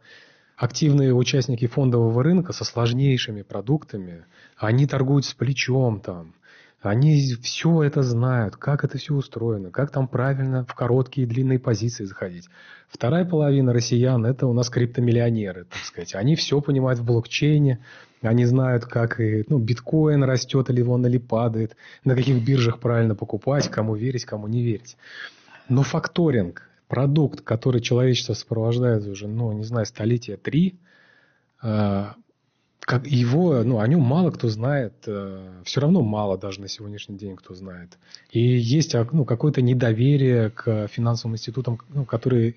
активные 0.60 1.14
участники 1.14 1.66
фондового 1.66 2.22
рынка 2.22 2.52
со 2.52 2.64
сложнейшими 2.64 3.40
продуктами, 3.40 4.26
они 4.58 4.86
торгуют 4.86 5.24
с 5.24 5.32
плечом 5.32 6.00
там, 6.00 6.34
они 6.82 7.34
все 7.42 7.82
это 7.82 8.02
знают, 8.02 8.56
как 8.56 8.84
это 8.84 8.98
все 8.98 9.14
устроено, 9.14 9.70
как 9.70 9.90
там 9.90 10.06
правильно 10.06 10.66
в 10.66 10.74
короткие 10.74 11.26
и 11.26 11.30
длинные 11.30 11.58
позиции 11.58 12.04
заходить. 12.04 12.48
Вторая 12.88 13.24
половина 13.24 13.72
россиян– 13.72 14.24
это 14.26 14.46
у 14.46 14.52
нас 14.52 14.68
криптомиллионеры, 14.68 15.64
так 15.64 15.82
сказать. 15.82 16.14
Они 16.14 16.36
все 16.36 16.60
понимают 16.60 17.00
в 17.00 17.04
блокчейне, 17.04 17.80
они 18.20 18.44
знают, 18.44 18.84
как 18.84 19.18
и, 19.18 19.44
ну, 19.48 19.58
биткоин 19.58 20.24
растет 20.24 20.68
или 20.68 20.82
он 20.82 21.06
или 21.06 21.16
падает, 21.16 21.74
на 22.04 22.14
каких 22.14 22.44
биржах 22.44 22.80
правильно 22.80 23.14
покупать, 23.14 23.70
кому 23.70 23.94
верить, 23.94 24.26
кому 24.26 24.46
не 24.46 24.62
верить. 24.62 24.98
Но 25.70 25.82
факторинг 25.82 26.69
продукт, 26.90 27.42
который 27.42 27.80
человечество 27.80 28.34
сопровождает 28.34 29.06
уже, 29.06 29.28
ну, 29.28 29.52
не 29.52 29.62
знаю, 29.62 29.86
столетия 29.86 30.36
три, 30.36 30.80
э, 31.62 32.06
как 32.80 33.06
его, 33.06 33.62
ну, 33.62 33.78
о 33.78 33.86
нем 33.86 34.00
мало 34.00 34.30
кто 34.30 34.48
знает, 34.48 34.94
э, 35.06 35.62
все 35.64 35.80
равно 35.80 36.02
мало 36.02 36.38
даже 36.38 36.60
на 36.60 36.68
сегодняшний 36.68 37.16
день 37.16 37.36
кто 37.36 37.54
знает. 37.54 37.98
И 38.30 38.40
есть 38.40 38.94
а, 38.94 39.06
ну, 39.12 39.24
какое-то 39.24 39.62
недоверие 39.62 40.50
к 40.50 40.88
финансовым 40.88 41.34
институтам, 41.34 41.78
ну, 41.90 42.04
которые 42.04 42.56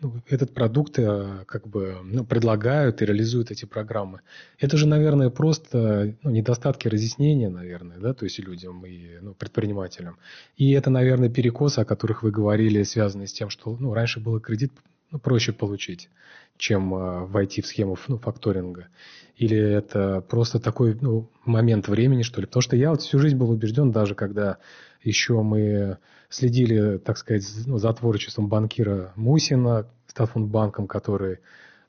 ну, 0.00 0.14
этот 0.28 0.52
продукт 0.52 0.98
э, 0.98 1.44
как 1.46 1.66
бы 1.66 1.96
ну, 2.04 2.24
предлагают 2.24 3.02
и 3.02 3.06
реализуют 3.06 3.50
эти 3.50 3.64
программы. 3.64 4.20
Это 4.58 4.76
же, 4.76 4.86
наверное, 4.86 5.30
просто 5.30 6.14
ну, 6.22 6.30
недостатки 6.30 6.88
разъяснения, 6.88 7.48
наверное, 7.48 7.98
да, 7.98 8.12
то 8.14 8.24
есть 8.24 8.38
людям 8.38 8.84
и 8.84 9.18
ну, 9.20 9.34
предпринимателям. 9.34 10.18
И 10.56 10.72
это, 10.72 10.90
наверное, 10.90 11.28
перекосы, 11.28 11.80
о 11.80 11.84
которых 11.84 12.22
вы 12.22 12.30
говорили, 12.30 12.82
связанные 12.82 13.26
с 13.26 13.32
тем, 13.32 13.48
что 13.48 13.76
ну, 13.78 13.94
раньше 13.94 14.20
было 14.20 14.40
кредит 14.40 14.72
ну, 15.12 15.18
проще 15.18 15.52
получить, 15.52 16.08
чем 16.56 16.94
э, 16.94 17.26
войти 17.26 17.62
в 17.62 17.66
схему 17.66 17.96
ну, 18.08 18.18
факторинга. 18.18 18.88
Или 19.36 19.58
это 19.58 20.20
просто 20.20 20.60
такой 20.60 20.96
ну, 21.00 21.28
момент 21.44 21.88
времени, 21.88 22.22
что 22.22 22.40
ли? 22.40 22.46
Потому 22.46 22.62
что 22.62 22.76
я 22.76 22.90
вот 22.90 23.02
всю 23.02 23.18
жизнь 23.18 23.36
был 23.36 23.50
убежден, 23.50 23.90
даже 23.90 24.14
когда 24.14 24.58
еще 25.02 25.42
мы 25.42 25.98
следили, 26.28 26.98
так 26.98 27.18
сказать, 27.18 27.44
ну, 27.66 27.78
за 27.78 27.92
творчеством 27.92 28.48
банкира 28.48 29.12
Мусина, 29.16 29.86
Статфундбанком, 30.06 30.86
который 30.86 31.38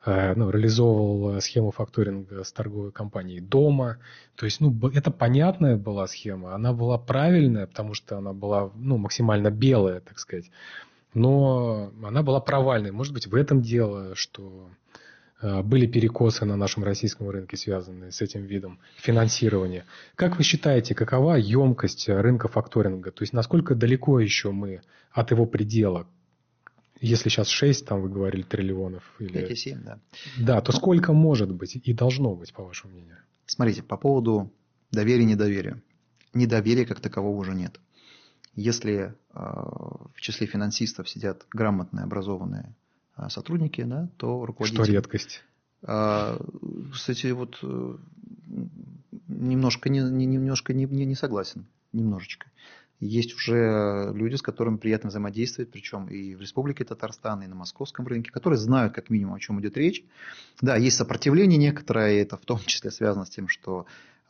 э, 0.05 0.33
ну, 0.35 0.49
реализовывал 0.49 1.41
схему 1.41 1.71
факторинга 1.71 2.43
с 2.43 2.51
торговой 2.51 2.91
компанией 2.91 3.41
дома. 3.41 3.97
То 4.35 4.45
есть, 4.45 4.61
ну, 4.61 4.73
это 4.89 5.11
понятная 5.11 5.77
была 5.77 6.07
схема, 6.07 6.55
она 6.55 6.73
была 6.73 6.97
правильная, 6.97 7.67
потому 7.67 7.93
что 7.93 8.17
она 8.17 8.33
была, 8.33 8.71
ну, 8.75 8.97
максимально 8.97 9.51
белая, 9.51 9.99
так 9.99 10.19
сказать. 10.19 10.49
Но 11.13 11.91
она 12.03 12.23
была 12.23 12.39
провальной. 12.39 12.91
Может 12.91 13.13
быть, 13.13 13.27
в 13.27 13.35
этом 13.35 13.61
дело, 13.61 14.15
что 14.15 14.69
Э, 15.43 15.61
были 15.61 15.85
перекосы 15.85 16.45
на 16.45 16.55
нашем 16.55 16.85
российском 16.85 17.29
рынке, 17.29 17.57
связанные 17.57 18.11
с 18.11 18.21
этим 18.21 18.45
видом 18.45 18.79
финансирования. 18.95 19.85
Как 20.15 20.37
вы 20.37 20.43
считаете, 20.43 20.95
какова 20.95 21.35
емкость 21.35 22.07
рынка 22.07 22.47
факторинга? 22.47 23.11
То 23.11 23.23
есть, 23.23 23.33
насколько 23.33 23.75
далеко 23.75 24.21
еще 24.21 24.51
мы 24.51 24.81
от 25.11 25.31
его 25.31 25.45
предела? 25.45 26.07
Если 27.01 27.27
сейчас 27.27 27.49
6, 27.49 27.85
там 27.85 28.01
вы 28.01 28.09
говорили, 28.09 28.43
триллионов. 28.43 29.03
Или... 29.19 29.45
5,7, 29.51 29.83
да. 29.83 29.99
Да, 30.39 30.61
то 30.61 30.71
ну, 30.71 30.77
сколько 30.77 31.11
может 31.11 31.51
быть 31.51 31.75
и 31.75 31.93
должно 31.93 32.35
быть, 32.35 32.53
по 32.53 32.63
вашему 32.63 32.93
мнению? 32.93 33.17
Смотрите, 33.45 33.83
по 33.83 33.97
поводу 33.97 34.49
доверия 34.91 35.23
и 35.23 35.25
недоверия. 35.25 35.81
Недоверия 36.33 36.85
как 36.85 37.01
такового 37.01 37.35
уже 37.35 37.53
нет. 37.53 37.81
Если 38.55 38.93
э, 38.93 39.13
в 39.33 40.21
числе 40.21 40.47
финансистов 40.47 41.09
сидят 41.09 41.45
грамотные, 41.51 42.03
образованные 42.03 42.73
а, 43.15 43.29
сотрудники, 43.29 43.81
да, 43.81 44.09
то 44.17 44.45
руководитель... 44.45 44.83
Что 44.83 44.91
редкость. 44.91 45.43
А, 45.83 46.39
кстати, 46.93 47.27
вот 47.31 47.59
э, 47.61 47.95
немножко 49.27 49.89
не, 49.89 49.99
немножко 49.99 50.73
не, 50.73 50.85
не, 50.85 51.05
не 51.05 51.15
согласен, 51.15 51.65
немножечко. 51.91 52.47
Есть 52.99 53.33
уже 53.35 54.13
люди, 54.15 54.35
с 54.35 54.41
которыми 54.41 54.77
приятно 54.77 55.09
взаимодействовать, 55.09 55.71
причем 55.71 56.07
и 56.07 56.35
в 56.35 56.41
Республике 56.41 56.85
Татарстан, 56.85 57.43
и 57.43 57.47
на 57.47 57.55
московском 57.55 58.07
рынке, 58.07 58.31
которые 58.31 58.57
знают 58.57 58.93
как 58.93 59.09
минимум, 59.09 59.35
о 59.35 59.39
чем 59.39 59.59
идет 59.59 59.75
речь. 59.75 60.05
Да, 60.61 60.77
есть 60.77 60.95
сопротивление 60.95 61.57
некоторое, 61.57 62.21
это 62.21 62.37
в 62.37 62.45
том 62.45 62.59
числе 62.65 62.91
связано 62.91 63.25
с 63.25 63.29
тем, 63.29 63.49
что, 63.49 63.85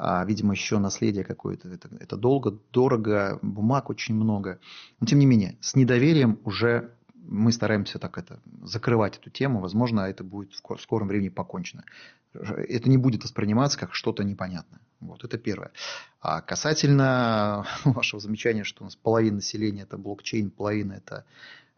а, 0.05 0.25
видимо, 0.25 0.53
еще 0.53 0.79
наследие 0.79 1.23
какое-то, 1.23 1.69
это, 1.69 1.87
это 1.97 2.17
долго, 2.17 2.59
дорого, 2.73 3.39
бумаг 3.41 3.89
очень 3.89 4.15
много. 4.15 4.59
Но 4.99 5.07
тем 5.07 5.17
не 5.19 5.25
менее, 5.25 5.57
с 5.61 5.75
недоверием 5.75 6.39
уже 6.43 6.91
мы 7.15 7.53
стараемся 7.53 7.99
так 7.99 8.17
это 8.17 8.41
закрывать 8.63 9.17
эту 9.17 9.29
тему. 9.29 9.61
Возможно, 9.61 10.01
это 10.01 10.25
будет 10.25 10.51
в 10.51 10.81
скором 10.81 11.07
времени 11.07 11.29
покончено. 11.29 11.85
Это 12.33 12.89
не 12.89 12.97
будет 12.97 13.23
восприниматься 13.23 13.79
как 13.79 13.95
что-то 13.95 14.25
непонятное. 14.25 14.81
Вот 14.99 15.23
это 15.23 15.37
первое. 15.37 15.71
А 16.19 16.41
касательно 16.41 17.65
вашего 17.85 18.19
замечания, 18.19 18.65
что 18.65 18.83
у 18.83 18.87
нас 18.87 18.97
половина 18.97 19.37
населения 19.37 19.83
это 19.83 19.97
блокчейн, 19.97 20.51
половина 20.51 20.93
это 20.93 21.23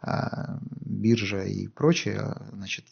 а, 0.02 0.58
биржа 0.84 1.44
и 1.44 1.68
прочее, 1.68 2.38
значит, 2.54 2.86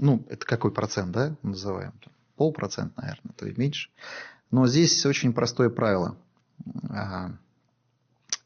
ну, 0.00 0.26
это 0.28 0.44
какой 0.44 0.72
процент, 0.72 1.12
да, 1.12 1.36
называем? 1.44 1.92
Полпроцент, 2.34 2.96
наверное, 2.96 3.32
то 3.36 3.46
есть 3.46 3.58
меньше. 3.58 3.90
Но 4.50 4.66
здесь 4.66 5.04
очень 5.06 5.32
простое 5.32 5.70
правило. 5.70 6.16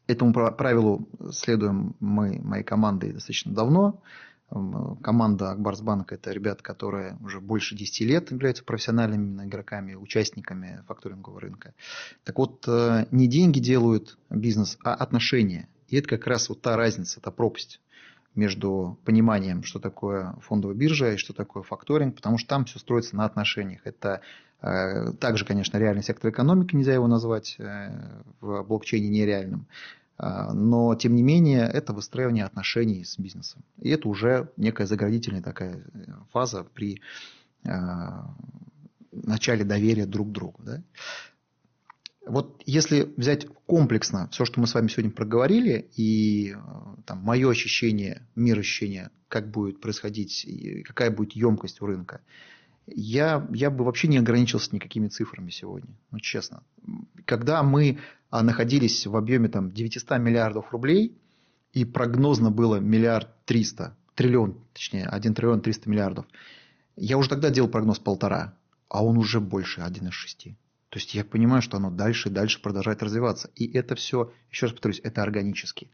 Этому 0.07 0.33
правилу 0.33 1.09
следуем 1.31 1.95
мы, 2.01 2.41
моей 2.43 2.65
командой, 2.65 3.13
достаточно 3.13 3.53
давно. 3.53 4.03
Команда 4.51 5.53
Акбарсбанка– 5.53 6.15
это 6.17 6.33
ребята, 6.33 6.65
которые 6.65 7.17
уже 7.23 7.41
больше 7.41 7.77
10 7.77 8.01
лет 8.01 8.33
являются 8.33 8.65
профессиональными 8.65 9.47
игроками, 9.47 9.95
участниками 9.95 10.83
факторингового 10.89 11.41
рынка. 11.41 11.73
Так 12.25 12.39
вот, 12.39 12.65
э, 12.67 13.07
не 13.13 13.29
деньги 13.29 13.61
делают 13.61 14.19
бизнес, 14.29 14.77
а 14.83 14.95
отношения. 14.95 15.69
И 15.87 15.97
это 15.97 16.09
как 16.09 16.27
раз 16.27 16.49
вот 16.49 16.63
та 16.63 16.77
разница, 16.77 17.21
та 17.21 17.31
пропасть 17.31 17.81
между 18.35 18.99
пониманием, 19.05 19.63
что 19.63 19.79
такое 19.79 20.35
фондовая 20.43 20.77
биржа 20.77 21.13
и 21.13 21.17
что 21.17 21.33
такое 21.33 21.63
факторинг, 21.63 22.17
потому 22.17 22.37
что 22.39 22.49
там 22.49 22.65
все 22.65 22.81
строится 22.81 23.15
на 23.15 23.25
отношениях. 23.25 23.83
Это 23.85 24.21
также, 24.61 25.45
конечно, 25.45 25.79
реальный 25.79 26.03
сектор 26.03 26.31
экономики, 26.31 26.75
нельзя 26.75 26.93
его 26.93 27.07
назвать 27.07 27.57
э, 27.59 27.91
в 28.41 28.63
блокчейне 28.63 29.09
нереальным. 29.09 29.67
Э, 30.19 30.53
но, 30.53 30.95
тем 30.95 31.15
не 31.15 31.23
менее, 31.23 31.63
это 31.63 31.93
выстраивание 31.93 32.45
отношений 32.45 33.05
с 33.05 33.19
бизнесом. 33.19 33.63
И 33.81 33.89
это 33.91 34.09
уже 34.09 34.51
некая 34.57 34.87
заградительная 34.87 35.43
такая 35.43 35.83
фаза 36.33 36.65
при 36.75 37.01
начале 39.13 39.65
доверия 39.65 40.07
друг 40.07 40.29
к 40.29 40.33
другу. 40.33 40.63
Да? 40.63 40.83
Вот 42.27 42.63
если 42.67 43.13
взять 43.17 43.47
комплексно 43.67 44.29
все, 44.31 44.45
что 44.45 44.61
мы 44.61 44.67
с 44.67 44.75
вами 44.75 44.89
сегодня 44.89 45.11
проговорили, 45.11 45.91
и 45.97 46.53
э, 46.53 46.57
там, 47.07 47.19
мое 47.19 47.51
ощущение, 47.51 48.27
мир 48.37 48.59
ощущения, 48.59 49.11
как 49.29 49.51
будет 49.51 49.81
происходить, 49.81 50.47
какая 50.85 51.11
будет 51.11 51.33
емкость 51.33 51.81
у 51.81 51.87
рынка, 51.87 52.21
я, 52.87 53.47
я 53.53 53.71
бы 53.71 53.85
вообще 53.85 54.09
не 54.09 54.19
ограничился 54.19 54.75
никакими 54.75 55.09
цифрами 55.09 55.51
сегодня, 55.51 55.91
ну 56.11 56.19
честно. 56.19 56.63
Когда 57.25 57.63
мы 57.63 57.99
а, 58.31 58.43
находились 58.43 59.07
в 59.07 59.17
объеме 59.17 59.49
там, 59.49 59.73
900 59.73 60.19
миллиардов 60.19 60.73
рублей, 60.73 61.17
и 61.73 61.85
прогнозно 61.85 62.51
было 62.51 62.77
миллиард 62.77 63.29
триста, 63.45 63.97
триллион, 64.15 64.59
точнее, 64.73 65.07
1 65.07 65.35
триллион 65.35 65.61
300 65.61 65.89
миллиардов, 65.89 66.27
я 66.97 67.17
уже 67.17 67.29
тогда 67.29 67.51
делал 67.51 67.69
прогноз 67.69 67.99
полтора, 67.99 68.59
а 68.89 69.05
он 69.05 69.17
уже 69.17 69.41
больше 69.41 69.81
1,6. 69.81 70.57
То 70.91 70.99
есть 70.99 71.15
я 71.15 71.25
понимаю, 71.25 71.63
что 71.63 71.77
оно 71.77 71.91
дальше 71.91 72.29
и 72.29 72.33
дальше 72.33 72.61
продолжает 72.61 73.03
развиваться. 73.03 73.49
И 73.55 73.71
это 73.73 73.95
все, 73.95 74.33
еще 74.51 74.67
раз 74.67 74.73
повторюсь, 74.73 75.01
это 75.05 75.23
органически. 75.23 75.91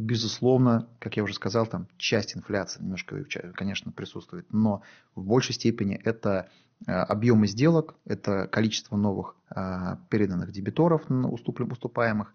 Безусловно, 0.00 0.88
как 0.98 1.18
я 1.18 1.22
уже 1.22 1.34
сказал, 1.34 1.66
там 1.66 1.86
часть 1.98 2.34
инфляции 2.34 2.80
немножко, 2.80 3.22
конечно, 3.54 3.92
присутствует, 3.92 4.50
но 4.50 4.80
в 5.14 5.22
большей 5.22 5.54
степени 5.54 5.94
это 5.94 6.48
э, 6.86 6.90
объемы 6.90 7.46
сделок, 7.46 7.96
это 8.06 8.48
количество 8.48 8.96
новых 8.96 9.36
э, 9.54 9.96
переданных 10.08 10.52
дебиторов, 10.52 11.02
уступаемых 11.10 12.32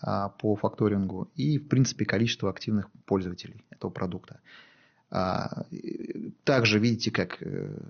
э, 0.00 0.28
по 0.38 0.54
факторингу, 0.54 1.28
и, 1.34 1.58
в 1.58 1.66
принципе, 1.66 2.04
количество 2.04 2.50
активных 2.50 2.88
пользователей 3.04 3.64
этого 3.70 3.90
продукта. 3.90 4.38
А, 5.10 5.64
также 6.44 6.78
видите, 6.78 7.10
как 7.10 7.42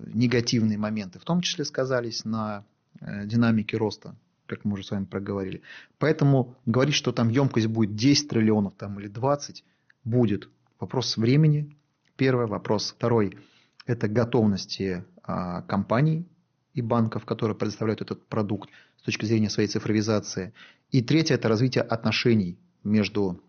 негативные 0.07 0.79
моменты 0.79 1.19
в 1.19 1.23
том 1.23 1.41
числе 1.41 1.65
сказались 1.65 2.25
на 2.25 2.65
динамики 2.99 3.75
роста, 3.75 4.15
как 4.49 4.65
мы 4.65 4.73
уже 4.73 4.83
с 4.83 4.91
вами 4.91 5.05
проговорили. 5.05 5.61
Поэтому 5.97 6.55
говорить, 6.65 6.95
что 6.95 7.11
там 7.11 7.29
емкость 7.29 7.67
будет 7.67 7.95
10 7.95 8.29
триллионов 8.29 8.73
там, 8.75 8.99
или 8.99 9.07
20, 9.07 9.63
будет. 10.03 10.49
Вопрос 10.79 11.17
времени, 11.17 11.75
первый. 12.15 12.47
Вопрос 12.47 12.93
второй– 12.95 13.37
это 13.85 14.07
готовности 14.07 15.05
а, 15.23 15.61
компаний 15.63 16.27
и 16.73 16.81
банков, 16.81 17.25
которые 17.25 17.55
предоставляют 17.55 18.01
этот 18.01 18.27
продукт 18.27 18.69
с 18.97 19.03
точки 19.03 19.25
зрения 19.25 19.49
своей 19.49 19.69
цифровизации. 19.69 20.53
И 20.91 21.01
третье– 21.01 21.33
это 21.35 21.47
развитие 21.47 21.83
отношений 21.83 22.57
между 22.83 23.41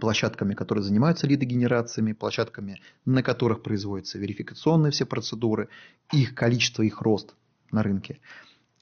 площадками, 0.00 0.54
которые 0.54 0.82
занимаются 0.82 1.26
лидогенерациями, 1.26 2.12
площадками, 2.12 2.80
на 3.04 3.22
которых 3.22 3.62
производятся 3.62 4.18
верификационные 4.18 4.90
все 4.90 5.04
процедуры, 5.04 5.68
их 6.12 6.34
количество, 6.34 6.82
их 6.82 7.00
рост 7.02 7.34
на 7.70 7.82
рынке. 7.82 8.20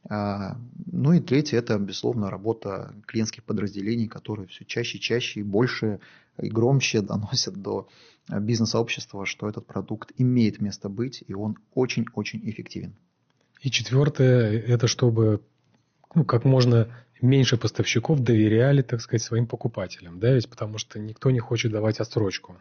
А, 0.09 0.57
ну 0.91 1.13
и 1.13 1.21
третье, 1.21 1.59
это, 1.59 1.79
безусловно, 1.79 2.31
работа 2.31 2.95
клиентских 3.07 3.45
подразделений, 3.45 4.09
которые 4.09 4.49
все 4.49 4.65
чаще, 4.65 4.99
чаще 4.99 5.41
и 5.41 5.45
больше 5.45 6.01
и 6.41 6.49
громче 6.49 7.01
доносят 7.03 7.55
до 7.55 7.89
бизнес-сообщества, 8.29 9.27
что 9.27 9.49
этот 9.49 9.67
продукт 9.67 10.13
имеет 10.17 10.61
место 10.61 10.89
быть, 10.89 11.25
и 11.27 11.35
он 11.35 11.57
очень-очень 11.75 12.41
эффективен. 12.49 12.95
И 13.61 13.71
четвертое, 13.71 14.59
это 14.59 14.87
чтобы 14.87 15.43
ну, 16.15 16.25
как 16.25 16.45
можно 16.45 16.89
меньше 17.21 17.57
поставщиков 17.57 18.21
доверяли, 18.21 18.83
так 18.83 19.01
сказать, 19.01 19.23
своим 19.23 19.47
покупателям, 19.47 20.19
да, 20.19 20.33
ведь 20.33 20.49
потому 20.49 20.79
что 20.79 20.99
никто 20.99 21.31
не 21.31 21.39
хочет 21.39 21.73
давать 21.73 22.01
отсрочку. 22.01 22.57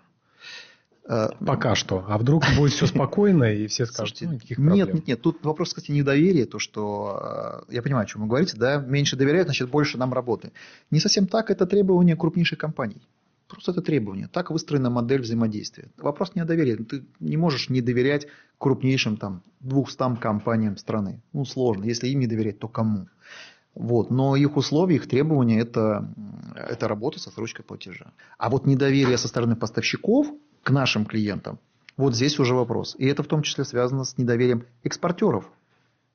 Э, 1.08 1.30
Пока 1.46 1.76
что. 1.76 2.06
А 2.08 2.18
вдруг 2.18 2.44
будет 2.58 2.74
все 2.74 2.86
спокойно, 2.86 3.46
и 3.46 3.68
все 3.68 3.86
скажут, 3.86 4.18
Слушайте, 4.18 4.28
ну, 4.28 4.34
никаких 4.34 4.58
проблем. 4.58 4.76
Нет, 4.76 4.94
нет, 4.94 5.08
нет. 5.08 5.22
Тут 5.22 5.44
вопрос, 5.44 5.70
кстати, 5.70 5.92
недоверия, 5.92 6.46
то, 6.46 6.60
что... 6.60 7.66
Э, 7.70 7.74
я 7.74 7.82
понимаю, 7.82 8.04
о 8.04 8.08
чем 8.08 8.22
вы 8.22 8.28
говорите, 8.28 8.58
да? 8.58 8.78
Меньше 8.78 9.16
доверяют, 9.16 9.48
значит, 9.48 9.70
больше 9.70 9.98
нам 9.98 10.14
работы. 10.14 10.52
Не 10.92 11.00
совсем 11.00 11.28
так, 11.28 11.50
это 11.50 11.66
требование 11.66 12.16
крупнейших 12.16 12.58
компаний. 12.60 13.02
Просто 13.48 13.72
это 13.72 13.82
требование. 13.82 14.30
Так 14.32 14.50
выстроена 14.50 14.90
модель 14.90 15.22
взаимодействия. 15.22 15.90
Вопрос 15.98 16.36
не 16.36 16.42
о 16.42 16.46
доверии. 16.46 16.76
Ты 16.78 17.04
не 17.20 17.36
можешь 17.36 17.70
не 17.70 17.82
доверять 17.82 18.28
крупнейшим 18.58 19.18
там 19.18 19.44
200 19.60 20.18
компаниям 20.18 20.78
страны. 20.78 21.22
Ну, 21.34 21.44
сложно. 21.44 21.84
Если 21.84 22.08
им 22.08 22.20
не 22.20 22.28
доверять, 22.28 22.60
то 22.60 22.70
кому? 22.70 23.08
Вот. 23.76 24.10
Но 24.10 24.38
их 24.38 24.56
условия, 24.56 24.96
их 24.96 25.08
требования 25.10 25.60
это, 25.60 26.14
это 26.56 26.88
работа 26.88 27.20
со 27.20 27.30
срочкой 27.30 27.66
платежа. 27.66 28.14
А 28.38 28.50
вот 28.50 28.66
недоверие 28.66 29.18
со 29.18 29.28
стороны 29.28 29.58
поставщиков 29.58 30.28
к 30.64 30.70
нашим 30.70 31.06
клиентам, 31.06 31.60
вот 31.98 32.16
здесь 32.16 32.40
уже 32.40 32.56
вопрос. 32.56 32.96
И 32.98 33.06
это 33.06 33.24
в 33.24 33.28
том 33.28 33.44
числе 33.44 33.64
связано 33.64 34.06
с 34.06 34.18
недоверием 34.18 34.66
экспортеров 34.84 35.50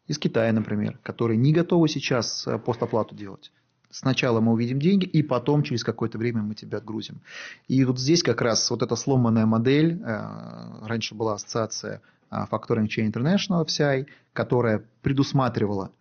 из 0.07 0.19
Китая, 0.19 0.53
например, 0.53 0.99
которые 1.03 1.37
не 1.37 1.53
готовы 1.53 1.89
сейчас 1.89 2.47
э, 2.47 2.59
постоплату 2.59 3.15
делать. 3.15 3.53
Сначала 3.91 4.41
мы 4.41 4.53
увидим 4.53 4.79
деньги, 4.81 5.05
и 5.05 5.23
потом 5.23 5.63
через 5.63 5.85
какое-то 5.85 6.19
время 6.19 6.43
мы 6.43 6.55
тебя 6.55 6.79
отгрузим. 6.79 7.21
И 7.69 7.85
вот 7.85 7.99
здесь 7.99 8.23
как 8.23 8.41
раз 8.43 8.69
вот 8.71 8.83
эта 8.83 8.97
сломанная 8.97 9.47
модель, 9.47 10.01
э, 10.03 10.87
раньше 10.87 11.15
была 11.15 11.35
ассоциация 11.35 12.03
э, 12.31 12.37
Factoring 12.51 12.87
Chain 12.87 13.13
International 13.13 13.65
FCI, 13.65 14.07
которая 14.33 14.85
предусматривала 15.03 15.93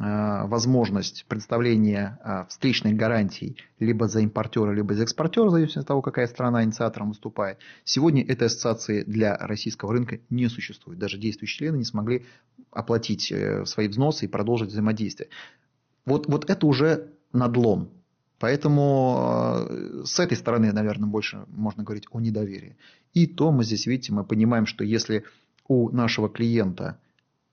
возможность 0.00 1.26
предоставления 1.28 2.18
э, 2.24 2.46
встречных 2.48 2.96
гарантий 2.96 3.58
либо 3.78 4.08
за 4.08 4.20
импортера, 4.20 4.72
либо 4.72 4.94
за 4.94 5.02
экспортера, 5.02 5.48
в 5.48 5.50
зависимости 5.50 5.78
от 5.78 5.86
того, 5.86 6.00
какая 6.00 6.26
страна 6.26 6.64
инициатором 6.64 7.10
выступает. 7.10 7.58
Сегодня 7.84 8.24
этой 8.24 8.46
ассоциации 8.46 9.02
для 9.02 9.36
российского 9.36 9.92
рынка 9.92 10.20
не 10.30 10.48
существует. 10.48 10.98
Даже 10.98 11.18
действующие 11.18 11.58
члены 11.58 11.76
не 11.76 11.84
смогли 11.84 12.24
оплатить 12.70 13.30
э, 13.30 13.66
свои 13.66 13.88
взносы 13.88 14.24
и 14.24 14.28
продолжить 14.28 14.70
взаимодействие. 14.70 15.28
Вот, 16.06 16.26
вот 16.28 16.48
это 16.48 16.66
уже 16.66 17.10
надлом. 17.34 17.90
Поэтому 18.38 19.68
с 20.06 20.18
этой 20.18 20.34
стороны, 20.38 20.72
наверное, 20.72 21.10
больше 21.10 21.44
можно 21.48 21.82
говорить 21.82 22.06
о 22.10 22.20
недоверии. 22.20 22.78
И 23.12 23.26
то 23.26 23.52
мы 23.52 23.64
здесь, 23.64 23.84
видите, 23.84 24.14
мы 24.14 24.24
понимаем, 24.24 24.64
что 24.64 24.82
если 24.82 25.24
у 25.68 25.90
нашего 25.90 26.30
клиента– 26.30 26.98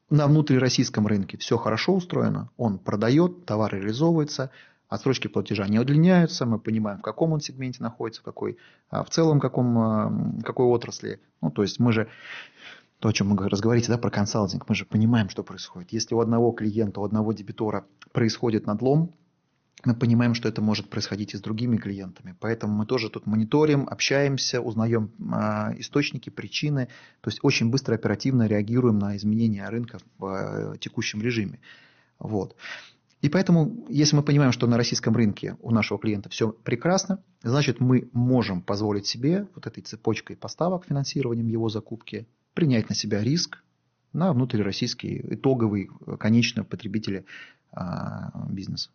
на 0.09 0.27
внутрироссийском 0.27 1.07
рынке 1.07 1.37
все 1.37 1.57
хорошо 1.57 1.95
устроено, 1.95 2.49
он 2.57 2.79
продает, 2.79 3.45
товар 3.45 3.73
реализовывается, 3.73 4.51
отсрочки 4.87 5.27
платежа 5.27 5.67
не 5.67 5.79
удлиняются, 5.79 6.45
мы 6.45 6.59
понимаем, 6.59 6.99
в 6.99 7.01
каком 7.01 7.33
он 7.33 7.41
сегменте 7.41 7.83
находится, 7.83 8.21
в 8.21 8.23
какой, 8.23 8.57
а 8.89 9.03
в 9.03 9.09
целом 9.09 9.39
каком, 9.39 9.77
а, 9.77 10.41
какой 10.43 10.65
отрасли. 10.67 11.19
Ну, 11.41 11.51
то 11.51 11.61
есть 11.61 11.79
мы 11.79 11.91
же, 11.91 12.07
то, 12.99 13.09
о 13.09 13.13
чем 13.13 13.29
мы 13.29 13.49
разговариваете, 13.49 13.91
да, 13.91 13.97
про 13.97 14.09
консалтинг, 14.09 14.67
мы 14.69 14.75
же 14.75 14.85
понимаем, 14.85 15.29
что 15.29 15.43
происходит. 15.43 15.91
Если 15.91 16.15
у 16.15 16.19
одного 16.19 16.51
клиента, 16.51 17.01
у 17.01 17.03
одного 17.03 17.33
дебитора 17.33 17.85
происходит 18.13 18.65
надлом, 18.65 19.13
мы 19.85 19.95
понимаем, 19.95 20.33
что 20.33 20.49
это 20.49 20.61
может 20.61 20.89
происходить 20.89 21.33
и 21.33 21.37
с 21.37 21.41
другими 21.41 21.77
клиентами. 21.77 22.35
Поэтому 22.39 22.73
мы 22.73 22.85
тоже 22.85 23.09
тут 23.09 23.25
мониторим, 23.27 23.87
общаемся, 23.87 24.59
узнаем 24.59 25.11
э, 25.19 25.79
источники, 25.79 26.29
причины. 26.29 26.87
То 27.21 27.29
есть 27.29 27.39
очень 27.43 27.69
быстро, 27.69 27.95
оперативно 27.95 28.47
реагируем 28.47 28.97
на 28.97 29.15
изменения 29.17 29.67
рынка 29.69 29.99
в 30.17 30.25
э, 30.25 30.77
текущем 30.79 31.21
режиме. 31.21 31.59
Вот. 32.17 32.55
И 33.21 33.29
поэтому, 33.29 33.85
если 33.89 34.15
мы 34.15 34.23
понимаем, 34.23 34.51
что 34.51 34.67
на 34.67 34.77
российском 34.77 35.15
рынке 35.15 35.57
у 35.61 35.71
нашего 35.71 35.99
клиента 35.99 36.29
все 36.29 36.51
прекрасно, 36.51 37.23
значит 37.41 37.79
мы 37.79 38.09
можем 38.13 38.61
позволить 38.61 39.07
себе 39.07 39.47
вот 39.55 39.65
этой 39.65 39.81
цепочкой 39.81 40.35
поставок, 40.35 40.85
финансированием 40.85 41.47
его 41.47 41.69
закупки, 41.69 42.27
принять 42.53 42.89
на 42.89 42.95
себя 42.95 43.23
риск 43.23 43.63
на 44.13 44.33
внутрироссийские 44.33 45.35
итоговые 45.35 45.89
конечные 46.19 46.63
потребители 46.63 47.25
а, 47.71 48.47
бизнеса. 48.49 48.89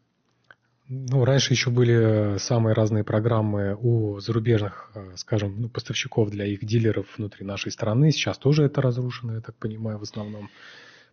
Ну, 0.89 1.25
раньше 1.25 1.53
еще 1.53 1.71
были 1.71 2.39
самые 2.39 2.75
разные 2.75 3.05
программы 3.05 3.77
у 3.81 4.19
зарубежных, 4.21 4.91
э, 4.95 5.13
скажем, 5.17 5.61
ну, 5.61 5.69
поставщиков 5.69 6.31
для 6.31 6.45
их 6.45 6.65
дилеров 6.65 7.07
внутри 7.17 7.47
нашей 7.47 7.73
страны. 7.73 8.11
Сейчас 8.11 8.37
тоже 8.37 8.65
это 8.65 8.83
разрушено, 8.83 9.35
я 9.35 9.41
так 9.41 9.55
понимаю, 9.57 9.99
в 9.99 10.03
основном. 10.03 10.51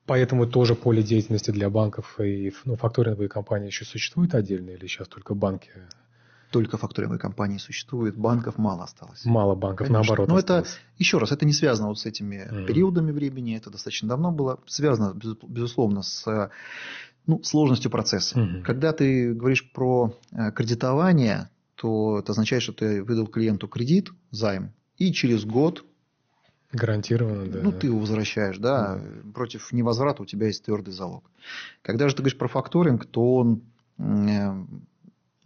Поэтому 0.06 0.48
тоже 0.48 0.74
поле 0.74 1.04
деятельности 1.04 1.52
для 1.52 1.70
банков 1.70 2.20
и 2.20 2.52
ну, 2.66 2.76
факторинговые 2.76 3.30
компании 3.30 3.68
еще 3.68 3.86
существует 3.86 4.34
отдельно 4.34 4.72
или 4.72 4.88
сейчас 4.88 5.08
только 5.08 5.36
банки? 5.36 5.70
Только 6.50 6.78
факторинговые 6.78 7.20
компании 7.20 7.60
существуют, 7.60 8.16
банков 8.16 8.58
мало 8.58 8.86
осталось. 8.86 9.24
Мало 9.24 9.54
банков, 9.54 9.86
Конечно. 9.86 10.02
наоборот. 10.02 10.28
Но 10.30 10.36
осталось. 10.38 10.68
это, 10.68 10.80
еще 10.98 11.20
раз, 11.20 11.32
это 11.32 11.46
не 11.46 11.54
связано 11.54 11.90
вот 11.90 12.00
с 12.00 12.08
этими 12.08 12.38
mm. 12.38 12.66
периодами 12.66 13.12
времени, 13.12 13.56
это 13.56 13.70
достаточно 13.70 14.10
давно 14.10 14.32
было. 14.32 14.60
Связано, 14.66 15.14
безусловно, 15.48 16.02
с 16.02 16.50
ну, 17.30 17.44
сложностью 17.44 17.92
процесса. 17.92 18.42
Угу. 18.42 18.64
Когда 18.64 18.92
ты 18.92 19.34
говоришь 19.34 19.72
про 19.72 20.16
э, 20.32 20.52
кредитование, 20.52 21.50
то 21.76 22.20
это 22.20 22.32
означает, 22.32 22.64
что 22.64 22.74
ты 22.74 23.04
выдал 23.04 23.28
клиенту 23.28 23.68
кредит, 23.68 24.10
займ, 24.32 24.74
и 24.98 25.14
через 25.14 25.46
год 25.46 25.86
Гарантированно, 26.72 27.48
да. 27.48 27.60
Ну, 27.64 27.72
ты 27.72 27.88
его 27.88 27.98
возвращаешь, 27.98 28.60
да. 28.60 29.00
Mm. 29.02 29.34
Против 29.34 29.72
невозврата 29.72 30.22
у 30.22 30.26
тебя 30.28 30.48
есть 30.48 30.64
твердый 30.64 30.94
залог. 30.94 31.24
Когда 31.82 32.08
же 32.08 32.14
ты 32.14 32.22
говоришь 32.22 32.38
про 32.38 32.48
факторинг, 32.48 33.08
то 33.08 33.38
он 33.38 33.64
э, 33.98 34.66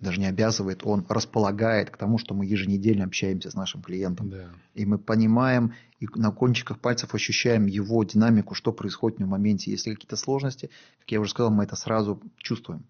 даже 0.04 0.20
не 0.20 0.28
обязывает, 0.28 0.82
он 0.84 1.06
располагает 1.10 1.90
к 1.90 1.98
тому, 1.98 2.18
что 2.18 2.36
мы 2.36 2.46
еженедельно 2.46 3.06
общаемся 3.06 3.50
с 3.50 3.56
нашим 3.56 3.82
клиентом. 3.82 4.30
Да. 4.30 4.50
И 4.76 4.86
мы 4.86 4.98
понимаем, 4.98 5.74
и 6.00 6.08
на 6.16 6.32
кончиках 6.32 6.80
пальцев 6.80 7.16
ощущаем 7.16 7.66
его 7.66 8.04
динамику, 8.04 8.54
что 8.54 8.72
происходит 8.72 9.20
в 9.20 9.28
моменте. 9.28 9.72
Если 9.72 9.94
какие-то 9.94 10.18
сложности, 10.18 10.70
как 11.00 11.12
я 11.12 11.20
уже 11.20 11.32
сказал, 11.32 11.52
мы 11.52 11.64
это 11.64 11.76
сразу 11.76 12.22
чувствуем. 12.38 12.86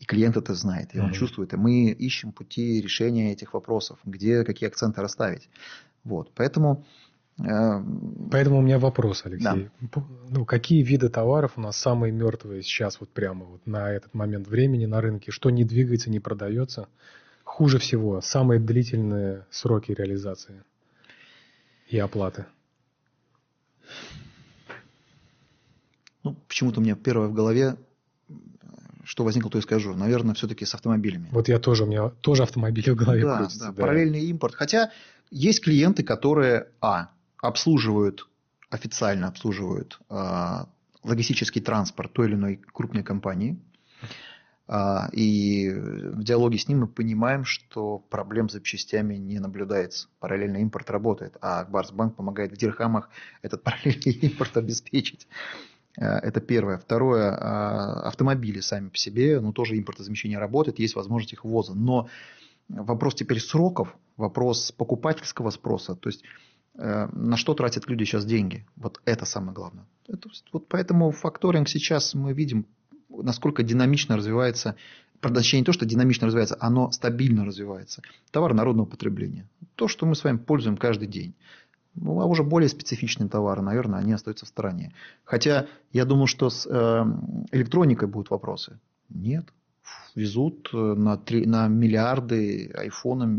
И 0.00 0.04
клиент 0.04 0.36
это 0.36 0.54
знает, 0.54 0.94
и 0.94 1.00
он 1.00 1.10
mm-hmm. 1.10 1.14
чувствует. 1.14 1.54
И 1.54 1.56
мы 1.56 1.90
ищем 1.90 2.32
пути 2.32 2.80
решения 2.82 3.32
этих 3.32 3.54
вопросов, 3.54 3.98
где 4.04 4.44
какие 4.44 4.68
акценты 4.68 5.00
расставить. 5.00 5.48
Вот. 6.04 6.32
Поэтому 6.34 6.84
Поэтому 7.38 8.58
у 8.58 8.62
меня 8.62 8.78
вопрос, 8.78 9.22
Алексей. 9.24 9.70
Да. 9.80 10.02
Ну, 10.30 10.44
какие 10.46 10.82
виды 10.82 11.08
товаров 11.08 11.52
у 11.56 11.60
нас 11.60 11.76
самые 11.76 12.10
мертвые 12.10 12.62
сейчас 12.62 12.98
вот 12.98 13.10
прямо 13.10 13.44
вот 13.44 13.66
на 13.66 13.90
этот 13.90 14.14
момент 14.14 14.48
времени 14.48 14.86
на 14.86 15.00
рынке? 15.00 15.30
Что 15.30 15.50
не 15.50 15.64
двигается, 15.64 16.10
не 16.10 16.18
продается? 16.18 16.88
Хуже 17.44 17.78
всего, 17.78 18.20
самые 18.22 18.58
длительные 18.58 19.46
сроки 19.50 19.92
реализации 19.92 20.64
и 21.88 21.98
оплаты. 21.98 22.46
Ну, 26.24 26.34
почему-то 26.48 26.80
у 26.80 26.82
меня 26.82 26.96
первое 26.96 27.28
в 27.28 27.34
голове, 27.34 27.76
что 29.04 29.22
возникло, 29.22 29.50
то 29.50 29.58
и 29.58 29.60
скажу. 29.60 29.94
Наверное, 29.94 30.34
все-таки 30.34 30.64
с 30.64 30.74
автомобилями. 30.74 31.28
Вот 31.30 31.48
я 31.48 31.60
тоже, 31.60 31.84
у 31.84 31.86
меня 31.86 32.08
тоже 32.08 32.42
автомобили 32.42 32.90
в 32.90 32.96
голове 32.96 33.22
да, 33.22 33.36
крутятся. 33.36 33.60
Да, 33.60 33.66
да, 33.66 33.72
параллельный 33.80 34.24
импорт. 34.24 34.54
Хотя 34.54 34.90
есть 35.30 35.62
клиенты, 35.62 36.02
которые, 36.02 36.68
а, 36.80 37.10
обслуживают, 37.40 38.28
официально 38.70 39.28
обслуживают 39.28 40.00
э, 40.10 40.64
логистический 41.02 41.60
транспорт 41.60 42.12
той 42.12 42.28
или 42.28 42.34
иной 42.34 42.60
крупной 42.72 43.02
компании. 43.02 43.58
Э, 44.68 45.08
и 45.12 45.70
в 45.70 46.22
диалоге 46.22 46.58
с 46.58 46.68
ним 46.68 46.80
мы 46.80 46.86
понимаем, 46.86 47.44
что 47.44 47.98
проблем 47.98 48.48
с 48.48 48.52
запчастями 48.52 49.14
не 49.14 49.38
наблюдается. 49.38 50.08
Параллельный 50.18 50.62
импорт 50.62 50.90
работает, 50.90 51.36
а 51.40 51.60
Акбарсбанк 51.60 52.16
помогает 52.16 52.52
в 52.52 52.56
дирхамах 52.56 53.08
этот 53.42 53.62
параллельный 53.64 54.12
импорт 54.12 54.56
обеспечить. 54.56 55.28
Э, 55.98 56.18
это 56.18 56.40
первое. 56.40 56.78
Второе, 56.78 57.30
автомобили 58.02 58.60
сами 58.60 58.88
по 58.88 58.96
себе, 58.96 59.40
ну, 59.40 59.52
тоже 59.52 59.78
импортозамещение 59.78 60.38
работает, 60.38 60.78
есть 60.78 60.96
возможность 60.96 61.32
их 61.34 61.44
ввоза. 61.44 61.74
Но 61.74 62.08
вопрос 62.68 63.14
теперь 63.14 63.40
сроков, 63.40 63.96
вопрос 64.16 64.72
покупательского 64.72 65.50
спроса. 65.50 65.94
То 65.94 66.08
есть 66.08 66.22
на 66.76 67.36
что 67.36 67.54
тратят 67.54 67.88
люди 67.88 68.04
сейчас 68.04 68.24
деньги. 68.24 68.66
Вот 68.76 69.00
это 69.04 69.24
самое 69.24 69.54
главное. 69.54 69.86
Это, 70.08 70.28
вот 70.52 70.68
поэтому 70.68 71.10
факторинг 71.10 71.68
сейчас 71.68 72.14
мы 72.14 72.32
видим, 72.32 72.66
насколько 73.08 73.62
динамично 73.62 74.16
развивается, 74.16 74.76
точнее 75.20 75.60
не 75.60 75.64
то, 75.64 75.72
что 75.72 75.86
динамично 75.86 76.26
развивается, 76.26 76.56
оно 76.60 76.90
стабильно 76.90 77.44
развивается. 77.44 78.02
Товар 78.30 78.54
народного 78.54 78.86
потребления. 78.86 79.48
То, 79.74 79.88
что 79.88 80.06
мы 80.06 80.14
с 80.14 80.24
вами 80.24 80.36
пользуем 80.36 80.76
каждый 80.76 81.08
день. 81.08 81.34
Ну, 81.94 82.20
а 82.20 82.26
уже 82.26 82.42
более 82.42 82.68
специфичные 82.68 83.28
товары, 83.28 83.62
наверное, 83.62 84.00
они 84.00 84.12
остаются 84.12 84.44
в 84.44 84.48
стороне. 84.48 84.92
Хотя 85.24 85.66
я 85.92 86.04
думаю, 86.04 86.26
что 86.26 86.50
с 86.50 86.66
э, 86.66 87.04
электроникой 87.52 88.06
будут 88.06 88.30
вопросы. 88.30 88.78
Нет 89.08 89.46
везут 90.14 90.70
э, 90.72 90.76
на, 90.76 91.16
3, 91.16 91.46
на 91.46 91.68
миллиарды 91.68 92.70
айфонов 92.74 93.30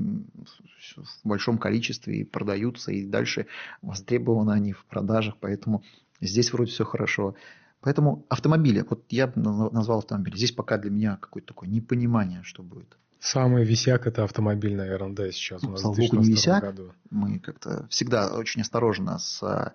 в 0.96 1.28
большом 1.28 1.58
количестве 1.58 2.22
и 2.22 2.24
продаются, 2.24 2.92
и 2.92 3.06
дальше 3.06 3.48
востребованы 3.82 4.52
они 4.52 4.74
в 4.74 4.86
продажах, 4.86 5.36
поэтому 5.40 5.84
здесь 6.22 6.54
вроде 6.54 6.72
все 6.72 6.86
хорошо. 6.86 7.36
Поэтому 7.82 8.26
автомобили, 8.30 8.86
вот 8.90 9.06
я 9.10 9.32
назвал 9.36 10.00
автомобили, 10.00 10.36
здесь 10.36 10.52
пока 10.52 10.78
для 10.78 10.90
меня 10.90 11.18
какое-то 11.18 11.50
такое 11.50 11.70
непонимание, 11.70 12.42
что 12.44 12.64
будет. 12.64 12.98
Самый 13.20 13.66
висяк– 13.66 14.06
это 14.08 14.24
автомобильная 14.24 14.94
ерунда 14.94 15.32
сейчас 15.32 15.64
ну, 15.64 15.70
у 15.70 15.72
нас 15.74 15.82
богу, 15.82 16.18
не 16.18 16.32
висяк. 16.32 16.64
Году. 16.64 16.94
Мы 17.10 17.40
как-то 17.40 17.88
всегда 17.90 18.34
очень 18.36 18.62
осторожно 18.62 19.18
с, 19.18 19.74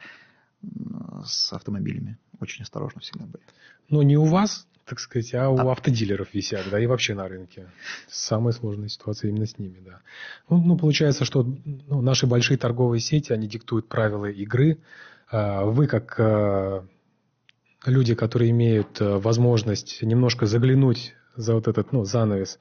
с 1.25 1.53
автомобилями. 1.53 2.18
Очень 2.41 2.62
осторожно 2.62 3.01
всегда 3.01 3.27
были. 3.27 3.45
Но 3.89 4.03
не 4.03 4.16
у 4.16 4.25
вас, 4.25 4.66
так 4.93 5.01
сказать, 5.01 5.32
а 5.32 5.49
у 5.49 5.57
а. 5.57 5.72
автодилеров 5.72 6.34
висят, 6.34 6.66
да, 6.70 6.78
и 6.78 6.84
вообще 6.84 7.14
на 7.14 7.26
рынке. 7.26 7.66
Самая 8.11 8.53
сложная 8.53 8.88
ситуация 8.88 9.30
именно 9.30 9.47
с 9.47 9.59
ними, 9.59 9.78
да. 9.82 10.03
Ну, 10.51 10.59
ну 10.62 10.76
получается, 10.76 11.24
что 11.24 11.47
ну, 11.64 12.03
наши 12.03 12.26
большие 12.26 12.59
торговые 12.59 13.01
сети, 13.01 13.32
они 13.32 13.49
диктуют 13.49 13.88
правила 13.88 14.26
игры. 14.26 14.76
А 15.30 15.64
вы, 15.64 15.86
как 15.86 16.14
а, 16.20 16.84
люди, 17.86 18.14
которые 18.14 18.51
имеют 18.51 19.01
а, 19.01 19.18
возможность 19.18 20.03
немножко 20.03 20.45
заглянуть 20.45 21.14
за 21.36 21.55
вот 21.55 21.68
этот, 21.68 21.93
ну, 21.93 22.05
занавес, 22.05 22.59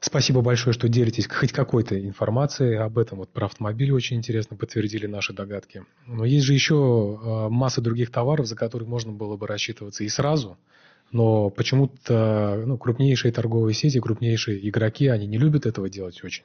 Спасибо 0.00 0.40
большое, 0.40 0.74
что 0.74 0.88
делитесь 0.88 1.28
хоть 1.28 1.52
какой-то 1.52 1.96
информацией 2.04 2.74
об 2.74 2.98
этом. 2.98 3.18
Вот 3.18 3.28
про 3.28 3.46
автомобили 3.46 3.92
очень 3.92 4.16
интересно 4.16 4.56
подтвердили 4.56 5.06
наши 5.06 5.32
догадки. 5.32 5.84
Но 6.08 6.24
есть 6.24 6.44
же 6.44 6.54
еще 6.54 7.46
масса 7.48 7.80
других 7.80 8.10
товаров, 8.10 8.48
за 8.48 8.56
которые 8.56 8.88
можно 8.88 9.12
было 9.12 9.36
бы 9.36 9.46
рассчитываться 9.46 10.02
и 10.02 10.08
сразу– 10.08 10.58
но 11.12 11.50
почему-то 11.50 12.62
ну, 12.66 12.78
крупнейшие 12.78 13.32
торговые 13.32 13.74
сети, 13.74 14.00
крупнейшие 14.00 14.68
игроки, 14.68 15.06
они 15.06 15.26
не 15.26 15.38
любят 15.38 15.66
этого 15.66 15.88
делать 15.88 16.24
очень. 16.24 16.44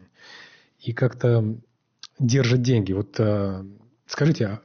И 0.80 0.94
как-то 0.94 1.58
держат 2.20 2.62
деньги. 2.62 2.92
Вот 2.92 3.20
а, 3.20 3.66
скажите, 4.06 4.46
а 4.46 4.62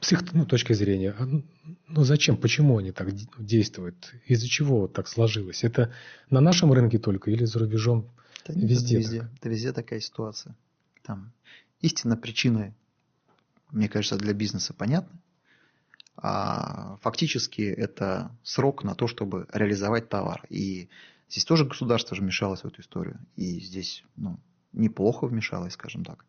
с 0.00 0.12
их 0.12 0.32
ну, 0.32 0.44
точки 0.44 0.72
зрения, 0.72 1.14
а, 1.16 1.26
ну 1.26 2.04
зачем, 2.04 2.36
почему 2.36 2.78
они 2.78 2.90
так 2.90 3.12
действуют? 3.38 4.12
Из-за 4.26 4.48
чего 4.48 4.88
так 4.88 5.06
сложилось? 5.06 5.62
Это 5.62 5.92
на 6.28 6.40
нашем 6.40 6.72
рынке 6.72 6.98
только 6.98 7.30
или 7.30 7.44
за 7.44 7.60
рубежом 7.60 8.10
да 8.46 8.54
нет, 8.54 8.68
везде? 8.68 8.96
Это 8.96 9.02
везде, 9.02 9.28
это 9.38 9.48
везде 9.48 9.72
такая 9.72 10.00
ситуация. 10.00 10.56
Там 11.04 11.32
истинно 11.80 12.16
причины, 12.16 12.74
мне 13.70 13.88
кажется, 13.88 14.16
для 14.16 14.34
бизнеса 14.34 14.74
понятны 14.74 15.20
а 16.22 16.96
фактически 17.00 17.62
это 17.62 18.30
срок 18.42 18.84
на 18.84 18.94
то, 18.94 19.06
чтобы 19.06 19.46
реализовать 19.52 20.08
товар. 20.08 20.44
И 20.50 20.88
здесь 21.28 21.44
тоже 21.44 21.64
государство 21.64 22.14
же 22.14 22.22
вмешалось 22.22 22.60
в 22.62 22.66
эту 22.66 22.82
историю. 22.82 23.18
И 23.36 23.60
здесь 23.60 24.04
ну, 24.16 24.38
неплохо 24.72 25.26
вмешалось, 25.26 25.72
скажем 25.72 26.04
так. 26.04 26.26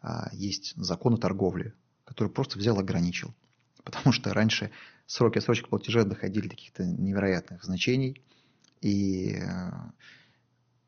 А 0.00 0.28
есть 0.32 0.74
закон 0.76 1.14
о 1.14 1.18
торговле, 1.18 1.74
который 2.04 2.28
просто 2.28 2.58
взял 2.58 2.78
ограничил. 2.78 3.32
Потому 3.84 4.12
что 4.12 4.34
раньше 4.34 4.70
сроки 5.06 5.38
отсрочки 5.38 5.68
платежа 5.68 6.04
доходили 6.04 6.48
до 6.48 6.56
каких-то 6.56 6.84
невероятных 6.84 7.62
значений. 7.62 8.20
И 8.80 9.34
э, 9.34 9.70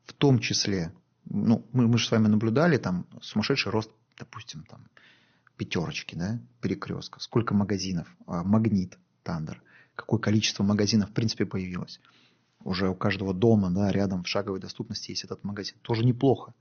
в 0.05 0.13
том 0.13 0.39
числе, 0.39 0.93
ну, 1.25 1.65
мы, 1.71 1.87
мы 1.87 1.97
же 1.97 2.07
с 2.07 2.11
вами 2.11 2.27
наблюдали 2.27 2.77
там 2.77 3.07
сумасшедший 3.21 3.71
рост, 3.71 3.91
допустим, 4.17 4.63
там, 4.63 4.87
пятерочки, 5.61 6.15
да, 6.15 6.39
перекрестка, 6.59 7.19
сколько 7.19 7.53
магазинов, 7.53 8.07
а, 8.25 8.43
магнит, 8.43 8.97
Тандер, 9.21 9.61
какое 9.93 10.19
количество 10.19 10.63
магазинов 10.63 11.11
в 11.11 11.13
принципе 11.13 11.45
появилось. 11.45 12.01
Уже 12.63 12.89
у 12.89 12.95
каждого 12.95 13.31
дома, 13.31 13.69
да, 13.69 13.91
рядом 13.91 14.23
в 14.23 14.27
шаговой 14.27 14.59
доступности 14.59 15.11
есть 15.11 15.23
этот 15.23 15.43
магазин. 15.43 15.75
Тоже 15.83 16.03
неплохо. 16.03 16.55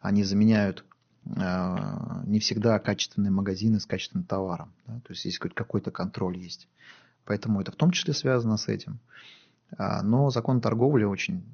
Они 0.00 0.24
заменяют 0.24 0.84
э, 1.24 2.22
не 2.26 2.40
всегда 2.40 2.80
качественные 2.80 3.30
магазины 3.30 3.78
с 3.78 3.86
качественным 3.86 4.24
товаром. 4.24 4.72
Да? 4.88 4.94
То 5.04 5.12
есть 5.12 5.20
здесь 5.20 5.38
какой-то 5.38 5.92
контроль 5.92 6.36
есть. 6.36 6.66
Поэтому 7.26 7.60
это 7.60 7.70
в 7.70 7.76
том 7.76 7.92
числе 7.92 8.12
связано 8.12 8.56
с 8.56 8.66
этим. 8.66 8.98
А, 9.78 10.02
но 10.02 10.30
закон 10.30 10.60
торговли 10.60 11.04
очень 11.04 11.44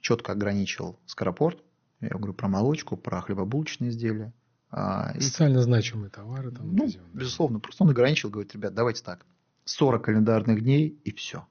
четко 0.00 0.30
ограничил 0.30 0.96
скоропорт. 1.06 1.58
Я 2.00 2.10
говорю 2.10 2.34
про 2.34 2.46
молочку, 2.46 2.96
про 2.96 3.20
хлебобулочные 3.20 3.90
изделия. 3.90 4.32
А, 4.70 5.12
Социально 5.20 5.62
значимые 5.62 6.10
товары. 6.10 6.52
Там, 6.52 6.74
ну, 6.74 6.86
везем, 6.86 7.02
да. 7.12 7.20
безусловно. 7.20 7.58
Просто 7.58 7.84
он 7.84 7.90
ограничил, 7.90 8.30
говорит, 8.30 8.54
ребят, 8.54 8.74
давайте 8.74 9.02
так, 9.02 9.26
40 9.64 10.04
календарных 10.04 10.62
дней 10.62 10.98
и 11.04 11.12
все. 11.12 11.46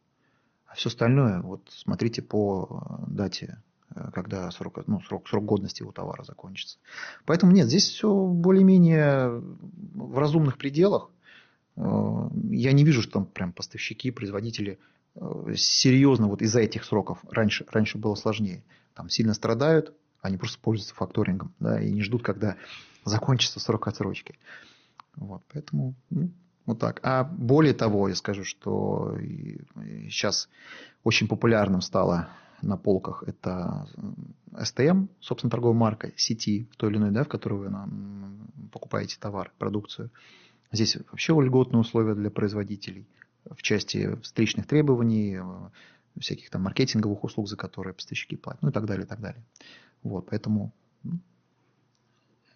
А 0.66 0.76
все 0.76 0.90
остальное, 0.90 1.42
вот 1.42 1.68
смотрите 1.70 2.22
по 2.22 2.68
э, 2.70 3.12
дате, 3.12 3.62
э, 3.94 4.12
когда 4.14 4.50
срок, 4.52 4.80
ну, 4.88 5.02
срок, 5.02 5.28
срок 5.28 5.44
годности 5.44 5.84
у 5.84 5.92
товара 5.92 6.24
закончится. 6.24 6.78
Поэтому 7.26 7.52
нет, 7.52 7.68
здесь 7.68 7.90
все 7.90 8.14
более-менее 8.28 9.42
в 9.96 10.18
разумных 10.18 10.58
пределах. 10.58 11.10
Э, 11.76 12.30
я 12.52 12.72
не 12.72 12.84
вижу, 12.84 13.02
что 13.02 13.14
там 13.14 13.26
прям 13.26 13.52
поставщики, 13.52 14.12
производители 14.12 14.80
серьезно 15.56 16.28
вот 16.28 16.42
из-за 16.42 16.62
этих 16.62 16.86
сроков 16.86 17.18
раньше, 17.30 17.66
раньше 17.70 17.98
было 17.98 18.16
сложнее. 18.16 18.64
Там 18.94 19.10
сильно 19.10 19.34
страдают, 19.34 19.94
они 20.22 20.38
просто 20.38 20.60
пользуются 20.60 20.94
факторингом, 20.96 21.54
да, 21.60 21.82
и 21.82 21.92
не 21.92 22.04
ждут, 22.04 22.24
когда 22.24 22.58
закончится 23.10 23.60
срок 23.60 23.88
отсрочки. 23.88 24.38
Вот, 25.16 25.44
поэтому 25.52 25.96
ну, 26.10 26.32
вот 26.66 26.80
так. 26.80 27.00
А 27.04 27.24
более 27.24 27.74
того, 27.74 28.08
я 28.08 28.16
скажу, 28.16 28.44
что 28.44 29.18
сейчас 30.10 30.50
очень 31.04 31.28
популярным 31.28 31.82
стало 31.82 32.30
на 32.62 32.78
полках, 32.78 33.24
это 33.26 33.88
STM, 34.52 35.08
собственно, 35.20 35.52
торговая 35.52 35.78
марка, 35.78 36.12
сети 36.16 36.70
той 36.78 36.92
или 36.92 36.98
иной, 36.98 37.12
да, 37.12 37.24
в 37.24 37.28
которой 37.28 37.68
вы 37.68 38.70
покупаете 38.72 39.18
товар, 39.20 39.52
продукцию. 39.58 40.12
Здесь 40.72 40.98
вообще 41.12 41.34
льготные 41.34 41.80
условия 41.80 42.16
для 42.16 42.30
производителей 42.30 43.08
в 43.50 43.62
части 43.62 44.16
встречных 44.22 44.68
требований, 44.68 45.40
э, 45.42 46.20
всяких 46.20 46.50
там 46.50 46.64
маркетинговых 46.64 47.24
услуг, 47.24 47.48
за 47.48 47.58
которые 47.58 47.94
поставщики 47.94 48.36
платят, 48.36 48.62
ну 48.62 48.70
и 48.70 48.72
так 48.72 48.86
далее, 48.86 49.06
и 49.06 49.08
так 49.08 49.22
далее. 49.22 49.44
Вот, 50.04 50.28
поэтому 50.30 50.74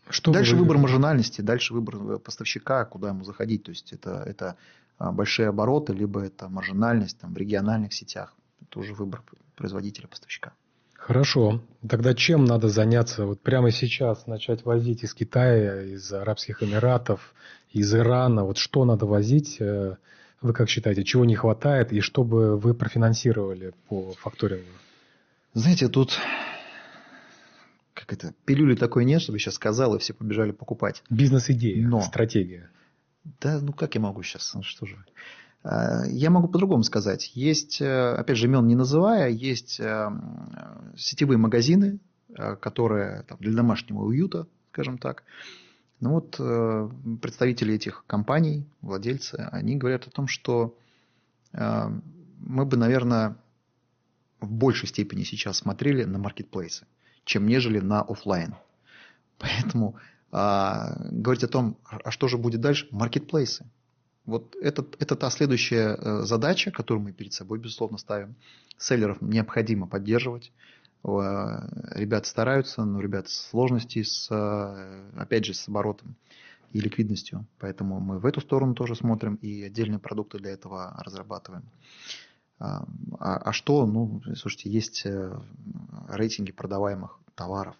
что 0.09 0.31
дальше 0.31 0.55
выбор 0.55 0.77
маржинальности, 0.77 1.41
дальше 1.41 1.73
выбор 1.73 2.19
поставщика, 2.19 2.85
куда 2.85 3.09
ему 3.09 3.23
заходить. 3.23 3.63
То 3.63 3.71
есть 3.71 3.93
это, 3.93 4.23
это 4.25 4.57
а, 4.97 5.11
большие 5.11 5.47
обороты, 5.47 5.93
либо 5.93 6.21
это 6.21 6.49
маржинальность 6.49 7.19
там, 7.19 7.33
в 7.33 7.37
региональных 7.37 7.93
сетях. 7.93 8.33
Это 8.61 8.79
уже 8.79 8.93
выбор 8.93 9.23
производителя, 9.55 10.07
поставщика. 10.07 10.53
Хорошо. 10.93 11.61
Тогда 11.87 12.13
чем 12.13 12.45
надо 12.45 12.69
заняться? 12.69 13.25
Вот 13.25 13.41
прямо 13.41 13.71
сейчас 13.71 14.25
начать 14.25 14.63
возить 14.63 15.03
из 15.03 15.13
Китая, 15.13 15.81
из 15.81 16.11
Арабских 16.13 16.63
Эмиратов, 16.63 17.33
из 17.71 17.93
Ирана. 17.93 18.45
Вот 18.45 18.57
что 18.57 18.85
надо 18.85 19.05
возить? 19.05 19.57
Э, 19.59 19.97
вы 20.41 20.53
как 20.53 20.69
считаете, 20.69 21.03
чего 21.03 21.25
не 21.25 21.35
хватает 21.35 21.91
и 21.91 21.99
что 21.99 22.23
бы 22.23 22.57
вы 22.57 22.73
профинансировали 22.73 23.73
по 23.89 24.13
факторингу? 24.13 24.69
Знаете, 25.53 25.87
тут 25.87 26.17
как 28.05 28.13
это, 28.13 28.33
пилюли 28.45 28.75
такой 28.75 29.05
нет, 29.05 29.21
чтобы 29.21 29.39
сейчас 29.39 29.55
сказал, 29.55 29.95
и 29.95 29.99
все 29.99 30.13
побежали 30.13 30.51
покупать. 30.51 31.03
Бизнес-идея, 31.09 31.87
Но, 31.87 32.01
стратегия. 32.01 32.69
Да, 33.39 33.61
ну 33.61 33.71
как 33.71 33.95
я 33.95 34.01
могу 34.01 34.21
сейчас, 34.23 34.53
ну 34.53 34.63
что 34.63 34.85
же. 34.85 34.97
А, 35.63 36.05
я 36.07 36.29
могу 36.29 36.49
по-другому 36.49 36.83
сказать. 36.83 37.31
Есть, 37.33 37.79
э, 37.81 38.13
опять 38.15 38.37
же, 38.37 38.47
имен 38.47 38.67
не 38.67 38.75
называя, 38.75 39.29
есть 39.29 39.79
э, 39.79 40.09
сетевые 40.97 41.37
магазины, 41.37 41.99
э, 42.37 42.57
которые 42.57 43.23
там, 43.23 43.37
для 43.39 43.53
домашнего 43.53 44.01
уюта, 44.01 44.47
скажем 44.71 44.97
так. 44.97 45.23
Ну 46.01 46.15
вот 46.15 46.31
представители 47.21 47.75
этих 47.75 48.03
компаний, 48.07 48.67
владельцы, 48.81 49.35
они 49.53 49.77
говорят 49.77 50.05
о 50.05 50.09
том, 50.11 50.27
что 50.27 50.75
мы 51.53 52.65
бы, 52.65 52.75
наверное, 52.75 53.37
в 54.41 54.51
большей 54.51 54.89
степени 54.89 55.23
сейчас 55.23 55.59
смотрели 55.59 56.03
на 56.03 56.19
маркетплейсы 56.19 56.85
чем 57.25 57.47
нежели 57.47 57.79
на 57.79 58.01
офлайн. 58.01 58.55
Поэтому 59.39 59.95
а, 60.31 60.95
говорить 61.11 61.43
о 61.43 61.47
том, 61.47 61.77
а 61.83 62.11
что 62.11 62.27
же 62.27 62.37
будет 62.37 62.61
дальше, 62.61 62.87
маркетплейсы. 62.91 63.65
Вот 64.25 64.55
это, 64.61 64.85
это 64.99 65.15
та 65.15 65.29
следующая 65.29 65.97
э, 65.99 66.21
задача, 66.21 66.71
которую 66.71 67.03
мы 67.03 67.11
перед 67.11 67.33
собой, 67.33 67.59
безусловно, 67.59 67.97
ставим. 67.97 68.35
Селлеров 68.77 69.21
необходимо 69.21 69.85
поддерживать. 69.85 70.51
Ребята 71.03 72.29
стараются, 72.29 72.85
но 72.85 73.01
ребята 73.01 73.29
с 73.29 73.49
сложности, 73.49 74.01
с, 74.01 74.29
э, 74.31 75.09
опять 75.17 75.43
же, 75.43 75.53
с 75.53 75.67
оборотом 75.67 76.15
и 76.71 76.79
ликвидностью. 76.79 77.45
Поэтому 77.59 77.99
мы 77.99 78.19
в 78.19 78.25
эту 78.25 78.39
сторону 78.39 78.73
тоже 78.73 78.95
смотрим 78.95 79.35
и 79.35 79.63
отдельные 79.63 79.99
продукты 79.99 80.39
для 80.39 80.51
этого 80.51 80.95
разрабатываем. 81.03 81.63
А, 82.63 82.85
а 83.19 83.51
что? 83.51 83.85
Ну, 83.85 84.21
слушайте, 84.37 84.69
есть 84.69 85.05
э, 85.05 85.37
рейтинги 86.07 86.53
продаваемых 86.53 87.19
товаров. 87.35 87.75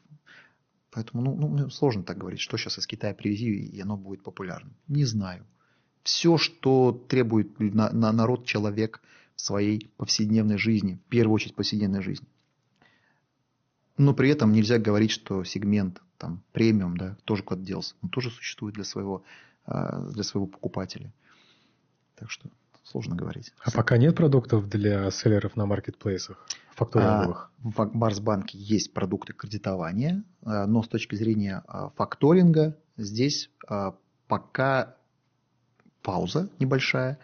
Поэтому 0.92 1.24
ну, 1.24 1.48
ну, 1.48 1.70
сложно 1.70 2.04
так 2.04 2.18
говорить, 2.18 2.42
что 2.42 2.58
сейчас 2.58 2.78
из 2.78 2.86
Китая 2.86 3.14
привези, 3.14 3.48
и 3.48 3.80
оно 3.80 3.96
будет 3.96 4.24
популярным. 4.24 4.76
Не 4.90 5.06
знаю. 5.06 5.46
Все, 6.04 6.38
что 6.38 6.92
требует 7.08 7.58
на, 7.60 7.92
на 7.92 8.12
народ 8.12 8.46
человек 8.46 9.02
в 9.38 9.42
своей 9.42 9.90
повседневной 9.96 10.58
жизни, 10.58 11.00
в 11.06 11.10
первую 11.10 11.36
очередь 11.36 11.56
повседневной 11.56 12.02
жизни. 12.02 12.28
Но 13.98 14.14
при 14.14 14.30
этом 14.32 14.52
нельзя 14.52 14.80
говорить, 14.80 15.12
что 15.12 15.46
сегмент 15.46 16.02
там, 16.18 16.44
премиум 16.52 16.98
да, 16.98 17.16
тоже 17.24 17.42
куда-то 17.44 17.66
делся. 17.66 17.96
Он 18.02 18.10
тоже 18.10 18.32
существует 18.32 18.76
для 18.76 18.84
своего, 18.84 19.24
а, 19.66 20.02
для 20.10 20.24
своего 20.24 20.48
покупателя. 20.48 21.14
Так 22.16 22.30
что 22.30 22.50
сложно 22.94 23.16
говорить. 23.16 23.54
А 23.64 23.72
пока 23.72 23.98
нет 23.98 24.16
продуктов 24.16 24.70
для 24.70 25.10
селлеров 25.10 25.56
на 25.56 25.66
маркетплейсах? 25.66 26.38
Факторинговых? 26.76 27.52
А, 27.58 27.70
в 27.70 27.98
Барсбанке 27.98 28.58
есть 28.60 28.94
продукты 28.94 29.34
кредитования, 29.34 30.24
а, 30.44 30.68
но 30.68 30.84
с 30.84 30.88
точки 30.88 31.16
зрения 31.16 31.64
а, 31.68 31.90
факторинга 31.90 32.78
здесь 32.98 33.50
пока 34.28 34.96
пауза 36.04 36.50
небольшая, 36.60 37.18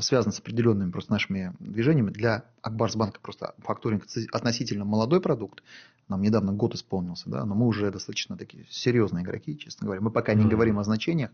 связана 0.00 0.32
с 0.32 0.40
определенными 0.40 0.90
просто 0.90 1.12
нашими 1.12 1.54
движениями. 1.60 2.10
Для 2.10 2.44
Акбарсбанка 2.62 3.20
просто 3.20 3.54
факторинг 3.58 4.04
относительно 4.32 4.84
молодой 4.84 5.20
продукт. 5.20 5.62
Нам 6.08 6.20
недавно 6.20 6.52
год 6.52 6.74
исполнился, 6.74 7.30
да, 7.30 7.44
но 7.46 7.54
мы 7.54 7.66
уже 7.66 7.90
достаточно 7.90 8.36
такие 8.36 8.66
серьезные 8.68 9.24
игроки, 9.24 9.56
честно 9.56 9.86
говоря. 9.86 10.02
Мы 10.02 10.10
пока 10.10 10.34
не 10.34 10.44
mm-hmm. 10.44 10.48
говорим 10.48 10.78
о 10.78 10.84
значениях, 10.84 11.30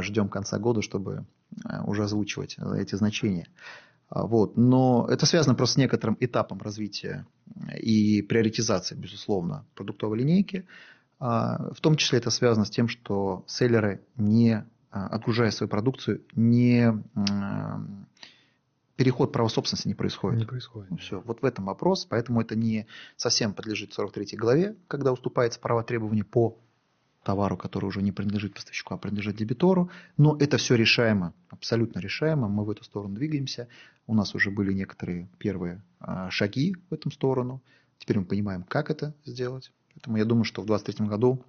ждем 0.00 0.28
конца 0.28 0.58
года, 0.58 0.82
чтобы 0.82 1.24
уже 1.86 2.04
озвучивать 2.04 2.56
эти 2.76 2.96
значения. 2.96 3.48
А, 4.08 4.26
вот. 4.26 4.56
Но 4.56 5.06
это 5.10 5.26
связано 5.26 5.54
просто 5.54 5.74
с 5.74 5.78
некоторым 5.78 6.16
этапом 6.20 6.60
развития 6.60 7.26
и 7.76 8.22
приоритизации, 8.22 8.94
безусловно, 8.94 9.66
продуктовой 9.74 10.18
линейки. 10.18 10.66
А, 11.18 11.72
в 11.72 11.80
том 11.80 11.96
числе 11.96 12.18
это 12.18 12.30
связано 12.30 12.64
с 12.64 12.70
тем, 12.70 12.88
что 12.88 13.44
селлеры, 13.46 14.02
не 14.16 14.52
а, 14.52 14.66
отгружая 14.94 15.50
свою 15.50 15.68
продукцию, 15.68 16.22
не 16.34 16.92
переход 18.96 19.32
права 19.32 19.48
собственности 19.48 19.88
не 19.88 19.94
происходит. 19.94 20.38
Не 20.38 20.46
происходит. 20.46 20.90
Ну, 20.90 20.96
все. 20.98 21.20
Вот 21.20 21.42
в 21.42 21.44
этом 21.44 21.64
вопрос. 21.64 22.06
Поэтому 22.06 22.40
это 22.40 22.54
не 22.56 22.86
совсем 23.16 23.52
подлежит 23.52 23.92
43 23.92 24.36
главе, 24.36 24.76
когда 24.88 25.12
уступается 25.12 25.58
право 25.60 25.82
требований 25.82 26.22
по 26.22 26.58
товару, 27.24 27.56
который 27.56 27.86
уже 27.86 28.02
не 28.02 28.12
принадлежит 28.12 28.54
поставщику, 28.54 28.94
а 28.94 28.98
принадлежит 28.98 29.36
дебитору. 29.36 29.90
Но 30.16 30.36
это 30.38 30.58
все 30.58 30.74
решаемо, 30.74 31.34
абсолютно 31.48 31.98
решаемо. 31.98 32.48
Мы 32.48 32.64
в 32.64 32.70
эту 32.70 32.84
сторону 32.84 33.14
двигаемся. 33.14 33.68
У 34.06 34.14
нас 34.14 34.34
уже 34.34 34.50
были 34.50 34.72
некоторые 34.72 35.28
первые 35.38 35.82
а, 35.98 36.30
шаги 36.30 36.76
в 36.90 36.94
эту 36.94 37.10
сторону. 37.10 37.62
Теперь 37.98 38.18
мы 38.18 38.26
понимаем, 38.26 38.62
как 38.62 38.90
это 38.90 39.14
сделать. 39.24 39.72
Поэтому 39.94 40.18
я 40.18 40.24
думаю, 40.24 40.44
что 40.44 40.60
в 40.60 40.66
2023 40.66 41.06
году, 41.06 41.44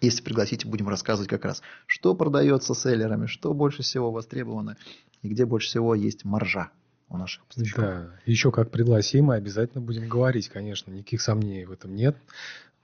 если 0.00 0.22
пригласите, 0.22 0.68
будем 0.68 0.88
рассказывать 0.88 1.28
как 1.28 1.44
раз, 1.44 1.62
что 1.86 2.14
продается 2.14 2.74
селлерами, 2.74 3.26
что 3.26 3.54
больше 3.54 3.82
всего 3.82 4.10
востребовано 4.10 4.76
и 5.22 5.28
где 5.28 5.46
больше 5.46 5.68
всего 5.68 5.94
есть 5.94 6.24
маржа 6.24 6.70
у 7.08 7.16
наших 7.16 7.44
поставщиков. 7.46 7.84
Да, 7.84 8.10
еще 8.26 8.50
как 8.50 8.70
пригласим, 8.70 9.26
мы 9.26 9.36
обязательно 9.36 9.80
будем 9.80 10.08
говорить, 10.08 10.48
конечно, 10.48 10.90
никаких 10.90 11.20
сомнений 11.20 11.64
в 11.64 11.72
этом 11.72 11.94
нет. 11.94 12.16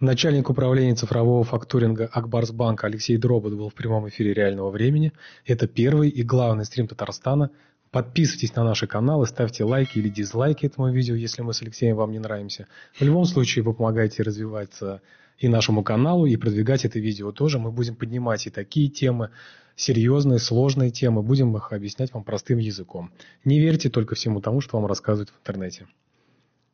Начальник 0.00 0.48
управления 0.48 0.94
цифрового 0.94 1.44
фактуринга 1.44 2.06
Акбарсбанка 2.06 2.86
Алексей 2.86 3.18
Дробот 3.18 3.52
был 3.52 3.68
в 3.68 3.74
прямом 3.74 4.08
эфире 4.08 4.32
реального 4.32 4.70
времени. 4.70 5.12
Это 5.44 5.68
первый 5.68 6.08
и 6.08 6.22
главный 6.22 6.64
стрим 6.64 6.88
Татарстана. 6.88 7.50
Подписывайтесь 7.90 8.54
на 8.54 8.64
наши 8.64 8.86
каналы, 8.86 9.26
ставьте 9.26 9.64
лайки 9.64 9.98
или 9.98 10.08
дизлайки 10.08 10.64
этому 10.64 10.90
видео, 10.90 11.16
если 11.16 11.42
мы 11.42 11.52
с 11.52 11.60
Алексеем 11.60 11.96
вам 11.96 12.12
не 12.12 12.18
нравимся. 12.18 12.66
В 12.94 13.02
любом 13.02 13.26
случае 13.26 13.62
вы 13.62 13.74
помогаете 13.74 14.22
развиваться 14.22 15.02
и 15.40 15.48
нашему 15.48 15.82
каналу, 15.82 16.26
и 16.26 16.36
продвигать 16.36 16.84
это 16.84 17.00
видео 17.00 17.32
тоже. 17.32 17.58
Мы 17.58 17.72
будем 17.72 17.96
поднимать 17.96 18.46
и 18.46 18.50
такие 18.50 18.88
темы, 18.88 19.30
серьезные, 19.74 20.38
сложные 20.38 20.90
темы, 20.90 21.22
будем 21.22 21.56
их 21.56 21.72
объяснять 21.72 22.12
вам 22.12 22.22
простым 22.22 22.58
языком. 22.58 23.10
Не 23.44 23.58
верьте 23.58 23.88
только 23.88 24.14
всему 24.14 24.40
тому, 24.40 24.60
что 24.60 24.76
вам 24.76 24.86
рассказывают 24.86 25.30
в 25.30 25.40
интернете. 25.40 25.88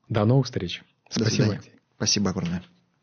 До 0.08 0.24
новых 0.24 0.46
встреч. 0.46 0.82
Спасибо. 1.08 1.54
До 1.54 1.60
Спасибо 1.96 2.30
огромное. 2.30 2.62